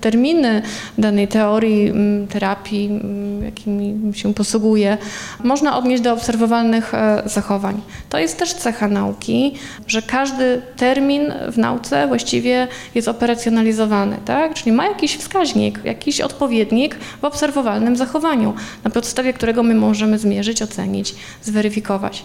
terminy 0.00 0.62
danej 0.98 1.28
teorii 1.28 1.92
terapii, 2.28 3.00
jakimi 3.42 4.14
się 4.14 4.34
posługuje, 4.34 4.98
można 5.44 5.78
odnieść 5.78 6.02
do 6.02 6.12
obserwowalnych 6.12 6.94
e, 6.94 7.22
zachowań. 7.26 7.80
To 8.08 8.18
jest 8.18 8.38
też 8.38 8.54
cecha 8.54 8.88
nauki, 8.88 9.54
że 9.86 10.02
każdy 10.02 10.62
termin 10.76 11.32
w 11.52 11.58
nauce 11.58 12.08
właściwie 12.08 12.68
jest 12.94 13.08
operacjonalizowany, 13.08 14.16
tak? 14.24 14.54
czyli 14.54 14.72
ma 14.72 14.86
jakiś 14.86 15.16
wskaźnik, 15.16 15.80
jakiś 15.84 16.20
odpowiednik 16.20 16.96
w 17.20 17.24
obserwowalnym 17.24 17.96
zachowaniu, 17.96 18.54
na 18.84 18.90
podstawie 18.90 19.32
którego 19.32 19.62
my 19.62 19.74
możemy 19.74 20.18
zmierzyć, 20.18 20.62
ocenić, 20.62 21.14
zweryfikować. 21.42 22.24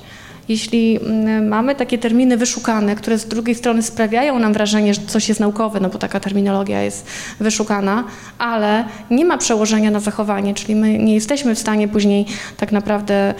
Jeśli 0.49 0.99
mm, 1.01 1.47
mamy 1.47 1.75
takie 1.75 1.97
terminy 1.97 2.37
wyszukane, 2.37 2.95
które 2.95 3.17
z 3.17 3.25
drugiej 3.25 3.55
strony 3.55 3.81
sprawiają 3.81 4.39
nam 4.39 4.53
wrażenie, 4.53 4.93
że 4.93 5.01
coś 5.07 5.29
jest 5.29 5.39
naukowe, 5.39 5.79
no 5.79 5.89
bo 5.89 5.97
taka 5.97 6.19
terminologia 6.19 6.81
jest 6.81 7.07
wyszukana, 7.39 8.03
ale 8.37 8.85
nie 9.11 9.25
ma 9.25 9.37
przełożenia 9.37 9.91
na 9.91 9.99
zachowanie, 9.99 10.53
czyli 10.53 10.75
my 10.75 10.97
nie 10.97 11.13
jesteśmy 11.13 11.55
w 11.55 11.59
stanie 11.59 11.87
później 11.87 12.25
tak 12.57 12.71
naprawdę 12.71 13.33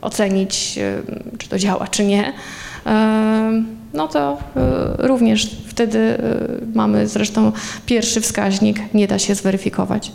ocenić, 0.00 0.78
y, 0.78 1.38
czy 1.38 1.48
to 1.48 1.58
działa, 1.58 1.86
czy 1.88 2.04
nie, 2.04 2.32
no 3.94 4.08
to 4.08 4.38
y, 5.02 5.06
również 5.06 5.56
wtedy 5.66 6.18
mamy 6.74 7.08
zresztą 7.08 7.52
pierwszy 7.86 8.20
wskaźnik, 8.20 8.80
nie 8.94 9.08
da 9.08 9.18
się 9.18 9.34
zweryfikować. 9.34 10.12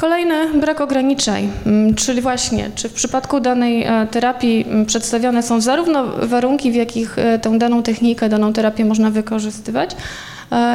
Kolejny 0.00 0.60
brak 0.60 0.80
ograniczeń, 0.80 1.50
mm, 1.66 1.94
czyli 1.94 2.20
właśnie, 2.20 2.70
czy 2.74 2.88
w 2.88 2.92
przypadku 2.92 3.40
danej 3.40 3.84
e, 3.84 4.06
terapii 4.10 4.64
mm, 4.68 4.86
przedstawione 4.86 5.42
są 5.42 5.60
zarówno 5.60 6.04
warunki, 6.06 6.72
w 6.72 6.74
jakich 6.74 7.18
e, 7.18 7.38
tę 7.38 7.58
daną 7.58 7.82
technikę, 7.82 8.28
daną 8.28 8.52
terapię 8.52 8.84
można 8.84 9.10
wykorzystywać, 9.10 9.96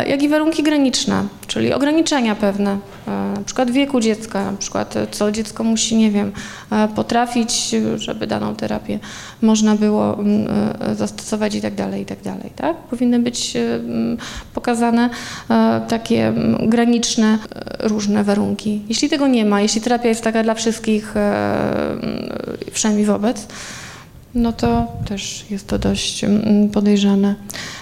jak 0.08 0.24
i 0.24 0.30
warunki 0.30 0.64
graniczne, 0.64 1.24
czyli 1.48 1.74
ograniczenia 1.74 2.36
pewne, 2.36 2.72
e, 3.08 3.12
na 3.12 3.42
przykład 3.46 3.72
wieku 3.72 4.00
dziecka, 4.00 4.52
na 4.52 4.58
przykład 4.58 4.96
e, 4.96 5.08
co 5.12 5.32
dziecko 5.32 5.64
musi, 5.64 5.96
nie 5.96 6.12
wiem, 6.12 6.32
potrafić, 6.96 7.76
żeby 7.96 8.28
daną 8.28 8.56
terapię 8.56 9.00
można 9.42 9.76
było 9.76 10.20
mm, 10.20 10.48
zastosować 10.96 11.56
i 11.56 11.62
tak 11.62 11.76
dalej, 11.76 12.02
i 12.02 12.06
tak 12.06 12.22
dalej, 12.22 12.52
tak? 12.56 12.78
Powinny 12.78 13.20
być 13.20 13.54
pokazane 14.54 15.10
takie 15.88 16.34
graniczne 16.62 17.40
różne 17.80 18.24
warunki. 18.24 18.82
Jeśli 18.90 19.10
tego 19.10 19.28
nie 19.28 19.46
ma, 19.46 19.62
jeśli 19.62 19.82
terapia 19.82 20.10
jest 20.10 20.22
taka 20.22 20.44
dla 20.44 20.54
wszystkich, 20.54 21.14
wszemi 22.72 23.06
wobec, 23.06 23.48
no 24.36 24.54
to 24.54 24.88
też 25.10 25.46
jest 25.50 25.68
to 25.68 25.80
dość 25.80 26.24
mm, 26.24 26.70
podejrzane. 26.70 27.36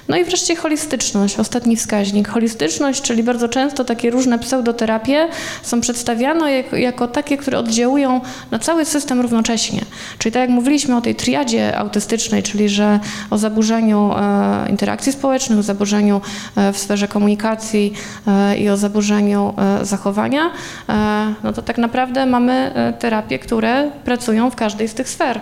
No 0.08 0.18
i 0.18 0.24
wreszcie 0.24 0.56
holistyczność, 0.56 1.40
ostatni 1.40 1.76
wskaźnik. 1.76 2.28
Holistyczność, 2.28 3.02
czyli 3.02 3.24
bardzo 3.24 3.50
często 3.50 3.86
takie 3.86 4.10
różne 4.10 4.40
pseudoterapie 4.40 5.28
są 5.64 5.82
przedstawiane 5.82 6.52
jako, 6.52 6.76
jako 6.76 7.08
takie, 7.08 7.38
które 7.38 7.60
oddziałują 7.60 8.22
na 8.52 8.60
cały 8.60 8.86
system 8.86 9.22
równocześnie. 9.22 9.82
Czyli 10.18 10.34
tak 10.34 10.42
jak 10.42 10.50
mówiliśmy 10.50 10.98
o 10.98 11.02
tej 11.02 11.16
triadzie 11.16 11.78
autystycznej, 11.78 12.44
czyli 12.44 12.70
że 12.70 13.00
o 13.30 13.38
zaburzeniu 13.38 14.12
e, 14.16 14.70
interakcji 14.70 15.12
społecznych, 15.12 15.60
o 15.60 15.64
zaburzeniu 15.64 16.22
e, 16.56 16.74
w 16.74 16.78
sferze 16.78 17.08
komunikacji 17.08 17.94
e, 18.28 18.58
i 18.58 18.70
o 18.70 18.78
zaburzeniu 18.78 19.54
e, 19.58 19.86
zachowania, 19.86 20.52
e, 20.90 21.34
no 21.44 21.54
to 21.54 21.62
tak 21.62 21.78
naprawdę 21.78 22.26
mamy 22.26 22.54
e, 22.54 22.94
terapie, 22.94 23.40
które 23.40 23.92
pracują 24.06 24.50
w 24.50 24.56
każdej 24.56 24.88
z 24.88 24.94
tych 24.94 25.10
sfer. 25.10 25.40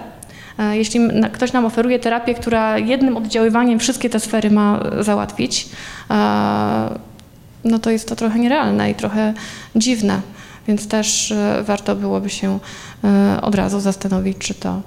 E, 0.59 0.77
jeśli 0.77 0.99
ktoś 1.31 1.53
nam 1.53 1.65
oferuje 1.65 1.99
terapię, 1.99 2.33
która 2.33 2.77
jednym 2.77 3.17
oddziaływaniem 3.17 3.79
wszystkie 3.79 4.09
te 4.09 4.19
sfery 4.19 4.51
ma 4.51 4.83
załatwić, 4.99 5.69
e, 6.09 6.99
no 7.63 7.79
to 7.79 7.89
jest 7.91 8.07
to 8.09 8.15
trochę 8.15 8.39
nierealne 8.39 8.91
i 8.91 8.95
trochę 8.95 9.33
dziwne. 9.75 10.21
Więc 10.67 10.87
też 10.87 11.31
e, 11.31 11.63
warto 11.63 11.95
byłoby 11.95 12.29
się 12.29 12.59
od 13.41 13.55
razu 13.55 13.79
zastanowić, 13.79 14.37
czy 14.37 14.53
to, 14.53 14.81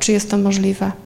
czy 0.00 0.12
jest 0.12 0.30
to 0.30 0.38
możliwe. 0.38 1.05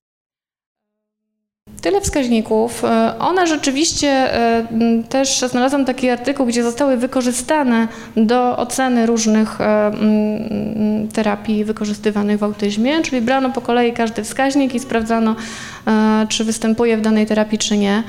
Tyle 1.80 2.00
wskaźników. 2.00 2.84
E, 2.84 3.18
one 3.18 3.46
rzeczywiście 3.46 4.08
e, 4.08 4.66
też 5.08 5.40
znalazłam 5.40 5.84
taki 5.84 6.10
artykuł, 6.10 6.46
gdzie 6.46 6.62
zostały 6.62 6.96
wykorzystane 6.96 7.88
do 8.16 8.56
oceny 8.56 9.06
różnych 9.06 9.60
e, 9.60 9.92
terapii 11.12 11.64
wykorzystywanych 11.64 12.38
w 12.38 12.44
autyzmie, 12.44 13.02
czyli 13.02 13.22
brano 13.22 13.50
po 13.50 13.60
kolei 13.60 13.92
każdy 13.92 14.24
wskaźnik 14.24 14.74
i 14.74 14.80
sprawdzano, 14.80 15.36
czy 16.28 16.44
występuje 16.44 16.96
w 16.96 17.00
danej 17.00 17.26
terapii, 17.26 17.58
czy 17.58 17.78
nie. 17.78 18.02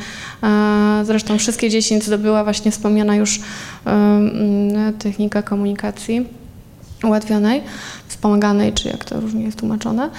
Zresztą 1.03 1.37
wszystkie 1.37 1.69
10 1.69 2.03
zdobyła 2.03 2.43
właśnie 2.43 2.71
wspomniana 2.71 3.15
już 3.15 3.39
technika 4.99 5.41
komunikacji 5.41 6.40
ułatwionej, 7.03 7.63
wspomaganej, 8.07 8.73
czy 8.73 8.87
jak 8.87 9.05
to 9.05 9.19
różnie 9.19 9.43
jest 9.43 9.59
tłumaczone, 9.59 10.09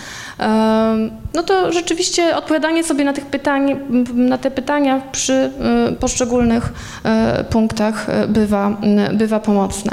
no 1.34 1.42
to 1.42 1.72
rzeczywiście 1.72 2.36
odpowiadanie 2.36 2.84
sobie 2.84 3.04
na, 3.04 3.12
tych 3.12 3.26
pytań, 3.26 3.76
na 4.14 4.38
te 4.38 4.50
pytania 4.50 5.02
przy 5.12 5.32
e, 5.32 5.92
poszczególnych 5.92 6.72
e, 7.04 7.44
punktach 7.44 8.08
e, 8.08 8.28
bywa, 8.28 8.76
bywa 9.14 9.40
pomocne. 9.40 9.92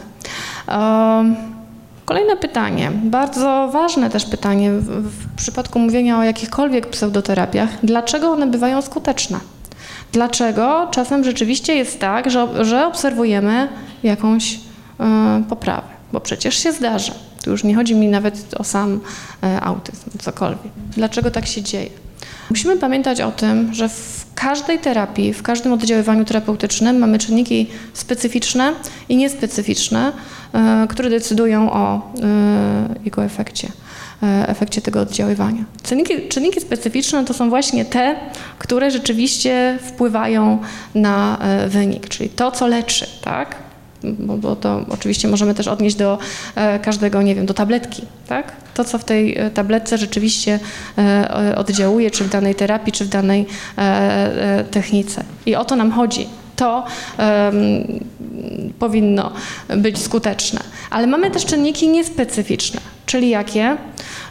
Kolejne 2.05 2.37
pytanie, 2.37 2.91
bardzo 3.03 3.69
ważne 3.73 4.09
też 4.09 4.25
pytanie 4.25 4.71
w, 4.71 5.09
w 5.09 5.35
przypadku 5.35 5.79
mówienia 5.79 6.19
o 6.19 6.23
jakichkolwiek 6.23 6.87
pseudoterapiach, 6.87 7.69
dlaczego 7.83 8.31
one 8.31 8.47
bywają 8.47 8.81
skuteczne? 8.81 9.39
Dlaczego 10.11 10.87
czasem 10.91 11.23
rzeczywiście 11.23 11.75
jest 11.75 11.99
tak, 11.99 12.31
że, 12.31 12.65
że 12.65 12.87
obserwujemy 12.87 13.67
jakąś 14.03 14.53
y, 14.53 14.59
poprawę? 15.49 15.99
Bo 16.14 16.20
przecież 16.20 16.64
się 16.64 16.74
zdarza. 16.74 17.14
Tu 17.43 17.51
już 17.51 17.64
nie 17.64 17.76
chodzi 17.76 17.95
mi 17.95 18.07
nawet 18.07 18.55
o 18.57 18.64
sam 18.64 18.99
e, 19.43 19.62
autyzm, 19.62 20.10
cokolwiek. 20.20 20.72
Dlaczego 20.91 21.32
tak 21.32 21.45
się 21.45 21.62
dzieje? 21.62 21.89
Musimy 22.49 22.78
pamiętać 22.78 23.22
o 23.22 23.32
tym, 23.32 23.74
że 23.74 23.89
w 23.89 24.26
każdej 24.36 24.80
terapii, 24.80 25.34
w 25.34 25.43
każdym 25.43 25.74
oddziaływaniu 25.74 26.26
terapeutycznym 26.26 26.97
mamy 26.97 27.20
czynniki 27.20 27.68
specyficzne 27.93 28.74
i 29.10 29.16
niespecyficzne, 29.16 30.12
e, 30.53 30.88
które 30.89 31.10
decydują 31.10 31.72
o 31.72 31.95
e, 32.22 32.99
jego 33.05 33.24
efekcie 33.24 33.72
efekcie 34.47 34.82
tego 34.82 35.01
oddziaływania. 35.01 35.64
Czynniki, 35.84 36.28
czynniki, 36.30 36.62
specyficzne 36.62 37.26
to 37.26 37.34
są 37.34 37.49
właśnie 37.49 37.86
te, 37.86 38.16
które 38.60 38.91
rzeczywiście 38.91 39.80
wpływają 39.82 40.60
na 40.95 41.38
wynik, 41.68 42.10
czyli 42.10 42.30
to, 42.30 42.51
co 42.51 42.68
leczy, 42.68 43.07
tak? 43.24 43.55
Bo, 44.04 44.38
bo, 44.38 44.56
to 44.56 44.86
oczywiście 44.89 45.28
możemy 45.28 45.54
też 45.54 45.68
odnieść 45.68 45.95
do 45.95 46.18
e, 46.56 46.80
każdego, 46.80 47.22
nie 47.22 47.36
wiem, 47.36 47.45
do 47.45 47.54
tabletki, 47.54 48.02
tak? 48.28 48.52
To, 48.74 48.84
co 48.84 48.97
w 48.97 49.04
tej 49.04 49.38
e, 49.38 49.50
tabletce 49.50 49.97
rzeczywiście 49.97 50.60
e, 50.97 51.56
oddziałuje, 51.58 52.12
czy 52.12 52.24
w 52.24 52.30
danej 52.30 52.56
terapii, 52.56 52.93
czy 52.93 53.06
w 53.06 53.10
danej 53.10 53.45
technice. 54.72 55.24
I 55.45 55.56
o 55.56 55.66
to 55.66 55.76
nam 55.76 55.91
chodzi. 55.91 56.28
To 56.56 56.86
powinno 58.80 59.32
być 59.78 59.97
skuteczne. 59.97 60.60
Ale 60.89 61.08
mamy 61.08 61.32
też 61.32 61.45
czynniki 61.45 61.88
niespecyficzne, 61.88 62.80
czyli 63.06 63.30
jakie? 63.30 63.78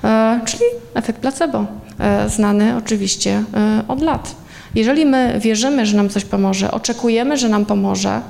E, 0.05 0.41
czyli 0.45 0.65
efekt 0.95 1.21
placebo, 1.21 1.67
e, 1.99 2.29
znany 2.29 2.77
oczywiście 2.77 3.45
e, 3.55 3.83
od 3.89 4.03
lat. 4.03 4.35
Jeżeli 4.75 5.07
my 5.07 5.41
wierzymy, 5.43 5.87
że 5.87 5.97
nam 5.97 6.09
coś 6.09 6.25
pomoże, 6.25 6.71
oczekujemy, 6.71 7.37
że 7.37 7.49
nam 7.49 7.67
pomoże, 7.67 8.21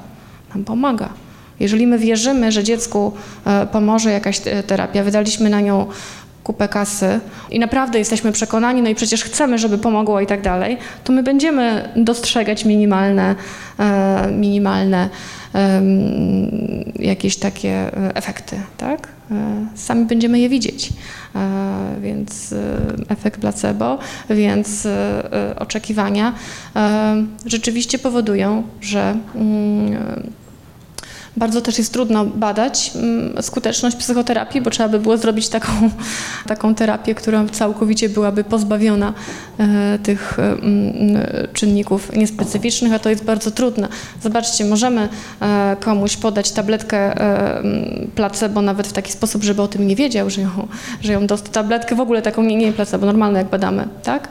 nam 0.55 0.65
pomaga. 0.65 1.09
Jeżeli 1.61 1.87
my 1.87 1.99
wierzymy, 1.99 2.53
że 2.53 2.65
dziecku 2.65 3.13
e, 3.45 3.67
pomoże 3.67 4.13
jakaś 4.13 4.41
terapia, 4.67 5.05
wydaliśmy 5.05 5.51
na 5.51 5.61
nią 5.61 5.87
kupę 6.45 6.69
kasy 6.69 7.21
i 7.51 7.59
naprawdę 7.59 7.99
jesteśmy 7.99 8.33
przekonani, 8.33 8.83
no 8.83 8.89
i 8.89 8.95
przecież 8.95 9.25
chcemy, 9.25 9.59
żeby 9.59 9.79
pomogło 9.79 10.21
i 10.21 10.27
tak 10.27 10.43
dalej, 10.43 10.79
to 11.05 11.13
my 11.13 11.23
będziemy 11.23 11.89
dostrzegać 11.97 12.65
minimalne, 12.65 13.35
e, 13.79 14.31
minimalne 14.33 15.09
jakieś 16.99 17.37
takie 17.37 17.71
e, 17.71 18.17
efekty, 18.17 18.57
tak? 18.79 19.09
Sami 19.75 20.05
będziemy 20.05 20.39
je 20.41 20.49
widzieć. 20.49 20.93
Więc 22.01 22.55
efekt 23.09 23.41
placebo, 23.41 23.99
więc 24.31 24.89
oczekiwania 25.59 26.35
rzeczywiście 27.47 27.99
powodują, 27.99 28.63
że 28.81 29.17
mm, 29.35 30.31
Bardzo 31.39 31.61
też 31.61 31.79
jest 31.79 31.93
trudno 31.93 32.25
badać 32.25 32.91
mm, 32.95 33.43
skuteczność 33.43 33.97
psychoterapii, 33.97 34.61
bo 34.61 34.71
trzeba 34.71 34.89
by 34.89 34.99
było 34.99 35.17
zrobić 35.17 35.49
taką, 35.49 35.73
taką 36.47 36.75
terapię, 36.75 37.15
która 37.15 37.45
całkowicie 37.53 38.09
byłaby 38.09 38.45
pozbawiona 38.45 39.13
e, 39.59 39.99
tych 40.03 40.39
e, 40.39 40.43
mm, 40.43 41.23
czynników 41.53 42.13
niespecyficznych, 42.13 42.93
a 42.93 42.99
to 42.99 43.11
jest 43.11 43.25
bardzo 43.25 43.51
trudne. 43.51 43.89
Zobaczcie, 44.23 44.65
możemy 44.65 45.09
e, 45.41 45.77
komuś 45.81 46.17
podać 46.17 46.51
tabletkę 46.51 47.15
mm, 47.15 48.11
placebo 48.15 48.63
nawet 48.63 48.87
w 48.87 48.93
taki 48.93 49.13
sposób, 49.13 49.45
żeby 49.45 49.63
o 49.63 49.69
tym 49.69 49.87
nie 49.87 49.97
wiedział, 49.97 50.31
że 50.31 50.41
ją, 50.41 50.69
że 51.01 51.13
ją 51.13 51.27
dostał. 51.27 51.53
Tabletkę 51.53 51.95
w 51.95 52.01
ogóle 52.01 52.23
taką 52.23 52.43
nie, 52.43 52.57
nie 52.57 52.73
placebo, 52.73 53.07
normalne 53.07 53.39
jak 53.39 53.49
badamy, 53.49 53.89
tak? 54.03 54.29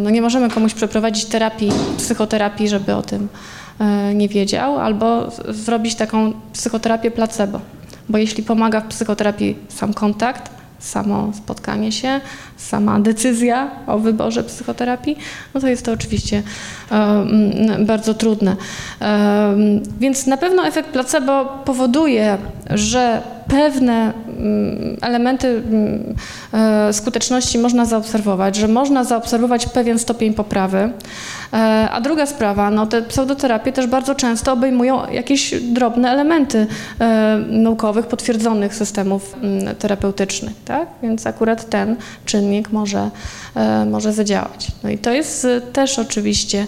No 0.00 0.10
nie 0.10 0.22
możemy 0.22 0.50
komuś 0.50 0.74
przeprowadzić 0.74 1.24
terapii, 1.24 1.72
psychoterapii, 1.98 2.68
żeby 2.68 2.94
o 2.94 3.02
tym 3.02 3.28
nie 4.14 4.28
wiedział, 4.28 4.78
albo 4.78 5.30
zrobić 5.48 5.94
taką 5.94 6.32
psychoterapię 6.52 7.10
placebo. 7.10 7.60
Bo 8.08 8.18
jeśli 8.18 8.42
pomaga 8.42 8.80
w 8.80 8.86
psychoterapii 8.86 9.56
sam 9.68 9.94
kontakt, 9.94 10.50
samo 10.78 11.32
spotkanie 11.32 11.92
się, 11.92 12.20
sama 12.56 13.00
decyzja 13.00 13.70
o 13.86 13.98
wyborze 13.98 14.44
psychoterapii, 14.44 15.16
no 15.54 15.60
to 15.60 15.68
jest 15.68 15.84
to 15.84 15.92
oczywiście 15.92 16.42
e, 16.92 17.26
bardzo 17.78 18.14
trudne. 18.14 18.56
E, 19.00 19.56
więc 20.00 20.26
na 20.26 20.36
pewno 20.36 20.66
efekt 20.66 20.90
placebo 20.90 21.44
powoduje, 21.64 22.38
że 22.70 23.22
pewne 23.48 24.12
mm, 24.38 24.96
elementy 25.02 25.62
e, 26.52 26.92
skuteczności 26.92 27.58
można 27.58 27.84
zaobserwować, 27.84 28.56
że 28.56 28.68
można 28.68 29.04
zaobserwować 29.04 29.66
pewien 29.66 29.98
stopień 29.98 30.34
poprawy. 30.34 30.90
E, 31.52 31.90
a 31.90 32.00
druga 32.00 32.26
sprawa, 32.26 32.70
no 32.70 32.86
te 32.86 33.02
pseudoterapie 33.02 33.72
też 33.72 33.86
bardzo 33.86 34.14
często 34.14 34.52
obejmują 34.52 35.10
jakieś 35.10 35.54
drobne 35.62 36.10
elementy 36.10 36.66
e, 37.00 37.38
naukowych, 37.48 38.06
potwierdzonych 38.06 38.74
systemów 38.74 39.34
mm, 39.42 39.76
terapeutycznych, 39.76 40.54
tak? 40.64 40.88
Więc 41.02 41.26
akurat 41.26 41.70
ten 41.70 41.96
czynnik 42.24 42.72
może, 42.72 43.10
może 43.86 44.12
zadziałać. 44.12 44.66
No 44.82 44.90
i 44.90 44.98
to 44.98 45.12
jest 45.12 45.46
też 45.72 45.98
oczywiście 45.98 46.66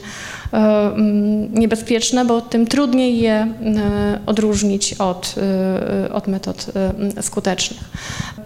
E, 0.53 0.57
mm, 0.57 1.55
niebezpieczne, 1.55 2.25
bo 2.25 2.41
tym 2.41 2.67
trudniej 2.67 3.19
je 3.19 3.33
e, 3.33 3.49
odróżnić 4.27 4.95
od, 4.95 5.35
e, 6.07 6.13
od 6.13 6.27
metod 6.27 6.67
skutecznych. 7.21 7.81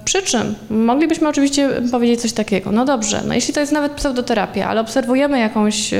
Przy 0.05 0.23
czym 0.23 0.55
moglibyśmy 0.71 1.29
oczywiście 1.29 1.69
powiedzieć 1.91 2.21
coś 2.21 2.33
takiego, 2.33 2.73
no 2.73 2.85
dobrze, 2.85 3.23
no 3.27 3.35
jeśli 3.35 3.55
to 3.55 3.61
jest 3.61 3.73
nawet 3.73 3.93
pseudoterapia, 3.93 4.69
ale 4.69 4.81
obserwujemy 4.81 5.39
jakąś, 5.39 5.91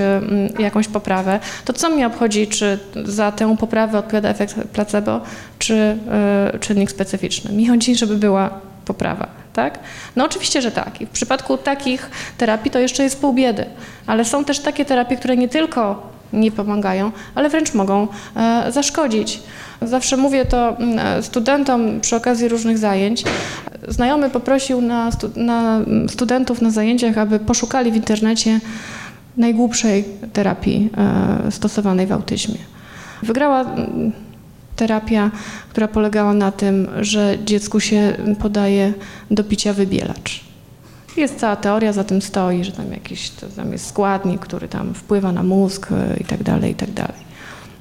jakąś 0.59 0.89
poprawę, 0.89 1.41
to 1.65 1.73
co 1.73 1.91
mnie 1.91 2.07
obchodzi, 2.07 2.47
czy 2.47 2.79
za 3.05 3.33
tę 3.33 3.57
poprawę 3.57 3.99
odpowiada 3.99 4.29
efekt 4.29 4.55
placebo, 4.73 5.21
czy 5.59 5.97
czynnik 6.61 6.91
specyficzny? 6.91 7.53
Mi 7.53 7.67
chodzi, 7.67 7.97
żeby 7.97 8.17
była 8.17 8.51
poprawa 8.85 9.43
tak? 9.53 9.79
No 10.17 10.25
oczywiście, 10.25 10.63
że 10.63 10.71
tak. 10.71 11.01
I 11.01 11.07
w 11.07 11.11
przypadku 11.11 11.59
takich 11.59 12.11
terapii 12.39 12.71
to 12.71 12.79
jeszcze 12.79 13.03
jest 13.03 13.21
pół 13.21 13.33
biedy, 13.33 13.65
ale 14.07 14.25
są 14.25 14.45
też 14.45 14.59
takie 14.59 14.85
terapie, 14.85 15.17
które 15.17 15.37
nie 15.37 15.49
tylko 15.49 16.12
nie 16.33 16.53
pomagają, 16.53 17.13
ale 17.35 17.49
wręcz 17.49 17.75
mogą 17.75 18.09
e, 18.37 18.73
zaszkodzić. 18.73 19.43
Zawsze 19.83 20.17
mówię 20.17 20.45
to 20.45 20.77
mm, 20.79 21.23
studentom 21.23 22.01
przy 22.01 22.17
okazji 22.17 22.49
różnych 22.49 22.79
zajęć. 22.79 23.25
Znajomy 23.89 24.31
poprosił 24.31 24.81
na, 24.81 25.11
na 25.37 25.81
studentów 26.09 26.63
na 26.63 26.71
zajęciach, 26.71 27.19
aby 27.19 27.39
poszukali 27.39 27.93
w 27.93 27.97
internecie 27.97 28.61
najgłupszej 29.37 30.05
terapii 30.33 30.91
e, 31.47 31.51
stosowanej 31.51 32.07
w 32.07 32.13
autyzmie. 32.13 32.59
Wygrała 33.23 33.61
mm, 33.61 34.13
terapia, 34.77 35.31
która 35.71 35.89
polegała 35.89 36.35
na 36.35 36.53
tym, 36.53 36.89
że 37.01 37.39
dziecku 37.45 37.81
się 37.81 38.17
podaje 38.39 38.93
do 39.31 39.45
picia 39.45 39.73
wybielacz. 39.73 40.52
Jest 41.17 41.39
cała 41.39 41.57
teoria 41.57 41.93
za 41.93 42.05
tym 42.05 42.23
stoi, 42.23 42.65
że 42.65 42.73
tam 42.73 42.93
jakiś 42.93 43.31
tam 43.31 43.73
jest 43.73 43.87
składnik, 43.87 44.41
który 44.41 44.69
tam 44.69 44.95
wpływa 44.95 45.33
na 45.33 45.43
mózg 45.43 45.89
e, 45.93 46.17
i 46.21 46.25
tak 46.25 46.43
dalej, 46.43 46.73
i 46.73 46.75
tak 46.75 46.91
dalej. 46.91 47.33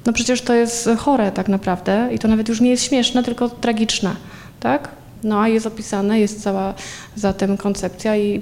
No 0.05 0.13
przecież 0.13 0.41
to 0.41 0.53
jest 0.53 0.89
chore 0.97 1.32
tak 1.32 1.47
naprawdę 1.47 2.09
i 2.13 2.19
to 2.19 2.27
nawet 2.27 2.49
już 2.49 2.61
nie 2.61 2.69
jest 2.69 2.84
śmieszne, 2.84 3.23
tylko 3.23 3.49
tragiczne, 3.49 4.15
tak? 4.59 4.89
No 5.23 5.41
a 5.41 5.47
jest 5.47 5.65
opisane, 5.65 6.19
jest 6.19 6.43
cała 6.43 6.73
zatem 7.15 7.57
koncepcja 7.57 8.17
i 8.17 8.41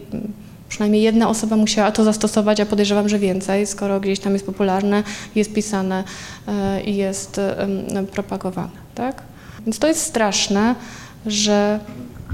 przynajmniej 0.70 1.02
jedna 1.02 1.30
osoba 1.30 1.56
musiała 1.56 1.92
to 1.92 2.04
zastosować, 2.04 2.60
a 2.60 2.66
podejrzewam, 2.66 3.10
że 3.10 3.20
więcej, 3.20 3.68
skoro 3.68 4.00
gdzieś 4.00 4.20
tam 4.20 4.34
jest 4.34 4.46
popularne, 4.46 5.04
jest 5.36 5.54
pisane 5.54 6.04
e, 6.48 6.82
i 6.82 6.96
jest 6.96 7.42
propagowane. 8.12 8.70
Tak? 8.96 9.22
Więc 9.66 9.80
to 9.80 9.88
jest 9.88 10.02
straszne, 10.02 10.76
że 11.26 11.80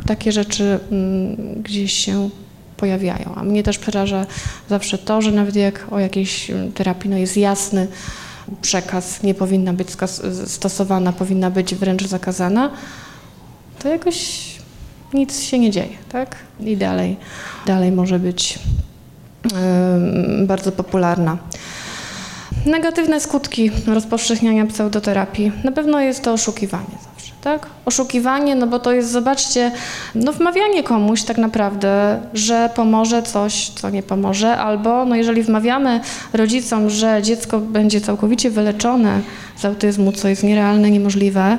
takie 0.06 0.32
rzeczy 0.32 0.80
mm, 0.92 1.36
gdzieś 1.64 1.94
się 1.94 2.30
pojawiają. 2.78 3.34
A 3.36 3.44
mnie 3.44 3.64
też 3.64 3.78
przeraża 3.78 4.26
zawsze 4.70 4.98
to, 4.98 5.22
że 5.22 5.32
nawet 5.32 5.56
jak 5.56 5.88
o 5.92 6.00
jakiejś 6.00 6.52
terapii 6.76 7.10
no 7.10 7.18
jest 7.18 7.38
jasny 7.38 7.88
przekaz, 8.62 9.24
nie 9.24 9.34
powinna 9.34 9.74
być 9.74 9.88
stosowana, 10.46 11.14
powinna 11.14 11.52
być 11.52 11.76
wręcz 11.76 12.04
zakazana, 12.04 12.72
to 13.80 13.90
jakoś 13.90 14.46
nic 15.14 15.42
się 15.42 15.60
nie 15.60 15.72
dzieje, 15.72 15.98
tak? 16.12 16.36
I 16.60 16.78
dalej, 16.78 17.18
dalej 17.66 17.92
może 17.92 18.20
być 18.20 18.60
yy, 20.40 20.46
bardzo 20.48 20.72
popularna. 20.72 21.38
Negatywne 22.66 23.22
skutki 23.22 23.72
rozpowszechniania 23.88 24.66
pseudoterapii. 24.66 25.52
Na 25.64 25.72
pewno 25.72 26.00
jest 26.00 26.24
to 26.24 26.34
oszukiwanie 26.34 26.98
tak? 27.46 27.68
Oszukiwanie, 27.86 28.56
no 28.56 28.68
bo 28.68 28.80
to 28.80 28.92
jest, 28.92 29.12
zobaczcie, 29.12 29.72
no 30.16 30.34
wmawianie 30.34 30.84
komuś 30.84 31.24
tak 31.24 31.38
naprawdę, 31.38 32.20
że 32.34 32.70
pomoże 32.76 33.24
coś, 33.24 33.70
co 33.70 33.90
nie 33.90 34.04
pomoże, 34.04 34.58
albo 34.58 35.06
no 35.06 35.16
jeżeli 35.16 35.44
wmawiamy 35.44 36.00
rodzicom, 36.34 36.90
że 36.90 37.22
dziecko 37.22 37.60
będzie 37.60 38.02
całkowicie 38.02 38.50
wyleczone 38.50 39.22
z 39.58 39.66
autyzmu, 39.66 40.12
co 40.12 40.28
jest 40.28 40.44
nierealne, 40.44 40.92
niemożliwe, 40.92 41.58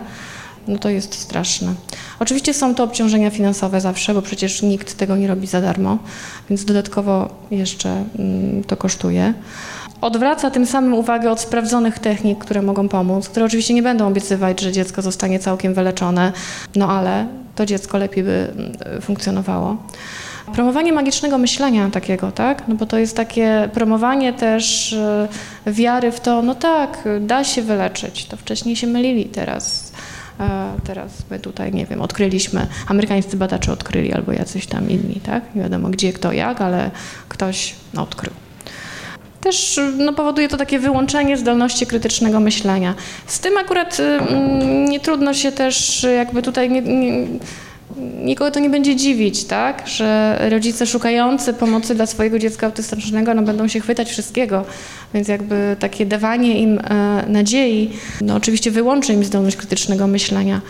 no 0.68 0.78
to 0.78 0.88
jest 0.88 1.14
straszne. 1.14 1.74
Oczywiście 2.20 2.54
są 2.54 2.74
to 2.74 2.84
obciążenia 2.84 3.30
finansowe 3.30 3.80
zawsze, 3.80 4.14
bo 4.14 4.22
przecież 4.22 4.62
nikt 4.62 4.96
tego 4.96 5.16
nie 5.16 5.26
robi 5.26 5.46
za 5.46 5.60
darmo, 5.60 5.98
więc 6.50 6.64
dodatkowo 6.64 7.28
jeszcze 7.50 8.04
mm, 8.18 8.64
to 8.64 8.76
kosztuje. 8.76 9.34
Odwraca 10.00 10.50
tym 10.50 10.66
samym 10.66 10.94
uwagę 10.94 11.30
od 11.30 11.40
sprawdzonych 11.40 11.98
technik, 11.98 12.38
które 12.38 12.62
mogą 12.62 12.88
pomóc, 12.88 13.28
które 13.28 13.46
oczywiście 13.46 13.74
nie 13.74 13.82
będą 13.82 14.08
obiecywać, 14.08 14.60
że 14.60 14.72
dziecko 14.72 15.02
zostanie 15.02 15.38
całkiem 15.38 15.74
wyleczone, 15.74 16.32
no 16.76 16.88
ale 16.88 17.26
to 17.54 17.66
dziecko 17.66 17.98
lepiej 17.98 18.24
by 18.24 18.52
mm, 18.56 19.02
funkcjonowało. 19.02 19.76
Promowanie 20.52 20.92
magicznego 20.92 21.38
myślenia 21.38 21.90
takiego, 21.90 22.32
tak? 22.32 22.68
No 22.68 22.74
bo 22.74 22.86
to 22.86 22.98
jest 22.98 23.16
takie 23.16 23.68
promowanie 23.72 24.32
też 24.32 24.92
e, 24.92 25.28
wiary 25.66 26.12
w 26.12 26.20
to, 26.20 26.42
no 26.42 26.54
tak, 26.54 27.08
da 27.20 27.44
się 27.44 27.62
wyleczyć. 27.62 28.26
To 28.26 28.36
wcześniej 28.36 28.76
się 28.76 28.86
mylili 28.86 29.24
teraz. 29.24 29.85
Teraz 30.84 31.12
my 31.30 31.38
tutaj, 31.38 31.72
nie 31.72 31.86
wiem, 31.86 32.02
odkryliśmy, 32.02 32.66
amerykańscy 32.86 33.36
badacze 33.36 33.72
odkryli 33.72 34.12
albo 34.12 34.32
jacyś 34.32 34.66
tam 34.66 34.90
inni, 34.90 35.20
tak? 35.20 35.54
Nie 35.54 35.62
wiadomo 35.62 35.88
gdzie, 35.88 36.12
kto, 36.12 36.32
jak, 36.32 36.60
ale 36.60 36.90
ktoś 37.28 37.74
no, 37.94 38.02
odkrył. 38.02 38.32
Też 39.40 39.80
no, 39.98 40.12
powoduje 40.12 40.48
to 40.48 40.56
takie 40.56 40.78
wyłączenie 40.78 41.36
zdolności 41.36 41.86
krytycznego 41.86 42.40
myślenia. 42.40 42.94
Z 43.26 43.40
tym 43.40 43.58
akurat 43.58 44.00
y, 44.00 44.18
nie 44.88 45.00
trudno 45.00 45.34
się 45.34 45.52
też 45.52 46.06
jakby 46.16 46.42
tutaj 46.42 46.70
nie, 46.70 46.82
nie 46.82 47.26
nikogo 48.24 48.50
to 48.50 48.60
nie 48.60 48.70
będzie 48.70 48.96
dziwić, 48.96 49.44
tak? 49.44 49.88
Że 49.88 50.38
rodzice 50.50 50.86
szukający 50.86 51.54
pomocy 51.54 51.94
dla 51.94 52.06
swojego 52.06 52.38
dziecka 52.38 52.66
autystycznego 52.66 53.34
no, 53.34 53.42
będą 53.42 53.68
się 53.68 53.80
chwytać 53.80 54.10
wszystkiego, 54.10 54.64
więc 55.14 55.28
jakby 55.28 55.76
takie 55.78 56.06
dawanie 56.06 56.58
im 56.58 56.78
e, 56.78 57.24
nadziei, 57.28 57.90
no 58.20 58.34
oczywiście 58.34 58.70
wyłączy 58.70 59.12
im 59.12 59.24
zdolność 59.24 59.56
krytycznego 59.56 60.06
myślenia. 60.06 60.60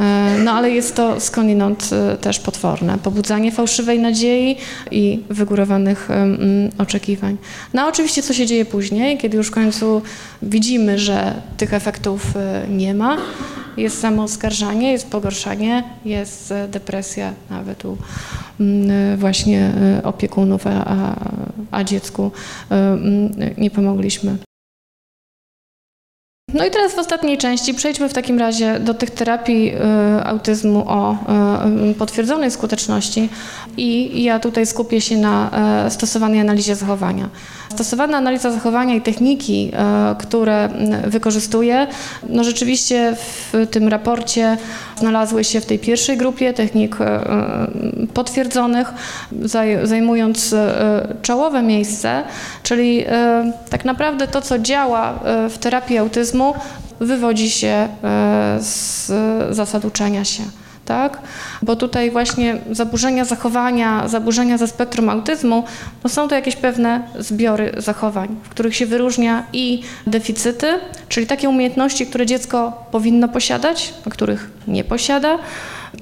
E, 0.00 0.36
no 0.44 0.52
ale 0.52 0.70
jest 0.70 0.94
to 0.94 1.20
skądinąd 1.20 1.90
e, 1.92 2.16
też 2.16 2.38
potworne. 2.38 2.98
Pobudzanie 2.98 3.52
fałszywej 3.52 3.98
nadziei 3.98 4.56
i 4.90 5.20
wygórowanych 5.30 6.08
oczekiwań. 6.78 7.36
No 7.74 7.88
oczywiście 7.88 8.22
co 8.22 8.34
się 8.34 8.46
dzieje 8.46 8.64
później, 8.64 9.18
kiedy 9.18 9.36
już 9.36 9.48
w 9.48 9.50
końcu 9.50 10.02
widzimy, 10.42 10.98
że 10.98 11.34
tych 11.56 11.74
efektów 11.74 12.36
e, 12.36 12.66
nie 12.68 12.94
ma, 12.94 13.16
jest 13.76 14.00
samooskarżanie, 14.00 14.92
jest 14.92 15.10
pogorszanie, 15.10 15.84
jest 16.04 16.54
depresja 16.68 17.32
nawet 17.50 17.84
u 17.84 17.96
właśnie 19.16 19.72
opiekunów, 20.02 20.66
a, 20.66 20.70
a, 20.70 21.16
a 21.70 21.84
dziecku 21.84 22.30
nie 23.58 23.70
pomogliśmy. 23.70 24.36
No 26.54 26.64
i 26.64 26.70
teraz 26.70 26.94
w 26.94 26.98
ostatniej 26.98 27.38
części 27.38 27.74
przejdźmy 27.74 28.08
w 28.08 28.12
takim 28.12 28.38
razie 28.38 28.80
do 28.80 28.94
tych 28.94 29.10
terapii 29.10 29.74
y, 29.74 30.24
autyzmu 30.24 30.84
o 30.86 31.16
y, 31.90 31.94
potwierdzonej 31.94 32.50
skuteczności 32.50 33.28
i 33.76 34.22
ja 34.22 34.38
tutaj 34.38 34.66
skupię 34.66 35.00
się 35.00 35.16
na 35.16 35.50
y, 35.86 35.90
stosowanej 35.90 36.40
analizie 36.40 36.76
zachowania. 36.76 37.28
Stosowana 37.72 38.18
analiza 38.18 38.50
zachowania 38.50 38.94
i 38.94 39.00
techniki, 39.00 39.72
y, 40.12 40.16
które 40.16 40.68
y, 41.06 41.10
wykorzystuję, 41.10 41.86
no 42.28 42.44
rzeczywiście 42.44 43.16
w 43.16 43.66
tym 43.70 43.88
raporcie 43.88 44.56
znalazły 44.96 45.44
się 45.44 45.60
w 45.60 45.66
tej 45.66 45.78
pierwszej 45.78 46.16
grupie 46.16 46.52
technik 46.52 47.00
y, 47.00 47.04
y, 47.04 48.06
potwierdzonych, 48.06 48.92
zaj, 49.42 49.78
zajmując 49.82 50.52
y, 50.52 50.58
czołowe 51.22 51.62
miejsce, 51.62 52.22
czyli 52.62 53.06
y, 53.06 53.10
tak 53.70 53.84
naprawdę 53.84 54.28
to, 54.28 54.40
co 54.40 54.58
działa 54.58 55.12
y, 55.46 55.50
w 55.50 55.58
terapii 55.58 55.98
autyzmu, 55.98 56.43
wywodzi 57.00 57.50
się 57.50 57.68
e, 57.68 57.88
z 58.60 59.12
zasad 59.50 59.84
uczenia 59.84 60.24
się. 60.24 60.42
Tak? 60.84 61.18
Bo 61.62 61.76
tutaj 61.76 62.10
właśnie 62.10 62.56
zaburzenia 62.70 63.24
zachowania, 63.24 64.08
zaburzenia 64.08 64.58
ze 64.58 64.68
spektrum 64.68 65.08
autyzmu, 65.08 65.64
no 66.04 66.10
są 66.10 66.28
to 66.28 66.34
jakieś 66.34 66.56
pewne 66.56 67.02
zbiory 67.18 67.72
zachowań, 67.76 68.36
w 68.42 68.48
których 68.48 68.76
się 68.76 68.86
wyróżnia 68.86 69.46
i 69.52 69.82
deficyty, 70.06 70.66
czyli 71.08 71.26
takie 71.26 71.48
umiejętności, 71.48 72.06
które 72.06 72.26
dziecko 72.26 72.86
powinno 72.90 73.28
posiadać, 73.28 73.94
a 74.06 74.10
których 74.10 74.50
nie 74.68 74.84
posiada, 74.84 75.38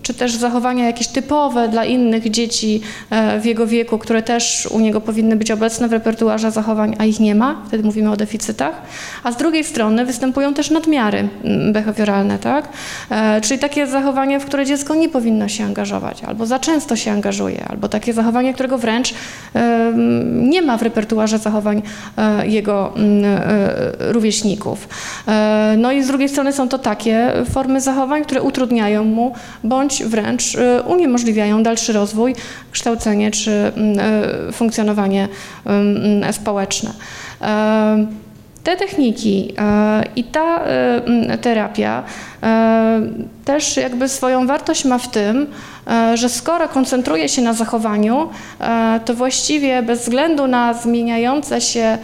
czy 0.03 0.15
też 0.15 0.35
zachowania 0.35 0.87
jakieś 0.87 1.09
typowe 1.09 1.69
dla 1.69 1.85
innych 1.85 2.31
dzieci 2.31 2.81
e, 3.11 3.41
w 3.41 3.45
jego 3.45 3.67
wieku, 3.67 3.99
które 3.99 4.23
też 4.23 4.69
u 4.71 4.81
niego 4.81 5.01
powinny 5.01 5.37
być 5.37 5.51
obecne 5.51 5.89
w 5.89 5.93
repertuarze 5.93 6.51
zachowań, 6.51 6.97
a 6.99 7.05
ich 7.05 7.21
nie 7.21 7.35
ma, 7.35 7.63
wtedy 7.69 7.85
mówimy 7.85 8.11
o 8.11 8.17
deficytach. 8.17 8.83
A 9.23 9.33
z 9.33 9.37
drugiej 9.37 9.65
strony 9.65 10.05
występują 10.05 10.55
też 10.55 10.71
nadmiary 10.71 11.29
mm, 11.45 11.73
behawioralne, 11.73 12.39
tak? 12.39 12.69
E, 13.11 13.41
czyli 13.41 13.61
takie 13.61 13.87
zachowania, 13.87 14.39
w 14.39 14.45
które 14.45 14.67
dziecko 14.67 14.95
nie 14.95 15.09
powinno 15.09 15.49
się 15.49 15.65
angażować, 15.65 16.25
albo 16.25 16.47
za 16.47 16.59
często 16.59 16.97
się 16.97 17.11
angażuje, 17.11 17.65
albo 17.69 17.89
takie 17.89 18.13
zachowanie, 18.13 18.55
którego 18.55 18.79
wręcz 18.79 19.15
e, 19.55 19.93
nie 20.27 20.63
ma 20.63 20.79
w 20.79 20.83
repertuarze 20.83 21.39
zachowań 21.39 21.83
jego 22.45 22.93
mm, 22.97 23.41
rówieśników. 23.99 24.89
No 25.79 25.93
i 25.93 26.03
z 26.03 26.07
drugiej 26.07 26.29
strony 26.29 26.53
są 26.53 26.69
to 26.69 26.79
takie 26.79 27.33
formy 27.51 27.81
zachowań, 27.81 28.25
które 28.25 28.43
utrudniają 28.43 29.05
mu, 29.05 29.35
bądź 29.65 29.82
bądź 29.83 30.05
wręcz 30.05 30.55
y, 30.55 30.83
uniemożliwiają 30.83 31.63
dalszy 31.63 31.93
rozwój, 31.93 32.35
kształcenie 32.73 33.31
czy 33.31 33.51
mm, 33.51 33.99
y, 34.49 34.53
funkcjonowanie 34.53 35.29
mm, 35.65 36.33
społeczne. 36.33 36.91
Te 38.65 38.77
techniki 38.77 39.55
i 40.17 40.25
ta 40.25 40.65
y, 41.35 41.39
terapia 41.39 42.03
też 43.45 43.77
jakby 43.77 44.09
swoją 44.09 44.47
wartość 44.47 44.85
ma 44.85 44.99
w 44.99 45.09
tym, 45.09 45.47
że 46.15 46.29
skoro 46.29 46.69
koncentruje 46.69 47.29
się 47.29 47.43
na 47.43 47.53
zachowaniu, 47.53 48.29
to 49.05 49.15
właściwie 49.15 49.83
bez 49.83 50.01
względu 50.01 50.47
na 50.47 50.75
zmieniające 50.75 51.61
się 51.61 51.99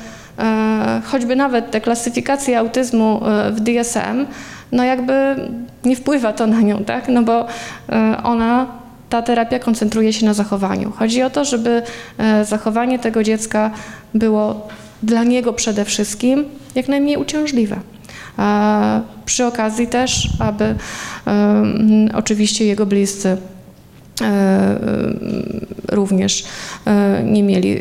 choćby 1.05 1.37
nawet 1.37 1.70
te 1.70 1.81
klasyfikacje 1.81 2.59
autyzmu 2.59 3.20
w 3.51 3.61
DSM, 3.61 4.26
no 4.72 4.84
jakby 4.84 5.36
nie 5.84 5.96
wpływa 5.96 6.32
to 6.32 6.46
na 6.46 6.60
nią, 6.60 6.84
tak? 6.84 7.08
No 7.08 7.22
bo 7.22 7.46
e, 7.88 8.16
ona, 8.22 8.66
ta 9.08 9.22
terapia 9.22 9.58
koncentruje 9.58 10.12
się 10.12 10.26
na 10.26 10.34
zachowaniu. 10.34 10.92
Chodzi 10.96 11.22
o 11.22 11.30
to, 11.30 11.44
żeby 11.44 11.82
e, 12.18 12.44
zachowanie 12.44 12.98
tego 12.98 13.24
dziecka 13.24 13.70
było 14.14 14.68
dla 15.02 15.24
niego 15.24 15.52
przede 15.52 15.84
wszystkim 15.84 16.44
jak 16.74 16.88
najmniej 16.88 17.16
uciążliwe. 17.16 17.76
A 18.36 19.00
przy 19.24 19.46
okazji 19.46 19.86
też, 19.86 20.28
aby 20.38 20.64
um, 21.26 22.08
oczywiście 22.14 22.64
jego 22.64 22.86
bliscy 22.86 23.36
również 25.88 26.44
nie 27.24 27.42
mieli 27.42 27.80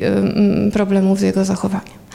problemów 0.73 1.19
z 1.19 1.21
jego 1.21 1.45
zachowaniem. 1.45 2.06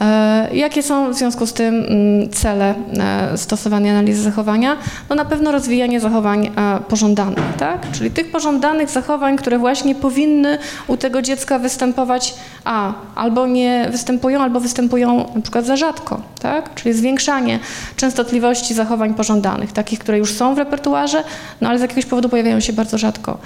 E, 0.00 0.48
jakie 0.52 0.82
są 0.82 1.12
w 1.12 1.14
związku 1.14 1.46
z 1.46 1.52
tym 1.52 1.74
mm, 1.74 2.30
cele 2.30 2.74
e, 2.98 3.38
stosowania 3.38 3.92
analizy 3.92 4.22
zachowania? 4.22 4.76
No 5.08 5.16
na 5.16 5.24
pewno 5.24 5.52
rozwijanie 5.52 6.00
zachowań 6.00 6.46
e, 6.46 6.80
pożądanych, 6.88 7.44
tak? 7.58 7.90
czyli 7.92 8.10
tych 8.10 8.30
pożądanych 8.30 8.90
zachowań, 8.90 9.36
które 9.36 9.58
właśnie 9.58 9.94
powinny 9.94 10.58
u 10.86 10.96
tego 10.96 11.22
dziecka 11.22 11.58
występować, 11.58 12.34
a 12.64 12.92
albo 13.14 13.46
nie 13.46 13.88
występują, 13.90 14.42
albo 14.42 14.60
występują 14.60 15.30
na 15.34 15.40
przykład 15.40 15.66
za 15.66 15.76
rzadko, 15.76 16.20
tak? 16.40 16.74
czyli 16.74 16.94
zwiększanie 16.94 17.58
częstotliwości 17.96 18.74
zachowań 18.74 19.14
pożądanych, 19.14 19.72
takich, 19.72 19.98
które 19.98 20.18
już 20.18 20.34
są 20.34 20.54
w 20.54 20.58
repertuarze, 20.58 21.24
no 21.60 21.68
ale 21.68 21.78
z 21.78 21.82
jakiegoś 21.82 22.06
powodu 22.06 22.28
pojawiają 22.28 22.60
się 22.60 22.72
bardzo 22.72 22.98
rzadko. 22.98 23.38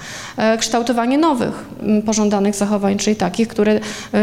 Kształtowanie 0.59 1.17
nowych 1.17 1.65
mm, 1.81 2.01
pożądanych 2.01 2.55
zachowań, 2.55 2.97
czyli 2.97 3.15
takich, 3.15 3.47
które 3.47 3.79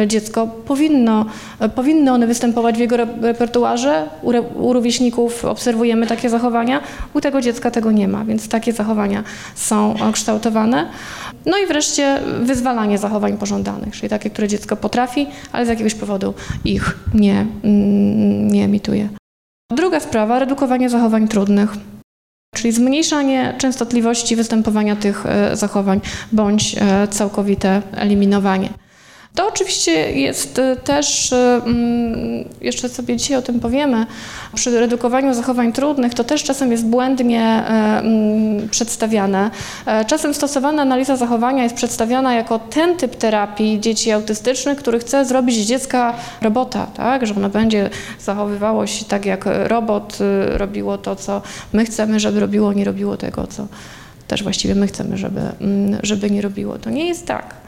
dziecko 0.07 0.47
powinno, 0.47 1.27
powinno 1.75 1.82
one 2.13 2.27
występować 2.27 2.77
w 2.77 2.79
jego 2.79 2.97
repertuarze. 2.97 4.09
U, 4.23 4.33
u 4.55 4.73
rówieśników 4.73 5.45
obserwujemy 5.45 6.07
takie 6.07 6.31
zachowania, 6.31 6.81
u 7.15 7.21
tego 7.21 7.41
dziecka 7.41 7.71
tego 7.71 7.93
nie 7.93 8.09
ma, 8.09 8.25
więc 8.25 8.49
takie 8.49 8.73
zachowania 8.73 9.25
są 9.55 9.95
kształtowane. 10.13 10.89
No 11.47 11.59
i 11.59 11.67
wreszcie 11.67 12.21
wyzwalanie 12.43 12.99
zachowań 12.99 13.39
pożądanych, 13.39 13.95
czyli 13.95 14.09
takie, 14.09 14.31
które 14.31 14.49
dziecko 14.49 14.77
potrafi, 14.77 15.27
ale 15.53 15.67
z 15.67 15.69
jakiegoś 15.69 15.95
powodu 15.95 16.35
ich 16.65 16.99
nie, 17.15 17.47
mm, 17.65 18.49
nie 18.49 18.65
emituje. 18.65 19.09
Druga 19.73 20.01
sprawa, 20.01 20.39
redukowanie 20.39 20.91
zachowań 20.91 21.29
trudnych 21.29 21.77
czyli 22.55 22.73
zmniejszanie 22.73 23.55
częstotliwości 23.59 24.37
występowania 24.37 24.97
tych 24.97 25.27
e, 25.27 25.57
zachowań 25.57 26.01
bądź 26.33 26.77
e, 26.79 27.09
całkowite 27.09 27.83
eliminowanie. 27.93 28.69
To 29.35 29.49
oczywiście 29.49 30.13
jest 30.13 30.59
y, 30.59 30.77
też, 30.85 31.33
y, 31.33 31.37
mm, 31.37 32.45
jeszcze 32.61 32.89
sobie 32.89 33.17
dzisiaj 33.17 33.37
o 33.37 33.43
tym 33.43 33.61
powiemy, 33.61 34.07
przy 34.55 34.81
redukowaniu 34.81 35.35
zachowań 35.35 35.73
trudnych 35.73 36.15
to 36.15 36.25
też 36.25 36.45
czasem 36.45 36.73
jest 36.73 36.87
błędnie 36.87 37.43
e, 37.43 37.99
mm, 37.99 38.69
przedstawiane. 38.69 39.51
E, 39.87 40.05
czasem 40.05 40.35
stosowana 40.35 40.83
analiza 40.83 41.17
zachowania 41.17 41.63
jest 41.63 41.75
przedstawiana 41.75 42.35
jako 42.35 42.59
ten 42.59 42.97
typ 42.97 43.17
terapii 43.17 43.81
dzieci 43.81 44.13
autystycznych, 44.13 44.79
który 44.79 44.99
chce 44.99 45.25
zrobić 45.25 45.57
z 45.57 45.69
dziecka 45.69 46.15
robota, 46.43 46.87
tak? 46.87 47.27
że 47.27 47.35
ono 47.35 47.49
będzie 47.49 47.91
zachowywało 48.21 48.87
się 48.87 49.05
tak 49.05 49.27
jak 49.27 49.45
robot, 49.65 50.19
y, 50.21 50.59
robiło 50.59 50.99
to, 50.99 51.17
co 51.17 51.43
my 51.73 51.85
chcemy, 51.85 52.21
żeby 52.21 52.41
robiło, 52.41 52.73
nie 52.73 52.85
robiło 52.85 53.17
tego, 53.17 53.47
co 53.47 53.67
też 54.29 54.43
właściwie 54.43 54.75
my 54.75 54.87
chcemy, 54.87 55.19
żeby, 55.19 55.41
mm, 55.61 56.01
żeby 56.03 56.31
nie 56.31 56.43
robiło. 56.43 56.79
To 56.79 56.91
nie 56.91 57.09
jest 57.09 57.27
tak. 57.27 57.62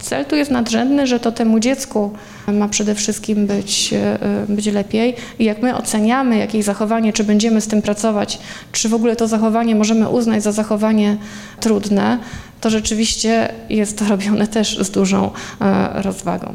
Cel 0.00 0.24
tu 0.24 0.36
jest 0.36 0.50
nadrzędny, 0.50 1.06
że 1.06 1.20
to 1.20 1.32
temu 1.32 1.60
dziecku 1.60 2.12
ma 2.52 2.68
przede 2.68 2.94
wszystkim 2.94 3.46
być, 3.46 3.92
e, 3.92 4.18
być 4.48 4.66
lepiej 4.66 5.16
i 5.38 5.44
jak 5.44 5.62
my 5.62 5.76
oceniamy 5.76 6.38
jakieś 6.38 6.64
zachowanie, 6.64 7.12
czy 7.12 7.24
będziemy 7.24 7.60
z 7.60 7.68
tym 7.68 7.82
pracować, 7.82 8.38
czy 8.72 8.88
w 8.88 8.94
ogóle 8.94 9.16
to 9.16 9.28
zachowanie 9.28 9.74
możemy 9.74 10.08
uznać 10.08 10.42
za 10.42 10.52
zachowanie 10.52 11.16
trudne, 11.60 12.18
to 12.60 12.70
rzeczywiście 12.70 13.48
jest 13.70 13.98
to 13.98 14.04
robione 14.14 14.46
też 14.46 14.78
z 14.78 14.90
dużą 14.90 15.30
e, 15.60 16.02
rozwagą. 16.02 16.54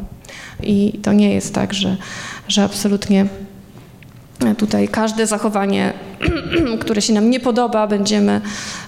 I 0.63 0.99
to 1.03 1.13
nie 1.13 1.33
jest 1.33 1.53
tak, 1.53 1.73
że, 1.73 1.97
że 2.47 2.63
absolutnie 2.63 3.25
Tutaj 4.57 4.87
każde 4.87 5.27
zachowanie, 5.27 5.93
które 6.81 7.01
się 7.01 7.13
nam 7.13 7.29
nie 7.29 7.39
podoba, 7.39 7.87
będziemy 7.87 8.31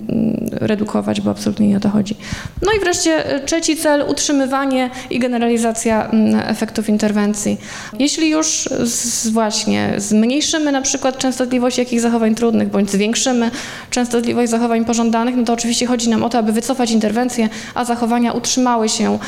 mm, 0.09 0.49
redukować, 0.51 1.21
bo 1.21 1.31
absolutnie 1.31 1.67
nie 1.67 1.77
o 1.77 1.79
to 1.79 1.89
chodzi. 1.89 2.15
No 2.61 2.71
i 2.77 2.79
wreszcie 2.79 3.29
e, 3.29 3.39
trzeci 3.39 3.77
cel, 3.77 4.05
utrzymywanie 4.07 4.89
i 5.09 5.19
generalizacja 5.19 6.05
mm, 6.05 6.41
efektów 6.47 6.89
interwencji. 6.89 7.57
Jeśli 7.99 8.29
już 8.29 8.69
z, 8.83 9.27
właśnie 9.27 9.93
zmniejszymy 9.97 10.71
na 10.71 10.81
przykład 10.81 11.17
częstotliwość 11.17 11.77
jakich 11.77 12.01
zachowań 12.01 12.35
trudnych, 12.35 12.69
bądź 12.69 12.91
zwiększymy 12.91 13.51
częstotliwość 13.89 14.51
zachowań 14.51 14.85
pożądanych, 14.85 15.35
no 15.35 15.43
to 15.43 15.53
oczywiście 15.53 15.85
chodzi 15.85 16.09
nam 16.09 16.23
o 16.23 16.29
to, 16.29 16.37
aby 16.37 16.51
wycofać 16.51 16.91
interwencję, 16.91 17.49
a 17.75 17.85
zachowania 17.85 18.31
utrzymały 18.33 18.89
się 18.89 19.19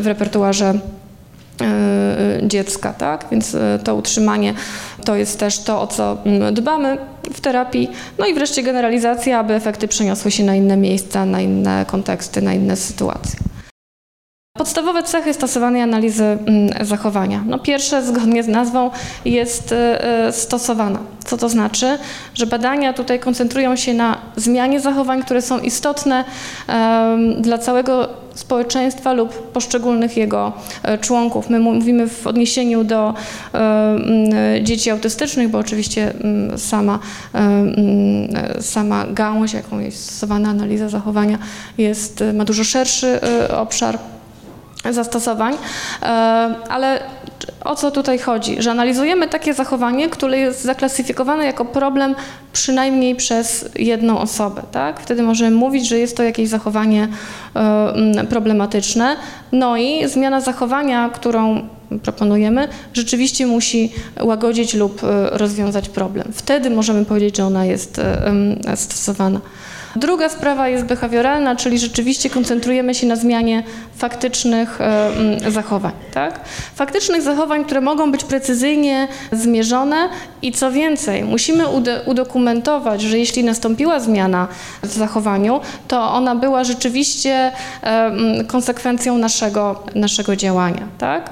w 0.00 0.06
repertuarze 0.06 0.66
E, 0.66 1.05
dziecka, 2.42 2.92
tak? 2.92 3.26
Więc 3.30 3.54
e, 3.54 3.78
to 3.84 3.94
utrzymanie 3.94 4.54
to 5.04 5.16
jest 5.16 5.40
też 5.40 5.58
to, 5.58 5.80
o 5.80 5.86
co 5.86 6.18
mm, 6.24 6.54
dbamy 6.54 6.98
w 7.34 7.40
terapii. 7.40 7.90
No 8.18 8.26
i 8.26 8.34
wreszcie 8.34 8.62
generalizacja, 8.62 9.38
aby 9.38 9.54
efekty 9.54 9.88
przeniosły 9.88 10.30
się 10.30 10.44
na 10.44 10.54
inne 10.54 10.76
miejsca, 10.76 11.26
na 11.26 11.40
inne 11.40 11.84
konteksty, 11.88 12.42
na 12.42 12.54
inne 12.54 12.76
sytuacje. 12.76 13.55
Podstawowe 14.58 15.02
cechy 15.02 15.34
stosowanej 15.34 15.82
analizy 15.82 16.24
mm, 16.24 16.86
zachowania. 16.86 17.44
No 17.46 17.58
pierwsze, 17.58 18.02
zgodnie 18.02 18.42
z 18.42 18.48
nazwą, 18.48 18.90
jest 19.24 19.72
e, 19.72 20.04
e, 20.26 20.32
stosowana. 20.32 20.98
Co 21.24 21.36
to 21.36 21.48
znaczy? 21.48 21.98
Że 22.34 22.46
badania 22.46 22.92
tutaj 22.92 23.20
koncentrują 23.20 23.76
się 23.76 23.94
na 23.94 24.18
zmianie 24.36 24.80
zachowań, 24.80 25.22
które 25.22 25.42
są 25.42 25.58
istotne 25.58 26.24
dla 27.40 27.58
całego 27.58 28.08
społeczeństwa 28.34 29.12
lub 29.12 29.52
poszczególnych 29.52 30.16
jego 30.16 30.52
e, 30.82 30.98
członków. 30.98 31.50
My 31.50 31.60
mówimy 31.60 32.08
w 32.08 32.26
odniesieniu 32.26 32.84
do 32.84 33.14
dzieci 34.62 34.90
autystycznych, 34.90 35.48
bo 35.48 35.58
oczywiście 35.58 36.12
sama, 36.56 36.98
sama 38.60 39.04
gałąź, 39.10 39.52
jaką 39.52 39.78
jest 39.78 40.04
stosowana 40.04 40.48
analiza 40.48 40.88
zachowania, 40.88 41.38
jest, 41.78 42.24
ma 42.34 42.44
dużo 42.44 42.64
szerszy 42.64 43.20
obszar 43.56 43.98
zastosowań, 44.92 45.54
e, 46.02 46.06
ale 46.68 47.00
o 47.64 47.76
co 47.76 47.90
tutaj 47.90 48.18
chodzi? 48.18 48.62
Że 48.62 48.70
analizujemy 48.70 49.28
takie 49.28 49.54
zachowanie, 49.54 50.08
które 50.08 50.38
jest 50.38 50.62
zaklasyfikowane 50.62 51.44
jako 51.44 51.64
problem 51.64 52.14
przynajmniej 52.52 53.14
przez 53.16 53.68
jedną 53.76 54.18
osobę, 54.18 54.62
tak? 54.72 55.00
Wtedy 55.00 55.22
możemy 55.22 55.56
mówić, 55.56 55.88
że 55.88 55.98
jest 55.98 56.16
to 56.16 56.22
jakieś 56.22 56.48
zachowanie 56.48 57.08
e, 57.56 58.24
problematyczne. 58.30 59.16
No 59.52 59.76
i 59.76 60.08
zmiana 60.08 60.40
zachowania, 60.40 61.10
którą 61.14 61.68
proponujemy, 62.02 62.68
rzeczywiście 62.94 63.46
musi 63.46 63.92
łagodzić 64.20 64.74
lub 64.74 65.04
e, 65.04 65.30
rozwiązać 65.30 65.88
problem. 65.88 66.28
Wtedy 66.32 66.70
możemy 66.70 67.04
powiedzieć, 67.04 67.36
że 67.36 67.44
ona 67.44 67.64
jest 67.64 68.00
stosowana. 68.74 69.40
Druga 69.96 70.28
sprawa 70.28 70.68
jest 70.68 70.84
behawioralna, 70.84 71.56
czyli 71.56 71.78
rzeczywiście 71.78 72.30
koncentrujemy 72.30 72.94
się 72.94 73.06
na 73.06 73.16
zmianie 73.16 73.62
faktycznych 73.96 74.80
e, 74.80 75.06
mm, 75.06 75.50
zachowań. 75.50 75.92
Tak? 76.14 76.40
Faktycznych 76.74 77.22
zachowań, 77.22 77.64
które 77.64 77.80
mogą 77.80 78.12
być 78.12 78.24
precyzyjnie 78.24 79.08
zmierzone 79.32 80.08
i 80.42 80.52
co 80.52 80.72
więcej, 80.72 81.24
musimy 81.24 81.64
udokumentować, 82.06 83.02
że 83.02 83.18
jeśli 83.18 83.44
nastąpiła 83.44 84.00
zmiana 84.00 84.48
w 84.82 84.92
zachowaniu, 84.92 85.60
to 85.88 86.12
ona 86.12 86.34
była 86.34 86.64
rzeczywiście 86.64 87.30
e, 87.32 87.52
mm, 87.82 88.46
konsekwencją 88.46 89.18
naszego, 89.18 89.82
naszego 89.94 90.36
działania. 90.36 90.82
Tak? 90.98 91.30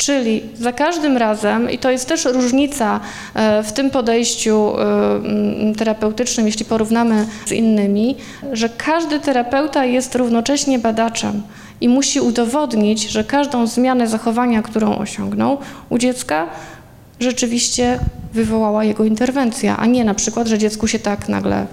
Czyli 0.00 0.42
za 0.54 0.72
każdym 0.72 1.16
razem, 1.16 1.70
i 1.70 1.78
to 1.78 1.90
jest 1.90 2.08
też 2.08 2.24
różnica 2.24 3.00
e, 3.34 3.62
w 3.62 3.72
tym 3.72 3.90
podejściu 3.90 4.72
e, 4.78 5.74
terapeutycznym, 5.78 6.46
jeśli 6.46 6.64
porównamy 6.64 7.26
z 7.46 7.52
innymi, 7.52 8.16
że 8.52 8.68
każdy 8.68 9.20
terapeuta 9.20 9.84
jest 9.84 10.14
równocześnie 10.14 10.78
badaczem 10.78 11.42
i 11.80 11.88
musi 11.88 12.20
udowodnić, 12.20 13.08
że 13.08 13.24
każdą 13.24 13.66
zmianę 13.66 14.08
zachowania, 14.08 14.62
którą 14.62 14.98
osiągnął 14.98 15.58
u 15.90 15.98
dziecka, 15.98 16.46
rzeczywiście 17.20 17.98
wywołała 18.32 18.84
jego 18.84 19.04
interwencja, 19.04 19.76
a 19.76 19.86
nie 19.86 20.04
na 20.04 20.14
przykład, 20.14 20.46
że 20.46 20.58
dziecku 20.58 20.86
się 20.88 20.98
tak 20.98 21.28
nagle 21.28 21.66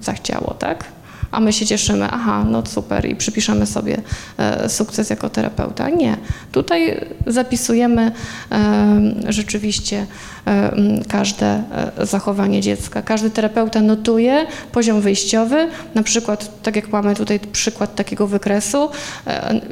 zachciało, 0.00 0.54
tak? 0.54 0.84
A 1.30 1.40
my 1.40 1.52
się 1.52 1.66
cieszymy, 1.66 2.08
aha, 2.10 2.44
no 2.50 2.66
super 2.66 3.06
i 3.06 3.16
przypiszemy 3.16 3.66
sobie 3.66 4.00
e, 4.38 4.68
sukces 4.68 5.10
jako 5.10 5.30
terapeuta. 5.30 5.88
Nie. 5.88 6.16
Tutaj 6.52 7.06
zapisujemy 7.26 8.12
e, 8.52 9.32
rzeczywiście 9.32 10.06
e, 10.46 10.72
każde 11.08 11.62
zachowanie 12.02 12.60
dziecka. 12.60 13.02
Każdy 13.02 13.30
terapeuta 13.30 13.80
notuje 13.80 14.46
poziom 14.72 15.00
wyjściowy, 15.00 15.68
na 15.94 16.02
przykład, 16.02 16.62
tak 16.62 16.76
jak 16.76 16.88
mamy 16.88 17.14
tutaj 17.14 17.40
przykład 17.40 17.94
takiego 17.94 18.26
wykresu 18.26 18.88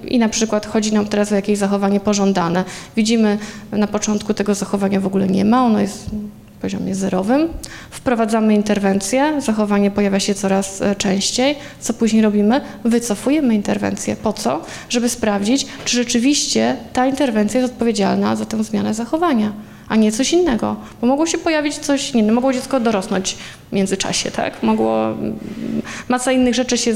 i 0.08 0.18
na 0.18 0.28
przykład 0.28 0.66
chodzi 0.66 0.92
nam 0.92 1.06
teraz 1.06 1.32
o 1.32 1.34
jakieś 1.34 1.58
zachowanie 1.58 2.00
pożądane. 2.00 2.64
Widzimy 2.96 3.38
na 3.72 3.86
początku 3.86 4.34
tego 4.34 4.54
zachowania 4.54 5.00
w 5.00 5.06
ogóle 5.06 5.26
nie 5.26 5.44
ma, 5.44 5.64
ono 5.64 5.80
jest 5.80 6.10
poziomie 6.64 6.94
zerowym. 6.94 7.48
Wprowadzamy 7.90 8.54
interwencję, 8.54 9.40
zachowanie 9.40 9.90
pojawia 9.90 10.20
się 10.20 10.34
coraz 10.34 10.82
e, 10.82 10.96
częściej. 10.96 11.56
Co 11.80 11.94
później 11.94 12.22
robimy? 12.22 12.60
Wycofujemy 12.84 13.54
interwencję. 13.54 14.16
Po 14.16 14.32
co? 14.32 14.62
Żeby 14.88 15.08
sprawdzić, 15.08 15.66
czy 15.84 15.96
rzeczywiście 15.96 16.76
ta 16.92 17.06
interwencja 17.06 17.60
jest 17.60 17.72
odpowiedzialna 17.72 18.36
za 18.36 18.44
tę 18.44 18.64
zmianę 18.64 18.94
zachowania 18.94 19.52
a 19.88 19.96
nie 19.96 20.12
coś 20.12 20.32
innego. 20.32 20.76
Bo 21.00 21.06
mogło 21.06 21.26
się 21.26 21.38
pojawić 21.38 21.78
coś 21.78 22.10
innego, 22.10 22.34
mogło 22.34 22.52
dziecko 22.52 22.80
dorosnąć 22.80 23.36
w 23.70 23.72
międzyczasie, 23.72 24.30
tak? 24.30 24.62
Mogło 24.62 25.06
mm, 25.06 25.38
masa 26.08 26.32
innych 26.32 26.54
rzeczy 26.54 26.78
się 26.78 26.94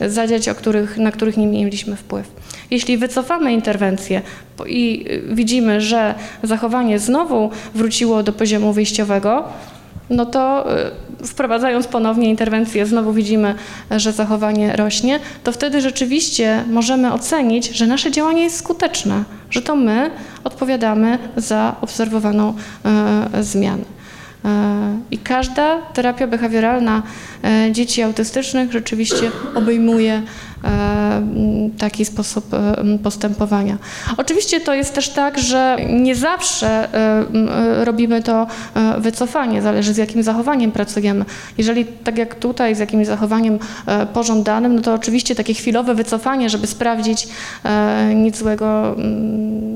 zadziać, 0.00 0.48
o 0.48 0.54
których, 0.54 0.98
na 0.98 1.12
których 1.12 1.36
nie 1.36 1.46
mieliśmy 1.46 1.96
wpływ. 1.96 2.30
Jeśli 2.70 2.98
wycofamy 2.98 3.52
interwencję 3.52 4.22
i 4.66 5.04
widzimy, 5.30 5.80
że 5.80 6.14
zachowanie 6.42 6.98
znowu 6.98 7.50
wróciło 7.74 8.22
do 8.22 8.32
poziomu 8.32 8.72
wyjściowego, 8.72 9.44
no 10.10 10.26
to 10.26 10.66
y, 11.22 11.26
wprowadzając 11.26 11.86
ponownie 11.86 12.28
interwencję, 12.28 12.86
znowu 12.86 13.12
widzimy, 13.12 13.54
że 13.90 14.12
zachowanie 14.12 14.76
rośnie, 14.76 15.20
to 15.44 15.52
wtedy 15.52 15.80
rzeczywiście 15.80 16.64
możemy 16.70 17.12
ocenić, 17.12 17.68
że 17.68 17.86
nasze 17.86 18.10
działanie 18.10 18.42
jest 18.42 18.56
skuteczne, 18.56 19.24
że 19.50 19.62
to 19.62 19.76
my 19.76 20.10
odpowiadamy 20.44 21.18
za 21.36 21.76
obserwowaną 21.80 22.54
e, 22.84 23.42
zmianę. 23.44 23.84
E, 24.44 24.98
I 25.10 25.18
każda 25.18 25.78
terapia 25.82 26.26
behawioralna 26.26 27.02
e, 27.44 27.72
dzieci 27.72 28.02
autystycznych 28.02 28.72
rzeczywiście 28.72 29.30
obejmuje 29.54 30.22
taki 31.78 32.04
sposób 32.04 32.44
postępowania. 33.02 33.78
Oczywiście 34.16 34.60
to 34.60 34.74
jest 34.74 34.94
też 34.94 35.08
tak, 35.08 35.38
że 35.38 35.76
nie 35.90 36.14
zawsze 36.14 36.88
robimy 37.84 38.22
to 38.22 38.46
wycofanie, 38.98 39.62
zależy 39.62 39.94
z 39.94 39.96
jakim 39.96 40.22
zachowaniem 40.22 40.72
pracujemy. 40.72 41.24
Jeżeli 41.58 41.84
tak 41.84 42.18
jak 42.18 42.34
tutaj 42.34 42.74
z 42.74 42.78
jakimś 42.78 43.06
zachowaniem 43.06 43.58
pożądanym, 44.12 44.74
no 44.74 44.82
to 44.82 44.94
oczywiście 44.94 45.34
takie 45.34 45.54
chwilowe 45.54 45.94
wycofanie, 45.94 46.50
żeby 46.50 46.66
sprawdzić 46.66 47.28
nic 48.14 48.38
złego 48.38 48.96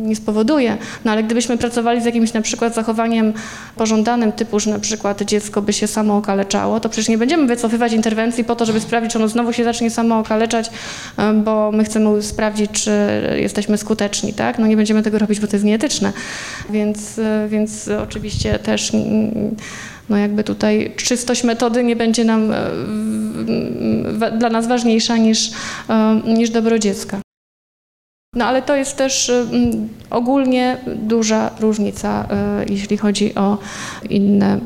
nie 0.03 0.17
spowoduje. 0.17 0.77
No 1.05 1.13
ale 1.13 1.23
gdybyśmy 1.23 1.59
pracowali 1.59 2.03
z 2.03 2.05
jakimś 2.05 2.33
na 2.33 2.41
przykład 2.41 2.75
zachowaniem 2.75 3.33
pożądanym 3.77 4.33
typu, 4.33 4.61
że 4.61 4.71
na 4.71 4.79
przykład 4.79 5.23
dziecko 5.23 5.63
by 5.63 5.73
się 5.73 5.87
samo 5.87 6.17
okaleczało, 6.17 6.81
to 6.81 6.89
przecież 6.89 7.09
nie 7.09 7.19
będziemy 7.19 7.47
wycofywać 7.47 7.93
interwencji 7.93 8.45
po 8.45 8.57
to, 8.57 8.65
żeby 8.65 8.81
sprawdzić, 8.81 9.13
czy 9.13 9.19
ono 9.19 9.29
znowu 9.29 9.53
się 9.53 9.65
zacznie 9.65 9.91
samo 9.91 10.19
okaleczać, 10.19 10.69
e, 10.69 10.72
bo 11.45 11.73
my 11.73 11.85
chcemy 11.85 12.23
sprawdzić, 12.23 12.71
czy 12.71 12.91
jesteśmy 13.37 13.79
skuteczni, 13.79 14.33
tak? 14.33 14.59
No 14.59 14.67
nie 14.67 14.77
będziemy 14.77 15.03
tego 15.03 15.19
robić, 15.19 15.41
bo 15.41 15.47
to 15.47 15.57
jest 15.57 15.65
nieetyczne. 15.65 16.13
Więc, 16.71 17.19
e, 17.19 17.47
więc 17.49 17.89
oczywiście 18.03 18.59
też 18.59 18.93
no 20.09 20.17
jakby 20.17 20.45
tutaj 20.45 20.93
czystość 20.97 21.45
metody 21.45 21.85
nie 21.85 21.97
będzie 21.97 22.25
nam 22.25 22.53
e, 22.53 24.31
dla 24.39 24.51
nas 24.51 24.67
ważniejsza 24.67 25.17
niż, 25.17 25.51
niż 26.27 26.51
dobro 26.51 26.79
dziecka. 26.79 27.21
No 28.37 28.45
ale 28.45 28.63
to 28.63 28.77
jest 28.77 28.97
też 28.97 29.29
y, 29.29 29.47
ogólnie 30.11 30.77
duża 30.87 31.51
różnica, 31.61 32.25
y, 32.25 32.73
jeśli 32.73 32.97
chodzi 32.97 33.35
o 33.35 33.59
inne 34.11 34.59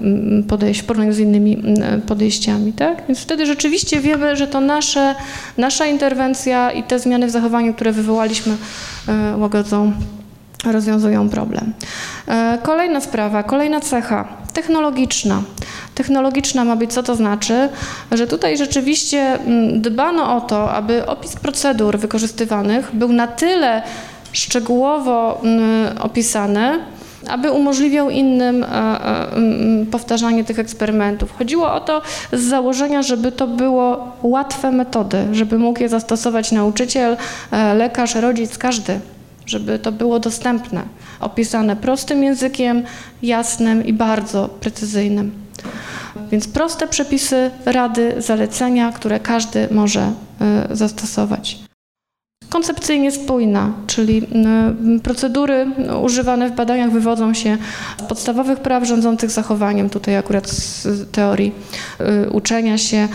podejścia, 0.49 0.83
w 0.83 0.87
porównaniu 0.87 1.13
z 1.13 1.19
innymi 1.19 1.63
podejściami, 2.07 2.73
tak? 2.73 3.03
Więc 3.09 3.21
wtedy 3.21 3.47
rzeczywiście 3.47 4.01
wiemy, 4.01 4.37
że 4.37 4.47
to 4.47 4.61
nasze, 4.61 5.15
nasza 5.59 5.87
interwencja 5.87 6.71
i 6.73 6.83
te 6.83 6.99
zmiany 6.99 7.27
w 7.27 7.31
zachowaniu, 7.31 7.75
które 7.75 7.93
wywołaliśmy, 7.93 8.53
y, 8.55 9.37
łagodzą, 9.37 9.93
rozwiązują 10.65 11.29
problem. 11.29 11.73
Kolejna 12.63 13.01
sprawa, 13.01 13.43
kolejna 13.43 13.81
cecha 13.81 14.29
technologiczna. 14.57 15.43
Technologiczna 15.95 16.65
ma 16.65 16.77
być, 16.77 16.93
co 16.93 17.03
to 17.03 17.15
znaczy, 17.15 17.69
że 18.13 18.27
tutaj 18.27 18.57
rzeczywiście 18.57 19.19
mm, 19.19 19.83
dbano 19.83 20.37
o 20.37 20.41
to, 20.41 20.71
aby 20.71 21.07
opis 21.07 21.37
procedur 21.37 21.99
wykorzystywanych 21.99 22.91
był 22.93 23.13
na 23.13 23.27
tyle 23.27 23.83
szczegółowo 24.33 25.41
mm, 25.43 25.99
opisany, 25.99 26.79
aby 27.29 27.53
umożliwiał 27.53 28.11
innym 28.11 28.65
e, 28.65 28.69
e, 28.69 29.87
powtarzanie 29.91 30.45
tych 30.45 30.59
eksperymentów. 30.59 31.39
Chodziło 31.39 31.73
o 31.73 31.81
to 31.81 32.03
z 32.33 32.41
założenia, 32.41 33.03
żeby 33.03 33.33
to 33.33 33.47
było 33.47 34.13
łatwe 34.23 34.73
metody, 34.73 35.27
żeby 35.33 35.59
mógł 35.59 35.81
je 35.81 35.89
zastosować 35.89 36.53
nauczyciel, 36.53 37.17
e, 37.51 37.75
lekarz, 37.75 38.15
rodzic, 38.15 38.59
każdy, 38.59 39.01
żeby 39.47 39.79
to 39.79 39.93
było 39.93 40.19
dostępne, 40.19 40.83
opisane 41.21 41.77
prostym 41.77 42.25
językiem, 42.25 42.83
jasnym 43.23 43.87
i 43.87 43.93
bardzo 43.93 44.49
precyzyjnym. 44.49 45.33
Więc 46.31 46.49
proste 46.49 46.89
przepisy, 46.89 47.51
rady, 47.65 48.15
zalecenia, 48.19 48.93
które 48.93 49.21
każdy 49.21 49.69
może 49.71 50.13
e, 50.41 50.69
zastosować. 50.71 51.59
Koncepcyjnie 52.49 53.13
spójna, 53.13 53.73
czyli 53.87 54.23
procedury 55.03 55.67
używane 56.03 56.51
w 56.51 56.55
badaniach 56.55 56.91
wywodzą 56.91 57.35
się 57.35 57.59
z 57.99 58.03
podstawowych 58.03 58.61
praw 58.61 58.85
rządzących 58.85 59.31
zachowaniem, 59.31 59.91
tutaj 59.91 60.17
akurat 60.17 60.51
z 60.51 60.87
teorii 61.13 61.53
e, 61.99 62.31
uczenia 62.31 62.79
się, 62.79 63.09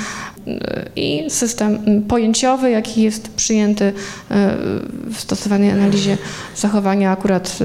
i 0.96 1.24
system 1.30 2.02
pojęciowy, 2.08 2.72
jaki 2.72 3.02
jest 3.02 3.30
przyjęty 3.30 3.94
w 5.14 5.20
stosowanej 5.20 5.72
analizie 5.72 6.18
zachowania, 6.56 7.12
akurat 7.12 7.58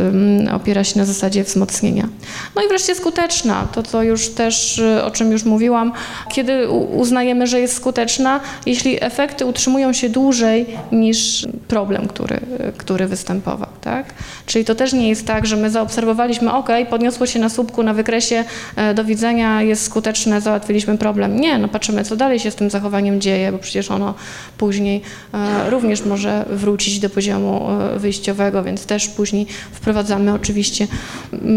opiera 0.52 0.84
się 0.84 0.98
na 0.98 1.04
zasadzie 1.04 1.44
wzmocnienia. 1.44 2.08
No 2.56 2.62
i 2.62 2.68
wreszcie 2.68 2.94
skuteczna, 2.94 3.68
to 3.72 3.82
co 3.82 4.02
już 4.02 4.28
też, 4.28 4.82
o 5.04 5.10
czym 5.10 5.32
już 5.32 5.44
mówiłam, 5.44 5.92
kiedy 6.32 6.68
uznajemy, 6.68 7.46
że 7.46 7.60
jest 7.60 7.76
skuteczna, 7.76 8.40
jeśli 8.66 9.04
efekty 9.04 9.46
utrzymują 9.46 9.92
się 9.92 10.08
dłużej 10.08 10.66
niż 10.92 11.48
problem, 11.68 12.08
który, 12.08 12.40
który 12.76 13.06
występował. 13.06 13.68
Tak? 13.80 14.14
Czyli 14.46 14.64
to 14.64 14.74
też 14.74 14.92
nie 14.92 15.08
jest 15.08 15.26
tak, 15.26 15.46
że 15.46 15.56
my 15.56 15.70
zaobserwowaliśmy, 15.70 16.52
ok, 16.52 16.68
podniosło 16.90 17.26
się 17.26 17.38
na 17.38 17.48
słupku, 17.48 17.82
na 17.82 17.94
wykresie, 17.94 18.44
e, 18.76 18.94
do 18.94 19.04
widzenia, 19.04 19.62
jest 19.62 19.82
skuteczne, 19.82 20.40
załatwiliśmy 20.40 20.98
problem. 20.98 21.40
Nie, 21.40 21.58
no 21.58 21.68
patrzymy, 21.68 22.04
co 22.04 22.16
dalej 22.16 22.40
się 22.40 22.50
z 22.50 22.54
tym 22.54 22.65
zachowaniem 22.70 23.20
dzieje, 23.20 23.52
bo 23.52 23.58
przecież 23.58 23.90
ono 23.90 24.14
później 24.58 25.02
e, 25.34 25.70
również 25.70 26.04
może 26.04 26.44
wrócić 26.50 27.00
do 27.00 27.10
poziomu 27.10 27.70
e, 27.70 27.98
wyjściowego, 27.98 28.62
więc 28.62 28.86
też 28.86 29.08
później 29.08 29.46
wprowadzamy 29.72 30.32
oczywiście 30.32 30.86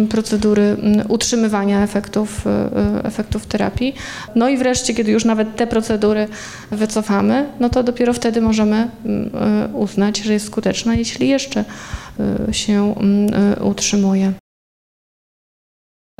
procedury 0.09 0.77
utrzymywania 1.07 1.83
efektów, 1.83 2.45
efektów 3.03 3.45
terapii. 3.45 3.95
No 4.35 4.49
i 4.49 4.57
wreszcie, 4.57 4.93
kiedy 4.93 5.11
już 5.11 5.25
nawet 5.25 5.55
te 5.55 5.67
procedury 5.67 6.27
wycofamy, 6.71 7.45
no 7.59 7.69
to 7.69 7.83
dopiero 7.83 8.13
wtedy 8.13 8.41
możemy 8.41 8.89
uznać, 9.73 10.17
że 10.17 10.33
jest 10.33 10.45
skuteczna, 10.45 10.95
jeśli 10.95 11.29
jeszcze 11.29 11.65
się 12.51 12.95
utrzymuje. 13.61 14.33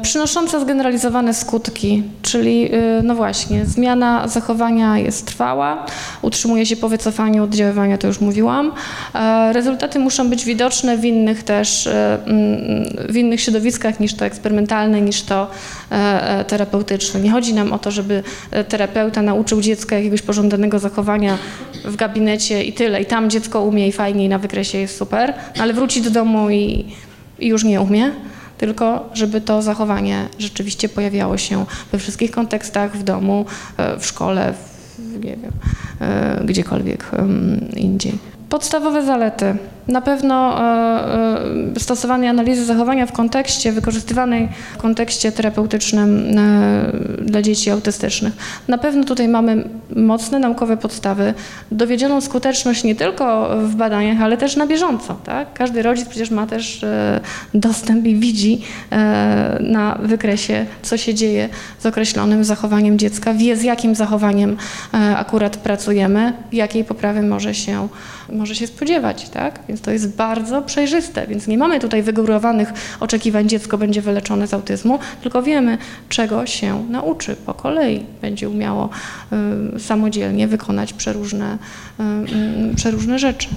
Przynosząca 0.01 0.59
zgeneralizowane 0.59 1.33
skutki, 1.33 2.03
czyli 2.21 2.75
y, 2.75 3.03
no 3.03 3.15
właśnie, 3.15 3.65
zmiana 3.65 4.27
zachowania 4.27 4.97
jest 4.97 5.25
trwała, 5.25 5.85
utrzymuje 6.21 6.65
się 6.65 6.75
po 6.75 6.89
wycofaniu 6.89 7.43
oddziaływania, 7.43 7.97
to 7.97 8.07
już 8.07 8.21
mówiłam. 8.21 8.71
E, 9.15 9.53
rezultaty 9.53 9.99
muszą 9.99 10.29
być 10.29 10.45
widoczne 10.45 10.97
w 10.97 11.05
innych 11.05 11.43
też, 11.43 11.87
e, 11.87 12.17
w 13.09 13.17
innych 13.17 13.41
środowiskach 13.41 13.99
niż 13.99 14.13
to 14.13 14.25
eksperymentalne, 14.25 15.01
niż 15.01 15.21
to 15.21 15.47
e, 15.89 16.45
terapeutyczne. 16.45 17.19
Nie 17.19 17.31
chodzi 17.31 17.53
nam 17.53 17.73
o 17.73 17.79
to, 17.79 17.91
żeby 17.91 18.23
terapeuta 18.69 19.21
nauczył 19.21 19.61
dziecka 19.61 19.95
jakiegoś 19.95 20.21
pożądanego 20.21 20.79
zachowania 20.79 21.37
w 21.85 21.95
gabinecie 21.95 22.63
i 22.63 22.73
tyle, 22.73 23.01
i 23.01 23.05
tam 23.05 23.29
dziecko 23.29 23.61
umie 23.61 23.87
i 23.87 23.91
fajnie 23.91 24.25
i 24.25 24.29
na 24.29 24.39
wykresie 24.39 24.77
jest 24.77 24.97
super, 24.97 25.33
ale 25.59 25.73
wróci 25.73 26.01
do 26.01 26.09
domu 26.09 26.49
i, 26.49 26.85
i 27.39 27.47
już 27.47 27.63
nie 27.63 27.81
umie 27.81 28.11
tylko 28.59 29.09
żeby 29.13 29.41
to 29.41 29.61
zachowanie 29.61 30.29
rzeczywiście 30.39 30.89
pojawiało 30.89 31.37
się 31.37 31.65
we 31.91 31.99
wszystkich 31.99 32.31
kontekstach, 32.31 32.97
w 32.97 33.03
domu, 33.03 33.45
e, 33.77 33.99
w 33.99 34.05
szkole, 34.05 34.53
w, 34.53 35.25
nie 35.25 35.37
wiem, 35.37 35.51
e, 36.01 36.41
gdziekolwiek 36.45 37.11
indziej. 37.75 38.38
Podstawowe 38.49 39.03
zalety. 39.03 39.55
Na 39.89 40.01
pewno 40.01 40.61
e, 40.61 41.75
e, 41.75 41.79
stosowanie 41.79 42.29
analizy 42.29 42.65
zachowania 42.65 43.05
w 43.05 43.11
kontekście, 43.11 43.71
wykorzystywanej 43.71 44.49
w 44.73 44.77
kontekście 44.77 45.31
terapeutycznym 45.31 46.37
e, 46.37 46.91
dla 47.21 47.41
dzieci 47.41 47.69
autystycznych. 47.69 48.33
Na 48.67 48.77
pewno 48.77 49.03
tutaj 49.03 49.27
mamy 49.27 49.63
mocne 49.95 50.39
naukowe 50.39 50.77
podstawy, 50.77 51.33
dowiedzioną 51.71 52.21
skuteczność 52.21 52.83
nie 52.83 52.95
tylko 52.95 53.49
w 53.57 53.75
badaniach, 53.75 54.21
ale 54.21 54.37
też 54.37 54.55
na 54.55 54.67
bieżąco. 54.67 55.17
Tak? 55.23 55.53
Każdy 55.53 55.81
rodzic 55.81 56.07
przecież 56.09 56.31
ma 56.31 56.47
też 56.47 56.85
dostęp 57.53 58.05
i 58.05 58.15
widzi 58.15 58.61
na 59.59 59.97
wykresie, 60.01 60.65
co 60.81 60.97
się 60.97 61.13
dzieje 61.13 61.49
z 61.79 61.85
określonym 61.85 62.43
zachowaniem 62.43 62.99
dziecka, 62.99 63.33
wie 63.33 63.55
z 63.55 63.63
jakim 63.63 63.95
zachowaniem 63.95 64.57
akurat 65.15 65.57
pracujemy, 65.57 66.33
jakiej 66.51 66.83
poprawy 66.83 67.21
może 67.21 67.55
się, 67.55 67.87
może 68.39 68.55
się 68.55 68.67
spodziewać. 68.67 69.29
Tak? 69.29 69.59
Więc 69.67 69.81
to 69.81 69.91
jest 69.91 70.15
bardzo 70.15 70.61
przejrzyste, 70.61 71.27
więc 71.27 71.47
nie 71.47 71.57
mamy 71.57 71.79
tutaj 71.79 72.03
wygórowanych 72.03 72.73
oczekiwań, 72.99 73.49
dziecko 73.49 73.77
będzie 73.77 74.01
wyleczone 74.01 74.47
z 74.47 74.53
autyzmu, 74.53 74.99
tylko 75.21 75.43
wiemy, 75.43 75.77
czego 76.09 76.45
się 76.45 76.85
nauczy 76.89 77.35
po 77.35 77.53
kolei. 77.53 78.05
Będzie 78.21 78.49
umiało 78.49 78.89
y, 79.75 79.79
samodzielnie 79.79 80.47
wykonać 80.47 80.93
przeróżne, 80.93 81.57
y, 81.99 82.03
y, 82.71 82.75
przeróżne 82.75 83.19
rzeczy 83.19 83.47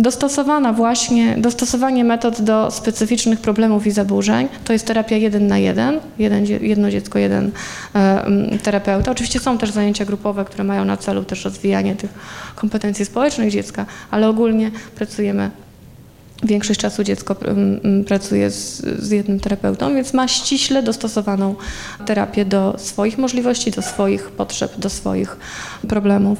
dostosowana 0.00 0.72
właśnie, 0.72 1.34
dostosowanie 1.38 2.04
metod 2.04 2.40
do 2.40 2.70
specyficznych 2.70 3.40
problemów 3.40 3.86
i 3.86 3.90
zaburzeń. 3.90 4.48
To 4.64 4.72
jest 4.72 4.86
terapia 4.86 5.16
jeden 5.16 5.46
na 5.46 5.58
jeden, 5.58 6.00
jeden 6.18 6.44
jedno 6.44 6.90
dziecko, 6.90 7.18
jeden 7.18 7.50
e, 7.94 8.58
terapeuta. 8.62 9.10
Oczywiście 9.10 9.40
są 9.40 9.58
też 9.58 9.70
zajęcia 9.70 10.04
grupowe, 10.04 10.44
które 10.44 10.64
mają 10.64 10.84
na 10.84 10.96
celu 10.96 11.24
też 11.24 11.44
rozwijanie 11.44 11.96
tych 11.96 12.10
kompetencji 12.54 13.04
społecznych 13.04 13.50
dziecka, 13.50 13.86
ale 14.10 14.28
ogólnie 14.28 14.70
pracujemy 14.96 15.50
Większość 16.42 16.80
czasu 16.80 17.04
dziecko 17.04 17.36
pracuje 18.06 18.50
z, 18.50 18.80
z, 19.02 19.10
jednym 19.10 19.40
terapeutą, 19.40 19.94
więc 19.94 20.14
ma 20.14 20.28
ściśle 20.28 20.82
dostosowaną 20.82 21.54
terapię 22.06 22.44
do 22.44 22.74
swoich 22.78 23.18
możliwości, 23.18 23.70
do 23.70 23.82
swoich 23.82 24.30
potrzeb, 24.30 24.78
do 24.78 24.90
swoich 24.90 25.36
problemów. 25.88 26.38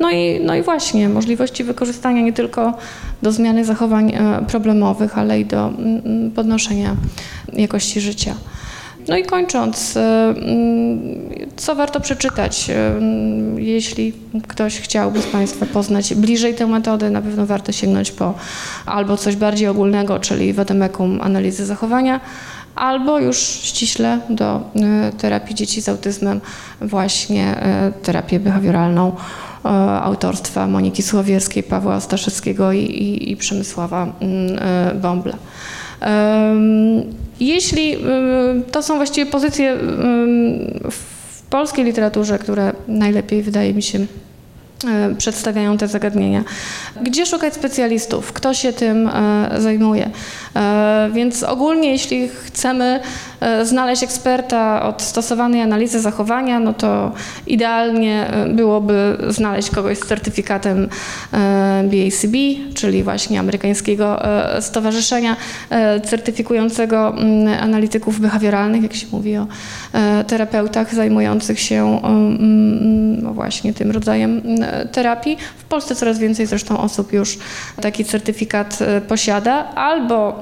No 0.00 0.10
i, 0.10 0.40
no 0.40 0.54
i 0.54 0.62
właśnie 0.62 1.08
możliwości 1.08 1.64
wykorzystania 1.64 2.22
nie 2.22 2.32
tylko 2.32 2.78
do 3.22 3.32
zmiany 3.32 3.64
zachowań 3.64 4.12
e, 4.14 4.44
problemowych, 4.48 5.18
ale 5.18 5.40
i 5.40 5.44
do 5.44 5.72
podnoszenia 6.34 6.96
jakości 7.52 8.00
życia. 8.00 8.34
No 9.08 9.16
i 9.16 9.24
kończąc, 9.24 9.96
e, 9.96 10.34
co 11.56 11.74
warto 11.74 12.00
przeczytać? 12.00 12.70
E, 12.70 12.94
jeśli 13.56 14.12
ktoś 14.48 14.80
chciałby 14.80 15.22
z 15.22 15.26
Państwa 15.26 15.66
poznać 15.66 16.14
bliżej 16.14 16.54
tę 16.54 16.66
metodę, 16.66 17.10
na 17.10 17.22
pewno 17.22 17.46
warto 17.46 17.72
sięgnąć 17.72 18.10
po 18.10 18.34
albo 18.86 19.16
coś 19.16 19.36
bardziej 19.36 19.68
ogólnego, 19.68 20.18
czyli 20.18 20.52
Wademekum 20.52 21.20
analizy 21.20 21.66
zachowania, 21.66 22.20
albo 22.74 23.18
już 23.18 23.38
ściśle 23.38 24.18
do 24.30 24.60
terapii 25.18 25.54
dzieci 25.54 25.82
z 25.82 25.88
autyzmem 25.88 26.40
właśnie 26.80 27.54
terapię 28.02 28.40
behawioralną 28.40 29.12
autorstwa 30.02 30.66
Moniki 30.66 31.02
Słowierskiej, 31.02 31.62
Pawła 31.62 31.96
Ostaszewskiego 31.96 32.72
i, 32.72 32.78
i, 32.78 33.32
i 33.32 33.36
Przemysława 33.36 34.06
mm, 34.20 35.00
Bąbla. 35.00 35.36
Jeśli 37.40 37.96
to 38.72 38.82
są 38.82 38.96
właściwie 38.96 39.30
pozycje 39.30 39.76
w 40.90 41.42
polskiej 41.50 41.84
literaturze, 41.84 42.38
które 42.38 42.72
najlepiej 42.88 43.42
wydaje 43.42 43.74
mi 43.74 43.82
się 43.82 44.06
przedstawiają 45.18 45.78
te 45.78 45.88
zagadnienia. 45.88 46.44
Gdzie 47.02 47.26
szukać 47.26 47.54
specjalistów? 47.54 48.32
Kto 48.32 48.54
się 48.54 48.72
tym 48.72 49.08
e, 49.08 49.50
zajmuje? 49.58 50.10
Więc 51.12 51.42
ogólnie, 51.42 51.90
jeśli 51.90 52.28
chcemy 52.28 53.00
E, 53.42 53.66
znaleźć 53.66 54.02
eksperta 54.02 54.82
od 54.82 55.02
stosowanej 55.02 55.62
analizy 55.62 56.00
zachowania, 56.00 56.60
no 56.60 56.72
to 56.74 57.12
idealnie 57.46 58.26
e, 58.26 58.48
byłoby 58.48 59.18
znaleźć 59.28 59.70
kogoś 59.70 59.98
z 59.98 60.06
certyfikatem 60.06 60.88
BACB, 61.84 62.34
e, 62.34 62.74
czyli 62.74 63.02
właśnie 63.02 63.40
amerykańskiego 63.40 64.22
stowarzyszenia 64.60 65.36
certyfikującego 66.04 67.08
mm, 67.08 67.62
analityków 67.62 68.20
behawioralnych, 68.20 68.82
jak 68.82 68.94
się 68.94 69.06
mówi 69.12 69.36
o 69.36 69.46
terapeutach 70.26 70.94
zajmujących 70.94 71.60
się 71.60 72.00
mm, 72.04 73.22
no 73.22 73.34
właśnie 73.34 73.74
tym 73.74 73.90
rodzajem 73.90 74.42
terapii. 74.92 75.36
W 75.58 75.64
Polsce 75.64 75.94
coraz 75.94 76.18
więcej 76.18 76.46
zresztą 76.46 76.78
osób 76.78 77.12
już 77.12 77.38
taki 77.80 78.04
certyfikat 78.04 78.78
posiada, 79.08 79.74
albo 79.74 80.38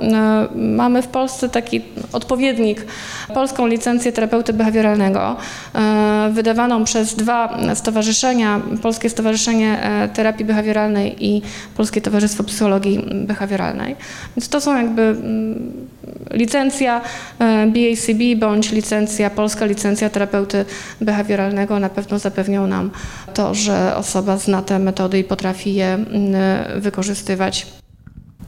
mamy 0.55 1.03
w 1.03 1.09
Polsce 1.09 1.49
taki 1.49 1.83
odpowiednik 2.13 2.87
polską 3.35 3.67
licencję 3.67 4.13
terapeuty 4.13 4.53
behawioralnego, 4.53 5.37
e, 5.75 6.31
wydawaną 6.33 6.85
przez 6.85 7.15
dwa 7.15 7.59
stowarzyszenia, 7.75 8.61
Polskie 8.83 9.11
Stowarzyszenie 9.11 9.83
e, 9.83 10.09
Terapii 10.09 10.45
Behawioralnej 10.45 11.27
i 11.27 11.43
Polskie 11.77 12.01
Towarzystwo 12.01 12.45
Psychologii 12.45 13.05
Behawioralnej. 13.15 13.97
Więc 14.37 14.49
to 14.49 14.61
są 14.61 14.77
jakby 14.77 15.03
mm, 15.03 15.89
licencja 16.31 17.01
e, 17.39 17.67
BACB 17.67 18.41
bądź 18.41 18.73
licencja, 18.73 19.31
polska 19.31 19.65
licencja 19.67 20.11
terapeuty 20.11 20.65
behawioralnego 21.01 21.81
na 21.81 21.89
pewno 21.89 22.19
zapewnią 22.19 22.67
nam 22.67 22.91
to, 23.35 23.55
że 23.55 23.97
osoba 24.11 24.37
zna 24.37 24.63
te 24.63 24.79
metody 24.79 25.19
i 25.19 25.25
potrafi 25.25 25.75
je 25.75 25.95
mm, 25.95 26.35
wykorzystywać 26.81 27.67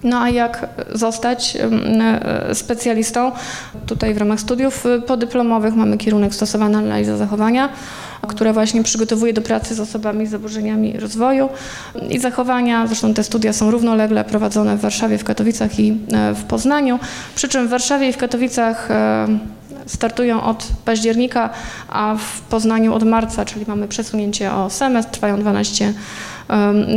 no 0.05 0.21
a 0.21 0.31
jak 0.31 0.69
zostać 0.93 1.57
e, 2.51 2.55
specjalistą? 2.55 3.33
Tutaj 3.87 4.15
w 4.15 4.17
ramach 4.17 4.41
studiów 4.41 4.87
e, 4.87 5.01
podyplomowych 5.01 5.75
mamy 5.75 5.99
kierunek 5.99 6.35
stosowana 6.35 6.79
analiza 6.79 7.17
zachowania, 7.17 7.69
które 8.29 8.53
właśnie 8.53 8.83
przygotowuje 8.83 9.33
do 9.33 9.43
pracy 9.43 9.75
z 9.75 9.81
osobami 9.81 10.27
z 10.27 10.31
zaburzeniami 10.31 10.93
rozwoju 10.93 11.49
i 12.11 12.19
zachowania. 12.19 12.87
Zresztą 12.87 13.15
te 13.15 13.25
studia 13.25 13.53
są 13.53 13.71
równolegle 13.71 14.25
prowadzone 14.25 14.77
w 14.77 14.81
Warszawie, 14.81 15.19
w 15.19 15.25
Katowicach 15.25 15.79
i 15.79 15.99
e, 16.13 16.35
w 16.35 16.45
Poznaniu. 16.45 16.99
Przy 17.35 17.49
czym 17.49 17.67
w 17.67 17.71
Warszawie 17.71 18.09
i 18.09 18.13
w 18.13 18.17
Katowicach 18.17 18.89
startują 19.87 20.43
od 20.43 20.67
października, 20.85 21.51
a 21.89 22.17
w 22.19 22.41
Poznaniu 22.41 22.95
od 22.95 23.03
marca, 23.03 23.45
czyli 23.45 23.65
mamy 23.69 23.89
przesunięcie 23.89 24.53
o 24.53 24.71
semestr, 24.71 25.13
trwają 25.13 25.41
12, 25.41 25.95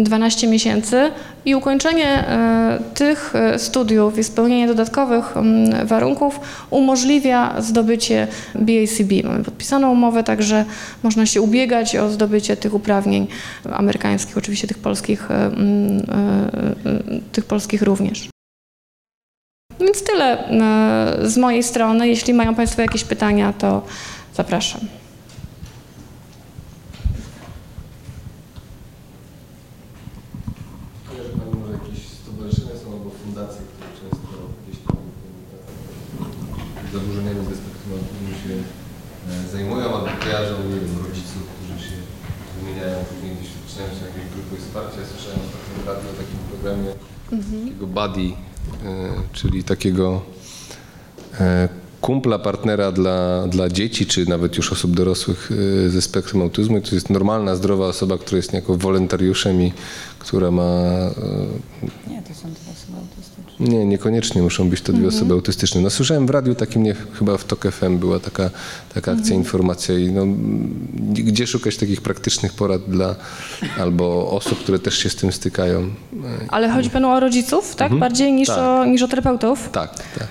12 0.04 0.48
miesięcy 0.48 1.12
i 1.46 1.56
ukończenie 1.56 2.08
e, 2.08 2.80
tych 2.94 3.36
e, 3.36 3.60
studiów 3.60 4.18
i 4.18 4.24
spełnienie 4.24 4.68
dodatkowych 4.68 5.34
warunków 5.84 6.40
umożliwia 6.70 7.62
zdobycie 7.62 8.28
BACB. 8.56 9.24
Mamy 9.24 9.44
podpisaną 9.44 9.92
umowę, 9.92 10.24
także 10.24 10.66
można 11.04 11.26
się 11.26 11.42
ubiegać 11.42 11.96
o 11.96 12.10
zdobycie 12.10 12.58
tych 12.58 12.74
uprawnień 12.74 13.28
amerykańskich, 13.72 14.38
oczywiście 14.38 14.68
tych 14.68 14.78
polskich, 14.78 15.30
tych 17.32 17.46
polskich 17.46 17.82
również. 17.82 18.30
Więc 19.80 20.04
tyle 20.04 20.50
e, 20.50 21.30
z 21.30 21.38
mojej 21.38 21.64
strony. 21.64 22.08
Jeśli 22.08 22.34
mają 22.34 22.56
Państwo 22.56 22.82
jakieś 22.82 23.04
pytania, 23.04 23.54
to 23.54 23.82
zapraszam. 24.36 24.82
Kojarzy 31.10 31.30
Pani 31.30 31.56
może 31.62 31.74
jakieś 31.74 32.08
stowarzyszenia 32.08 32.76
są 32.84 32.92
albo 32.94 33.10
fundacje, 33.10 33.62
które 33.72 33.90
często 34.02 34.38
gdzieś 34.68 34.80
tam 34.88 34.98
e, 36.86 36.94
zaburzeniami 36.94 37.46
ze 37.46 37.56
spektrum 37.56 37.94
autyzmu 37.94 38.30
się 38.44 38.56
zajmują, 39.66 39.86
albo 39.96 40.08
kojarzą, 40.24 40.54
nie 40.70 40.80
wiem, 40.80 40.98
rodziców, 41.08 41.42
którzy 41.56 41.90
się 41.90 41.96
wymieniają, 42.60 42.96
później 43.06 43.36
gdzieś 43.36 43.50
zaczynają 43.68 43.90
się 44.00 44.06
jakieś 44.06 44.26
grupy 44.34 44.62
wsparcia. 44.62 45.00
Ja 45.02 45.08
słyszałem 45.08 45.40
ostatnio 45.48 45.84
w 45.84 45.88
radiu 45.88 46.10
o 46.10 46.14
takim 46.22 46.40
programie 46.52 46.92
Mhm. 47.32 47.64
takiego 47.66 47.88
buddy, 47.88 48.22
e, 48.86 49.14
czyli 49.34 49.64
takiego 49.64 50.22
e, 51.40 51.70
kumpla, 52.02 52.40
partnera 52.40 52.92
dla, 52.92 53.48
dla 53.48 53.70
dzieci, 53.70 54.06
czy 54.06 54.30
nawet 54.30 54.58
już 54.58 54.72
osób 54.72 54.92
dorosłych 54.96 55.50
e, 55.86 55.90
ze 55.90 56.02
spektrum 56.02 56.42
autyzmu. 56.42 56.78
I 56.78 56.82
to 56.82 56.96
jest 56.96 57.10
normalna, 57.10 57.56
zdrowa 57.56 57.88
osoba, 57.88 58.18
która 58.18 58.38
jest 58.38 58.54
niejako 58.54 58.78
wolontariuszem 58.78 59.62
i 59.62 59.74
która 60.20 60.52
ma... 60.52 60.82
Nie, 62.08 62.22
to 62.22 62.34
są. 62.34 62.48
Nie, 63.60 63.86
niekoniecznie 63.86 64.42
muszą 64.42 64.70
być 64.70 64.82
to 64.82 64.94
dwie 64.94 65.08
osoby 65.08 65.34
autystyczne. 65.34 65.82
No, 65.82 65.90
słyszałem 65.90 66.28
w 66.28 66.30
radiu 66.30 66.56
takim, 66.56 66.84
nie, 66.84 66.96
chyba 67.14 67.38
w 67.38 67.44
TOK 67.44 67.68
FM 67.72 67.98
była 67.98 68.20
taka, 68.20 68.50
taka 68.94 69.12
akcja, 69.12 69.36
informacja 69.36 69.98
i 69.98 70.12
no, 70.12 70.24
gdzie 71.14 71.48
szukać 71.48 71.78
takich 71.78 72.02
praktycznych 72.02 72.54
porad 72.54 72.82
dla 72.88 73.16
albo 73.80 74.32
osób, 74.32 74.60
które 74.60 74.80
też 74.80 74.98
się 74.98 75.10
z 75.10 75.16
tym 75.16 75.32
stykają. 75.32 75.90
Ale 76.48 76.70
chodzi 76.70 76.90
Panu 76.90 77.10
o 77.10 77.20
rodziców, 77.20 77.76
tak? 77.76 77.94
Bardziej 77.96 78.34
niż, 78.34 78.48
Tak. 78.48 78.58
o, 78.60 78.86
niż 78.86 79.02
o 79.02 79.08
terapeutów? 79.08 79.70
Tak, 79.72 79.96
tak, 79.96 80.08
tak. 80.18 80.28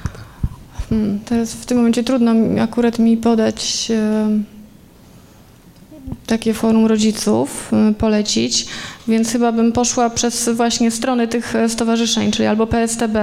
Hmm, 0.89 1.21
teraz 1.25 1.53
w 1.53 1.67
tym 1.67 1.77
momencie 1.77 2.05
trudno 2.05 2.35
mi- 2.35 2.61
akurat 2.61 2.99
mi 2.99 3.17
podać 3.17 3.91
e, 3.91 4.29
takie 6.27 6.55
forum 6.55 6.87
rodziców, 6.87 7.73
e, 7.73 7.95
polecić, 7.95 8.67
więc 9.09 9.33
chyba 9.33 9.53
bym 9.53 9.73
poszła 9.73 10.11
przez 10.11 10.49
właśnie 10.49 10.91
strony 10.91 11.29
tych 11.29 11.57
e, 11.57 11.69
stowarzyszeń, 11.69 12.31
czyli 12.31 12.47
albo 12.47 12.67
PSTB, 12.67 13.17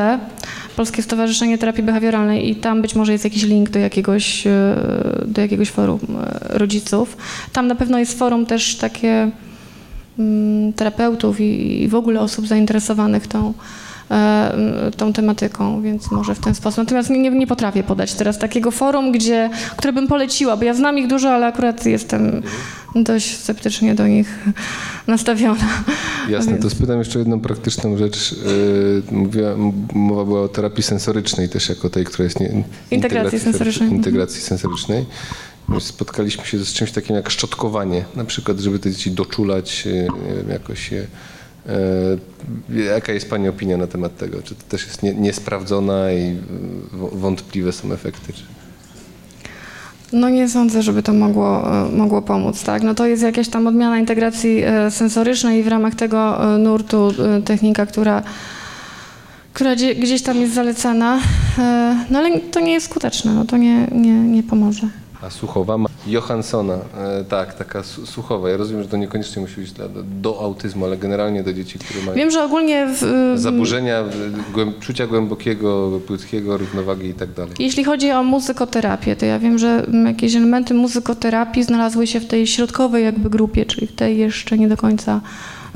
Polskie 0.75 1.01
Stowarzyszenie 1.01 1.57
Terapii 1.57 1.84
Behawioralnej 1.84 2.49
i 2.49 2.55
tam 2.55 2.82
być 2.82 2.95
może 2.95 3.11
jest 3.11 3.23
jakiś 3.23 3.43
link 3.43 3.69
do 3.69 3.79
jakiegoś, 3.79 4.47
e, 4.47 4.75
do 5.25 5.41
jakiegoś 5.41 5.69
forum 5.69 5.99
e, 5.99 6.57
rodziców. 6.57 7.17
Tam 7.53 7.67
na 7.67 7.75
pewno 7.75 7.99
jest 7.99 8.19
forum 8.19 8.45
też 8.45 8.75
takie 8.75 9.32
mm, 10.19 10.73
terapeutów 10.73 11.39
i, 11.39 11.88
w 11.88 11.95
ogóle 11.95 12.19
osób 12.19 12.47
zainteresowanych 12.47 13.27
tą, 13.27 13.53
tą 14.97 15.14
tematyką, 15.14 15.82
więc 15.82 16.12
może 16.12 16.36
w 16.36 16.39
ten 16.39 16.55
sposób. 16.55 16.78
Natomiast 16.78 17.09
nie, 17.09 17.30
nie, 17.30 17.47
potrafię 17.47 17.84
podać 17.84 18.14
teraz 18.14 18.39
takiego 18.39 18.72
forum, 18.72 19.12
gdzie, 19.12 19.49
które 19.78 19.93
bym 19.93 20.07
poleciła, 20.07 20.57
bo 20.57 20.64
ja 20.64 20.74
znam 20.74 20.97
ich 20.97 21.07
dużo, 21.07 21.30
ale 21.32 21.45
akurat 21.45 21.86
jestem 21.86 22.41
dość 22.95 23.38
sceptycznie 23.38 23.95
do 23.95 24.07
nich 24.07 24.39
nastawiona. 25.07 25.68
Jasne, 26.30 26.51
Więc- 26.51 26.64
to 26.64 26.70
spytam 26.70 26.99
jeszcze 26.99 27.20
jedną 27.20 27.39
praktyczną 27.39 27.97
rzecz. 27.97 28.32
Yy, 28.32 29.03
Mówiła, 29.12 29.49
mowa 29.93 30.26
była 30.26 30.41
o 30.41 30.47
terapii 30.47 30.84
sensorycznej 30.84 31.49
też 31.49 31.70
jako 31.70 31.89
tej, 31.89 32.05
która 32.05 32.24
jest... 32.24 32.39
Nie, 32.39 32.64
Integracji 32.91 33.39
sensorycznej. 33.39 33.88
Mhm. 33.88 33.97
Integracji 33.97 34.41
sensorycznej. 34.41 35.05
My 35.68 35.82
Spotkaliśmy 35.82 36.45
się 36.45 36.57
z 36.57 36.74
czymś 36.74 36.91
takim 36.91 37.16
jak 37.16 37.30
szczotkowanie, 37.30 38.05
na 38.16 38.26
przykład, 38.26 38.59
żeby 38.59 38.80
te 38.80 38.91
dzieci 38.91 39.12
doczulać, 39.12 39.86
nie 39.86 40.36
wiem, 40.38 40.49
jakoś 40.49 40.91
je... 40.91 41.07
Yy, 42.70 42.84
Jaka 42.84 43.14
jest 43.14 43.30
Pani 43.30 43.47
opinia 43.49 43.78
na 43.78 43.88
temat 43.88 44.18
tego? 44.18 44.41
Czy 44.41 44.55
to 44.55 44.62
też 44.70 44.86
jest 44.88 45.03
nie, 45.03 45.14
niesprawdzona 45.14 46.12
i 46.12 46.36
w- 46.91 47.20
wątpliwe 47.20 47.72
są 47.72 47.91
efekty? 47.91 48.34
Czy... 48.34 48.43
No 50.14 50.30
nie 50.30 50.49
sądzę, 50.49 50.82
żeby 50.82 51.03
to 51.03 51.14
mogło, 51.14 51.74
e, 51.88 51.89
mogło 51.91 52.22
pomóc, 52.22 52.64
tak? 52.64 52.84
No 52.84 52.95
to 52.95 53.05
jest 53.05 53.24
jakaś 53.24 53.47
tam 53.49 53.68
odmiana 53.68 53.99
integracji 53.99 54.62
e, 54.64 54.91
sensorycznej 54.91 55.59
i 55.59 55.64
w 55.64 55.68
ramach 55.68 55.95
tego 55.95 56.53
e, 56.55 56.57
nurtu 56.57 57.12
e, 57.38 57.41
technika, 57.41 57.86
która, 57.86 58.24
która 59.53 59.76
gdzie- 59.76 59.95
gdzieś 59.95 60.22
tam 60.22 60.38
jest 60.38 60.53
zalecana, 60.53 61.20
e, 61.59 62.05
no 62.09 62.20
ale 62.20 62.39
to 62.39 62.59
nie 62.59 62.72
jest 62.72 62.86
skuteczne, 62.86 63.34
no 63.34 63.45
to 63.45 63.57
nie, 63.57 63.88
nie, 63.91 64.14
nie 64.14 64.43
pomoże. 64.43 64.88
A 65.22 65.30
słuchowa 65.30 65.78
ma 65.78 65.89
Johanssona, 66.07 66.74
e, 66.74 67.24
tak, 67.24 67.53
taka 67.53 67.84
su- 67.84 68.05
słuchowa. 68.05 68.49
Ja 68.49 68.57
rozumiem, 68.57 68.84
że 68.84 68.89
to 68.89 68.97
niekoniecznie 68.97 69.41
musi 69.41 69.61
być 69.61 69.72
dla, 69.72 69.86
do, 70.22 70.39
autyzmu, 70.39 70.86
ale 70.86 70.97
generalnie 70.97 71.43
do 71.43 71.53
dzieci, 71.53 71.80
które 71.80 71.99
mają 72.03 72.17
Wiem, 72.17 72.32
że 72.32 72.43
ogólnie 72.43 72.88
w, 72.88 73.34
zaburzenia 73.36 73.99
e, 73.99 74.05
głęb, 74.53 74.80
czucia 74.80 75.07
głębokiego, 75.07 75.99
płytkiego, 76.07 76.57
równowagi 76.57 77.07
i 77.07 77.13
tak 77.13 77.34
dalej. 77.34 77.53
Jeśli 77.59 77.84
chodzi 77.84 78.11
o 78.11 78.24
muzykoterapię, 78.24 79.15
to 79.15 79.26
ja 79.26 79.39
wiem, 79.39 79.59
że 79.59 79.86
jakieś 80.05 80.36
elementy 80.36 80.74
muzykoterapii 80.74 81.63
znalazły 81.63 82.07
się 82.07 82.19
w 82.19 82.26
tej 82.28 82.47
środkowej 82.47 83.03
jakby 83.03 83.30
grupie, 83.30 83.65
czyli 83.65 83.88
w 83.88 83.95
tej 83.95 84.17
jeszcze 84.17 84.57
nie 84.57 84.67
do 84.67 84.78
końca 84.78 85.22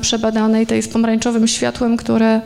przebadanej, 0.00 0.66
tej 0.66 0.82
z 0.82 0.88
pomarańczowym 0.88 1.48
światłem, 1.48 1.96
które, 1.96 2.40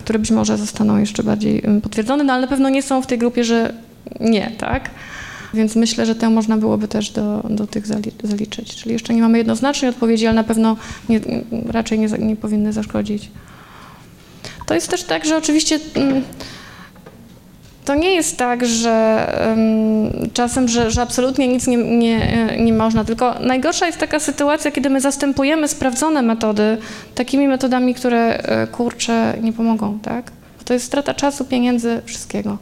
które 0.00 0.18
być 0.18 0.30
może 0.30 0.58
zostaną 0.58 0.98
jeszcze 0.98 1.22
bardziej 1.22 1.62
potwierdzone, 1.82 2.24
no 2.24 2.32
ale 2.32 2.42
na 2.42 2.48
pewno 2.48 2.68
nie 2.68 2.82
są 2.82 3.02
w 3.02 3.06
tej 3.06 3.18
grupie, 3.18 3.44
że 3.44 3.74
nie, 4.20 4.52
tak? 4.58 4.90
Więc 5.54 5.76
myślę, 5.76 6.06
że 6.06 6.14
tę 6.14 6.30
można 6.30 6.56
byłoby 6.56 6.88
też 6.88 7.10
do, 7.10 7.42
do 7.50 7.66
tych 7.66 7.86
zali- 7.86 8.12
zaliczyć. 8.24 8.76
Czyli 8.76 8.92
jeszcze 8.92 9.14
nie 9.14 9.22
mamy 9.22 9.38
jednoznacznej 9.38 9.88
odpowiedzi, 9.90 10.26
ale 10.26 10.36
na 10.36 10.44
pewno 10.44 10.76
nie, 11.08 11.20
raczej 11.68 11.98
nie, 11.98 12.08
nie 12.08 12.36
powinny 12.36 12.72
zaszkodzić. 12.72 13.30
To 14.66 14.74
jest 14.74 14.88
też 14.88 15.04
tak, 15.04 15.24
że 15.24 15.36
oczywiście 15.36 15.78
mm, 15.94 16.22
to 17.84 17.94
nie 17.94 18.14
jest 18.14 18.36
tak, 18.36 18.66
że 18.66 19.26
em, 19.52 20.30
czasem, 20.32 20.68
że, 20.68 20.90
że 20.90 21.02
absolutnie 21.02 21.48
nic 21.48 21.66
nie, 21.66 21.76
nie, 21.76 22.56
nie 22.60 22.72
można, 22.72 23.04
tylko 23.04 23.34
najgorsza 23.40 23.86
jest 23.86 23.98
taka 23.98 24.20
sytuacja, 24.20 24.70
kiedy 24.70 24.90
my 24.90 25.00
zastępujemy 25.00 25.68
sprawdzone 25.68 26.22
metody 26.22 26.78
takimi 27.14 27.48
metodami, 27.48 27.94
które 27.94 28.38
e, 28.38 28.66
kurcze 28.66 29.34
nie 29.42 29.52
pomogą, 29.52 29.98
tak? 29.98 30.32
To 30.64 30.74
jest 30.74 30.86
strata 30.86 31.14
czasu, 31.14 31.44
pieniędzy, 31.44 32.02
wszystkiego. 32.04 32.58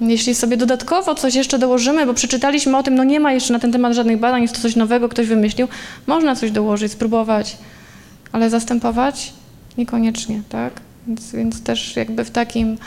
Jeśli 0.00 0.34
sobie 0.34 0.56
dodatkowo 0.56 1.14
coś 1.14 1.34
jeszcze 1.34 1.58
dołożymy, 1.58 2.06
bo 2.06 2.14
przeczytaliśmy 2.14 2.76
o 2.76 2.82
tym, 2.82 2.94
no 2.94 3.04
nie 3.04 3.20
ma 3.20 3.32
jeszcze 3.32 3.52
na 3.52 3.58
ten 3.58 3.72
temat 3.72 3.92
żadnych 3.94 4.18
badań, 4.18 4.42
jest 4.42 4.54
to 4.54 4.60
coś 4.60 4.76
nowego, 4.76 5.08
ktoś 5.08 5.26
wymyślił, 5.26 5.68
można 6.06 6.36
coś 6.36 6.50
dołożyć, 6.50 6.92
spróbować, 6.92 7.56
ale 8.32 8.50
zastępować 8.50 9.32
niekoniecznie, 9.78 10.42
tak? 10.48 10.72
Więc, 11.06 11.32
więc 11.32 11.62
też 11.62 11.96
jakby 11.96 12.24
w 12.24 12.30
takim, 12.30 12.78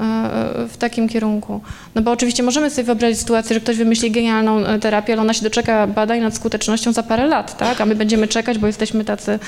e, 0.00 0.68
w 0.68 0.76
takim 0.78 1.08
kierunku. 1.08 1.60
No 1.94 2.02
bo 2.02 2.10
oczywiście 2.10 2.42
możemy 2.42 2.70
sobie 2.70 2.84
wyobrazić 2.84 3.18
sytuację, 3.18 3.54
że 3.54 3.60
ktoś 3.60 3.76
wymyśli 3.76 4.10
genialną 4.10 4.58
e, 4.58 4.78
terapię, 4.78 5.12
ale 5.12 5.22
ona 5.22 5.34
się 5.34 5.42
doczeka 5.42 5.86
badań 5.86 6.20
nad 6.20 6.34
skutecznością 6.34 6.92
za 6.92 7.02
parę 7.02 7.26
lat, 7.26 7.58
tak? 7.58 7.80
A 7.80 7.86
my 7.86 7.94
będziemy 7.94 8.28
czekać, 8.28 8.58
bo 8.58 8.66
jesteśmy 8.66 9.04
tacy 9.04 9.38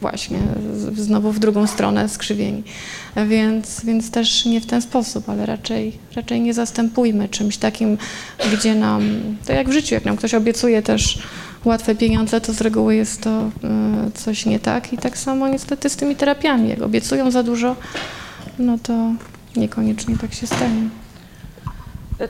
właśnie 0.00 0.38
znowu 0.96 1.32
w 1.32 1.38
drugą 1.38 1.66
stronę 1.66 2.08
skrzywieni. 2.08 2.62
Więc, 3.26 3.84
więc 3.84 4.10
też 4.10 4.44
nie 4.44 4.60
w 4.60 4.66
ten 4.66 4.82
sposób, 4.82 5.28
ale 5.28 5.46
raczej, 5.46 5.98
raczej 6.16 6.40
nie 6.40 6.54
zastępujmy 6.54 7.28
czymś 7.28 7.56
takim, 7.56 7.98
gdzie 8.52 8.74
nam, 8.74 9.02
to 9.46 9.52
jak 9.52 9.68
w 9.68 9.72
życiu, 9.72 9.94
jak 9.94 10.04
nam 10.04 10.16
ktoś 10.16 10.34
obiecuje 10.34 10.82
też 10.82 11.18
łatwe 11.64 11.94
pieniądze, 11.94 12.40
to 12.40 12.52
z 12.52 12.60
reguły 12.60 12.96
jest 12.96 13.20
to 13.20 13.30
e, 13.30 13.50
coś 14.14 14.46
nie 14.46 14.60
tak 14.60 14.92
i 14.92 14.98
tak 14.98 15.18
samo 15.18 15.48
niestety 15.48 15.90
z 15.90 15.96
tymi 15.96 16.16
terapiami. 16.16 16.68
Jak 16.68 16.82
obiecują 16.82 17.30
za 17.30 17.42
dużo, 17.42 17.76
no 18.58 18.78
to 18.82 19.12
niekoniecznie 19.56 20.16
tak 20.18 20.34
się 20.34 20.46
stanie. 20.46 20.88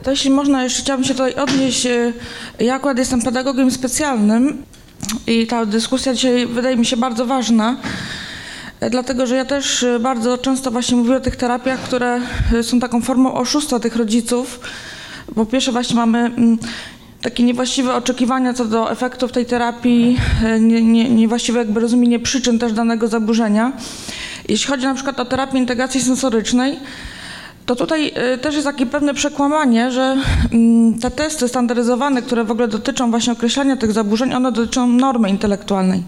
To 0.03 0.11
jeśli 0.11 0.29
można, 0.29 0.63
jeszcze 0.63 0.81
chciałabym 0.81 1.05
się 1.05 1.13
tutaj 1.13 1.35
odnieść. 1.35 1.85
e, 1.85 2.13
Ja 2.59 2.75
akurat 2.75 2.97
jestem 2.97 3.21
pedagogiem 3.21 3.71
specjalnym 3.71 4.63
i 5.27 5.47
ta 5.47 5.65
dyskusja 5.65 6.13
dzisiaj 6.13 6.47
wydaje 6.47 6.77
mi 6.77 6.85
się 6.85 6.97
bardzo 6.97 7.25
ważna, 7.25 7.77
e, 8.79 8.89
dlatego 8.89 9.27
że 9.27 9.35
ja 9.35 9.45
też 9.45 9.83
e, 9.83 9.99
bardzo 9.99 10.37
często 10.37 10.71
właśnie 10.71 10.97
mówię 10.97 11.15
o 11.15 11.19
tych 11.19 11.35
terapiach, 11.35 11.79
które 11.79 12.21
e, 12.53 12.63
są 12.63 12.79
taką 12.79 13.01
formą 13.01 13.33
oszustwa 13.33 13.79
tych 13.79 13.95
rodziców. 13.95 14.59
Po 15.35 15.45
pierwsze 15.45 15.71
właśnie 15.71 15.95
mamy 15.95 16.19
mm, 16.19 16.57
takie 17.21 17.43
niewłaściwe 17.43 17.95
oczekiwania 17.95 18.53
co 18.53 18.65
do 18.65 18.91
efektów 18.91 19.31
tej 19.31 19.45
terapii, 19.45 20.17
nie, 20.59 20.81
nie, 20.81 21.09
niewłaściwe 21.09 21.59
jakby 21.59 21.79
rozumienie 21.79 22.19
przyczyn 22.19 22.59
też 22.59 22.73
danego 22.73 23.07
zaburzenia. 23.07 23.71
Jeśli 24.49 24.67
chodzi 24.67 24.85
na 24.85 24.93
przykład 24.93 25.19
o 25.19 25.25
terapię 25.25 25.57
integracji 25.57 26.01
sensorycznej, 26.01 26.79
to 27.67 27.75
tutaj 27.75 28.11
y, 28.33 28.37
też 28.37 28.55
jest 28.55 28.67
takie 28.67 28.85
pewne 28.85 29.13
przekłamanie, 29.13 29.91
że 29.91 30.17
mm, 30.51 30.99
te 30.99 31.11
testy 31.11 31.47
standaryzowane, 31.47 32.21
które 32.21 32.43
w 32.43 32.51
ogóle 32.51 32.67
dotyczą 32.67 33.11
właśnie 33.11 33.33
określania 33.33 33.77
tych 33.77 33.91
zaburzeń, 33.91 34.33
one 34.33 34.51
dotyczą 34.51 34.87
normy 34.87 35.29
intelektualnej. 35.29 36.03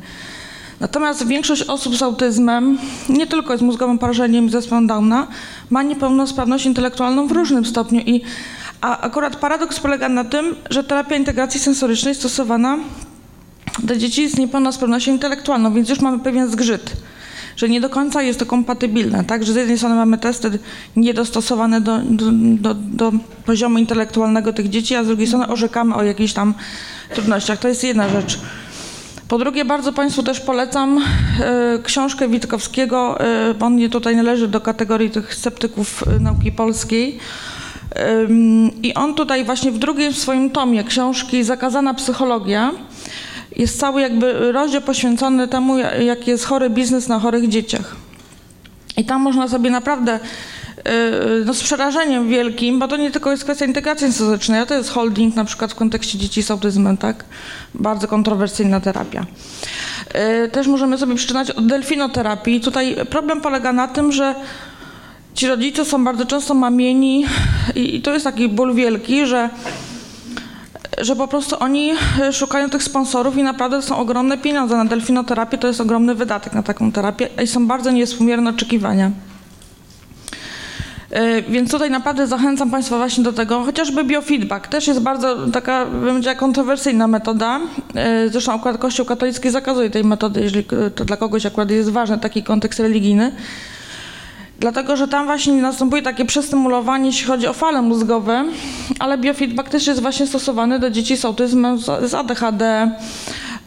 Natomiast 0.80 1.28
większość 1.28 1.62
osób 1.62 1.96
z 1.96 2.02
autyzmem, 2.02 2.78
nie 3.10 3.28
tylko 3.28 3.58
z 3.58 3.62
mózgowym 3.62 4.00
porażeniem 4.00 4.46
i 4.46 4.50
zespołem 4.50 4.88
Downa, 4.88 5.28
ma 5.70 5.84
niepełnosprawność 5.84 6.66
intelektualną 6.66 7.28
w 7.28 7.32
różnym 7.32 7.66
stopniu. 7.66 8.00
I, 8.00 8.22
a 8.82 9.00
akurat 9.00 9.36
paradoks 9.36 9.80
polega 9.80 10.10
na 10.10 10.24
tym, 10.24 10.56
że 10.70 10.84
terapia 10.84 11.16
integracji 11.16 11.60
sensorycznej 11.60 12.16
stosowana 12.16 12.78
do 13.84 13.96
dzieci 13.96 14.30
z 14.30 14.38
niepełnosprawnością 14.38 15.12
intelektualną, 15.12 15.74
więc 15.74 15.90
już 15.90 16.00
mamy 16.00 16.20
pewien 16.20 16.52
zgrzyt, 16.52 16.94
że 17.60 17.70
nie 17.70 17.82
do 17.82 17.90
końca 17.90 18.22
jest 18.22 18.40
to 18.40 18.46
kompatybilne, 18.46 19.24
tak? 19.24 19.44
Że 19.44 19.54
z 19.54 19.56
jednej 19.56 19.78
strony 19.78 19.96
mamy 19.96 20.18
testy 20.18 20.60
niedostosowane 20.96 21.82
do, 21.82 21.98
do, 21.98 22.26
do, 22.34 22.74
do 22.74 23.12
poziomu 23.46 23.78
intelektualnego 23.78 24.54
tych 24.54 24.70
dzieci, 24.70 24.96
a 24.96 25.04
z 25.04 25.08
drugiej 25.08 25.28
strony 25.28 25.48
orzekamy 25.48 25.96
o 25.96 26.04
jakichś 26.04 26.34
tam 26.34 26.54
trudnościach. 27.14 27.60
To 27.60 27.68
jest 27.68 27.84
jedna 27.84 28.10
rzecz. 28.10 28.40
Po 29.28 29.38
drugie, 29.38 29.66
bardzo 29.66 29.94
Państwu 29.94 30.24
też 30.24 30.40
polecam 30.40 30.98
e, 30.98 31.80
książkę 31.84 32.28
Witkowskiego. 32.28 33.20
E, 33.20 33.54
on 33.60 33.76
nie 33.76 33.90
tutaj 33.90 34.16
należy 34.16 34.48
do 34.48 34.62
kategorii 34.62 35.10
tych 35.10 35.36
sceptyków 35.36 36.04
e, 36.08 36.20
nauki 36.20 36.52
polskiej. 36.52 37.20
I 38.84 38.94
on 38.94 39.16
tutaj 39.16 39.46
właśnie 39.46 39.72
w 39.72 39.78
drugim 39.78 40.14
swoim 40.14 40.50
tomie 40.50 40.84
książki 40.84 41.44
Zakazana 41.44 41.94
psychologia 41.94 42.72
jest 43.60 43.80
cały 43.80 44.02
jakby 44.02 44.52
rozdział 44.52 44.82
poświęcony 44.82 45.48
temu, 45.48 45.78
ja- 45.78 45.96
jaki 45.96 46.30
jest 46.32 46.46
chory 46.46 46.70
biznes 46.70 47.08
na 47.08 47.20
chorych 47.20 47.48
dzieciach. 47.48 47.96
I 48.98 49.06
tam 49.06 49.22
można 49.22 49.48
sobie 49.48 49.70
naprawdę 49.72 50.20
yy, 50.86 50.92
no 51.46 51.54
z 51.54 51.64
przerażeniem 51.64 52.30
wielkim, 52.30 52.80
bo 52.80 52.88
to 52.88 52.98
nie 52.98 53.12
tylko 53.12 53.32
jest 53.32 53.44
kwestia 53.44 53.66
integracji 53.66 54.08
a 54.62 54.66
to 54.66 54.74
jest 54.74 54.90
holding 54.90 55.36
na 55.36 55.46
przykład 55.46 55.72
w 55.72 55.76
kontekście 55.76 56.18
dzieci 56.18 56.44
z 56.44 56.52
autyzmem, 56.52 56.98
tak? 56.98 57.26
Bardzo 57.74 58.08
kontrowersyjna 58.08 58.80
terapia. 58.80 59.26
Yy, 60.42 60.50
Też 60.50 60.68
możemy 60.68 60.98
sobie 60.98 61.16
przeczytać 61.16 61.52
o 61.52 61.62
delfinoterapii. 61.62 62.62
Tutaj 62.62 62.96
problem 63.10 63.42
polega 63.42 63.74
na 63.74 63.88
tym, 63.88 64.12
że 64.12 64.36
ci 65.34 65.48
rodzice 65.48 65.86
są 65.86 66.04
bardzo 66.04 66.26
często 66.26 66.54
mamieni 66.54 67.26
i 67.76 68.02
to 68.02 68.14
jest 68.14 68.26
taki 68.26 68.50
ból 68.50 68.74
wielki, 68.76 69.26
że 69.26 69.50
że 71.00 71.16
po 71.16 71.28
prostu 71.28 71.56
oni 71.60 71.92
e, 72.22 72.34
szukają 72.34 72.70
tych 72.70 72.84
sponsorów 72.84 73.38
i 73.38 73.44
naprawdę 73.44 73.78
to 73.78 73.84
są 73.84 73.98
ogromne 73.98 74.38
pieniądze 74.38 74.78
na 74.78 74.86
delfinoterapię, 74.86 75.58
to 75.58 75.68
jest 75.68 75.82
ogromny 75.82 76.16
wydatek 76.16 76.54
na 76.54 76.64
taką 76.64 76.92
terapię 76.92 77.30
i 77.44 77.48
są 77.48 77.68
bardzo 77.68 77.92
niewspółmierne 77.92 78.50
oczekiwania. 78.50 79.12
E, 81.12 81.42
Więc 81.42 81.72
tutaj 81.72 81.92
naprawdę 81.92 82.28
zachęcam 82.28 82.72
Państwa 82.72 82.98
właśnie 82.98 83.24
do 83.24 83.34
tego, 83.34 83.64
chociażby 83.64 84.04
biofeedback 84.04 84.68
też 84.68 84.88
jest 84.88 85.00
bardzo 85.00 85.48
taka, 85.48 85.86
powiedziała, 85.86 86.36
kontrowersyjna 86.36 87.08
metoda. 87.08 87.60
E, 87.96 88.30
Zresztą 88.30 88.54
akurat 88.54 88.78
Kościół 88.78 89.06
katolicki 89.06 89.50
zakazuje 89.50 89.90
tej 89.90 90.04
metody, 90.04 90.42
jeżeli 90.42 90.66
to 90.96 91.06
dla 91.06 91.18
kogoś 91.18 91.46
akurat 91.46 91.72
jest 91.72 91.90
ważny 91.90 92.18
taki 92.18 92.44
kontekst 92.44 92.80
religijny. 92.80 93.32
Dlatego, 94.60 94.96
że 94.96 95.08
tam 95.08 95.26
właśnie 95.26 95.54
następuje 95.54 96.02
takie 96.02 96.26
przestymulowanie, 96.26 97.06
jeśli 97.06 97.28
chodzi 97.28 97.48
o 97.48 97.54
fale 97.54 97.82
mózgowe, 97.82 98.46
ale 99.00 99.18
biofeedback 99.18 99.70
też 99.70 99.88
jest 99.88 100.02
właśnie 100.02 100.28
stosowany 100.28 100.80
do 100.80 100.90
dzieci 100.90 101.18
z 101.18 101.26
autyzmem, 101.26 101.80
z 102.04 102.14
ADHD. 102.14 102.66
E, 102.66 102.92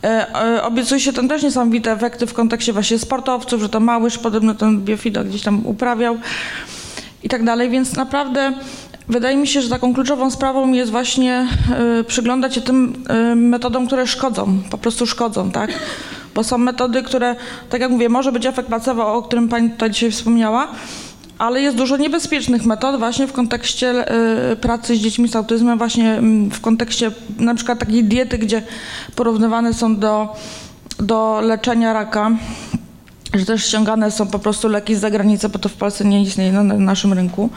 e, 0.05 0.62
Obiecuje 0.62 1.01
się 1.01 1.12
tam 1.12 1.28
też 1.28 1.43
niesamowite 1.43 1.93
efekty 1.93 2.27
w 2.27 2.35
kontekście 2.35 2.73
właśnie 2.73 2.98
sportowców, 2.98 3.60
że 3.60 3.69
to 3.69 3.81
Małysz 3.81 4.19
podobno 4.19 4.55
ten 4.55 4.81
biofeedback 4.81 5.28
gdzieś 5.28 5.43
tam 5.43 5.66
uprawiał 5.66 6.19
i 7.23 7.28
tak 7.28 7.44
dalej, 7.44 7.70
więc 7.70 7.97
naprawdę 7.97 8.52
wydaje 9.09 9.36
mi 9.36 9.47
się, 9.47 9.62
że 9.62 9.69
taką 9.69 9.94
kluczową 9.94 10.31
sprawą 10.31 10.73
jest 10.73 10.90
właśnie 10.90 11.47
e, 12.01 12.05
przyglądać 12.05 12.55
się 12.55 12.60
tym 12.60 13.05
metodom, 13.36 13.86
które 13.86 14.06
szkodzą, 14.06 14.59
po 14.70 14.78
prostu 14.78 15.06
szkodzą, 15.06 15.51
tak? 15.51 15.70
Bo 16.34 16.44
są 16.44 16.59
metody, 16.59 17.02
które, 17.02 17.36
tak 17.70 17.80
jak 17.80 17.90
mówię, 17.90 18.09
może 18.09 18.32
być 18.32 18.46
efekt 18.46 18.68
placebo, 18.68 19.14
o 19.14 19.22
którym 19.22 19.48
Pani 19.48 19.70
tutaj 19.70 19.90
dzisiaj 19.90 20.10
wspomniała, 20.10 20.68
ale 21.38 21.62
jest 21.62 21.76
dużo 21.76 21.96
niebezpiecznych 21.96 22.64
metod 22.64 22.98
właśnie 22.98 23.26
w 23.26 23.32
kontekście 23.32 23.88
e, 23.88 24.56
pracy 24.56 24.96
z 24.96 24.98
dziećmi 24.98 25.28
z 25.28 25.36
autyzmem, 25.36 25.78
właśnie 25.78 26.10
mm, 26.12 26.50
w 26.50 26.60
kontekście 26.60 27.10
na 27.38 27.54
przykład 27.54 27.78
takiej 27.78 28.04
diety, 28.04 28.38
gdzie 28.38 28.62
porównywane 29.16 29.74
są 29.74 29.96
do, 29.96 30.36
do 30.98 31.40
leczenia 31.40 31.92
raka 31.92 32.30
że 33.34 33.46
też 33.46 33.66
ściągane 33.66 34.10
są 34.10 34.26
po 34.26 34.38
prostu 34.38 34.68
leki 34.68 34.94
z 34.94 35.00
zagranicy, 35.00 35.48
bo 35.48 35.59
to 35.59 35.68
w 35.68 35.72
Polsce 35.72 36.04
nie 36.04 36.22
istnieje 36.22 36.52
na, 36.52 36.62
na 36.62 36.74
naszym 36.74 37.12
rynku. 37.12 37.50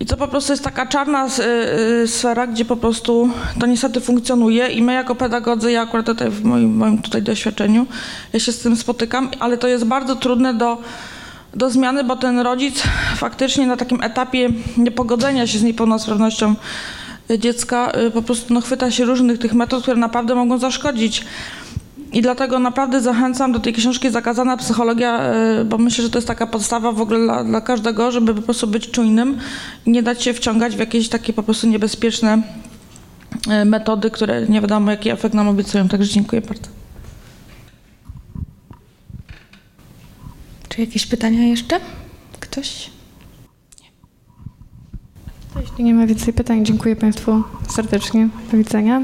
I 0.00 0.06
to 0.06 0.16
po 0.16 0.28
prostu 0.28 0.52
jest 0.52 0.64
taka 0.64 0.86
czarna 0.86 1.26
y, 1.26 1.42
y, 2.02 2.08
sfera, 2.08 2.46
gdzie 2.46 2.64
po 2.64 2.76
prostu 2.76 3.30
to 3.60 3.66
niestety 3.66 4.00
funkcjonuje 4.00 4.68
i 4.68 4.82
my 4.82 4.92
jako 4.92 5.14
pedagodzy, 5.14 5.72
ja 5.72 5.82
akurat 5.82 6.06
tutaj 6.06 6.30
w 6.30 6.44
moim, 6.44 6.76
moim 6.76 7.02
tutaj 7.02 7.22
doświadczeniu, 7.22 7.86
ja 8.32 8.40
się 8.40 8.52
z 8.52 8.58
tym 8.58 8.76
spotykam, 8.76 9.30
ale 9.40 9.58
to 9.58 9.68
jest 9.68 9.84
bardzo 9.84 10.16
trudne 10.16 10.54
do, 10.54 10.78
do 11.54 11.70
zmiany, 11.70 12.04
bo 12.04 12.16
ten 12.16 12.38
rodzic 12.38 12.82
faktycznie 13.16 13.66
na 13.66 13.76
takim 13.76 14.02
etapie 14.02 14.48
niepogodzenia 14.76 15.46
się 15.46 15.58
z 15.58 15.62
niepełnosprawnością 15.62 16.54
dziecka 17.38 17.92
y, 18.06 18.10
po 18.10 18.22
prostu 18.22 18.54
no, 18.54 18.60
chwyta 18.60 18.90
się 18.90 19.04
różnych 19.04 19.38
tych 19.38 19.54
metod, 19.54 19.82
które 19.82 19.96
naprawdę 19.96 20.34
mogą 20.34 20.58
zaszkodzić. 20.58 21.24
I 22.12 22.22
dlatego 22.22 22.58
naprawdę 22.58 23.00
zachęcam 23.00 23.52
do 23.52 23.60
tej 23.60 23.72
książki 23.72 24.10
Zakazana 24.10 24.56
psychologia, 24.56 25.32
y, 25.60 25.64
bo 25.64 25.78
myślę, 25.78 26.04
że 26.04 26.10
to 26.10 26.18
jest 26.18 26.28
taka 26.28 26.46
podstawa 26.46 26.92
w 26.92 27.00
ogóle 27.00 27.20
dla, 27.20 27.44
dla 27.44 27.60
każdego, 27.60 28.10
żeby 28.10 28.34
po 28.34 28.42
prostu 28.42 28.66
być 28.66 28.90
czujnym 28.90 29.38
i 29.86 29.90
nie 29.90 30.02
dać 30.02 30.22
się 30.22 30.34
wciągać 30.34 30.76
w 30.76 30.78
jakieś 30.78 31.08
takie 31.08 31.32
po 31.32 31.42
prostu 31.42 31.66
niebezpieczne 31.66 32.42
y, 33.62 33.64
metody, 33.64 34.10
które 34.10 34.46
nie 34.48 34.60
wiadomo 34.60 34.90
jaki 34.90 35.10
efekt 35.10 35.34
nam 35.34 35.48
obiecują. 35.48 35.88
Także 35.88 36.12
dziękuję 36.12 36.42
bardzo. 36.42 36.68
Czy 40.68 40.80
jakieś 40.80 41.06
pytania 41.06 41.42
jeszcze? 41.42 41.80
Ktoś? 42.40 42.90
To 45.54 45.60
jeśli 45.60 45.84
nie 45.84 45.94
ma 45.94 46.06
więcej 46.06 46.34
pytań, 46.34 46.64
dziękuję 46.64 46.96
Państwu 46.96 47.42
serdecznie. 47.68 48.28
Do 48.50 48.58
widzenia. 48.58 49.02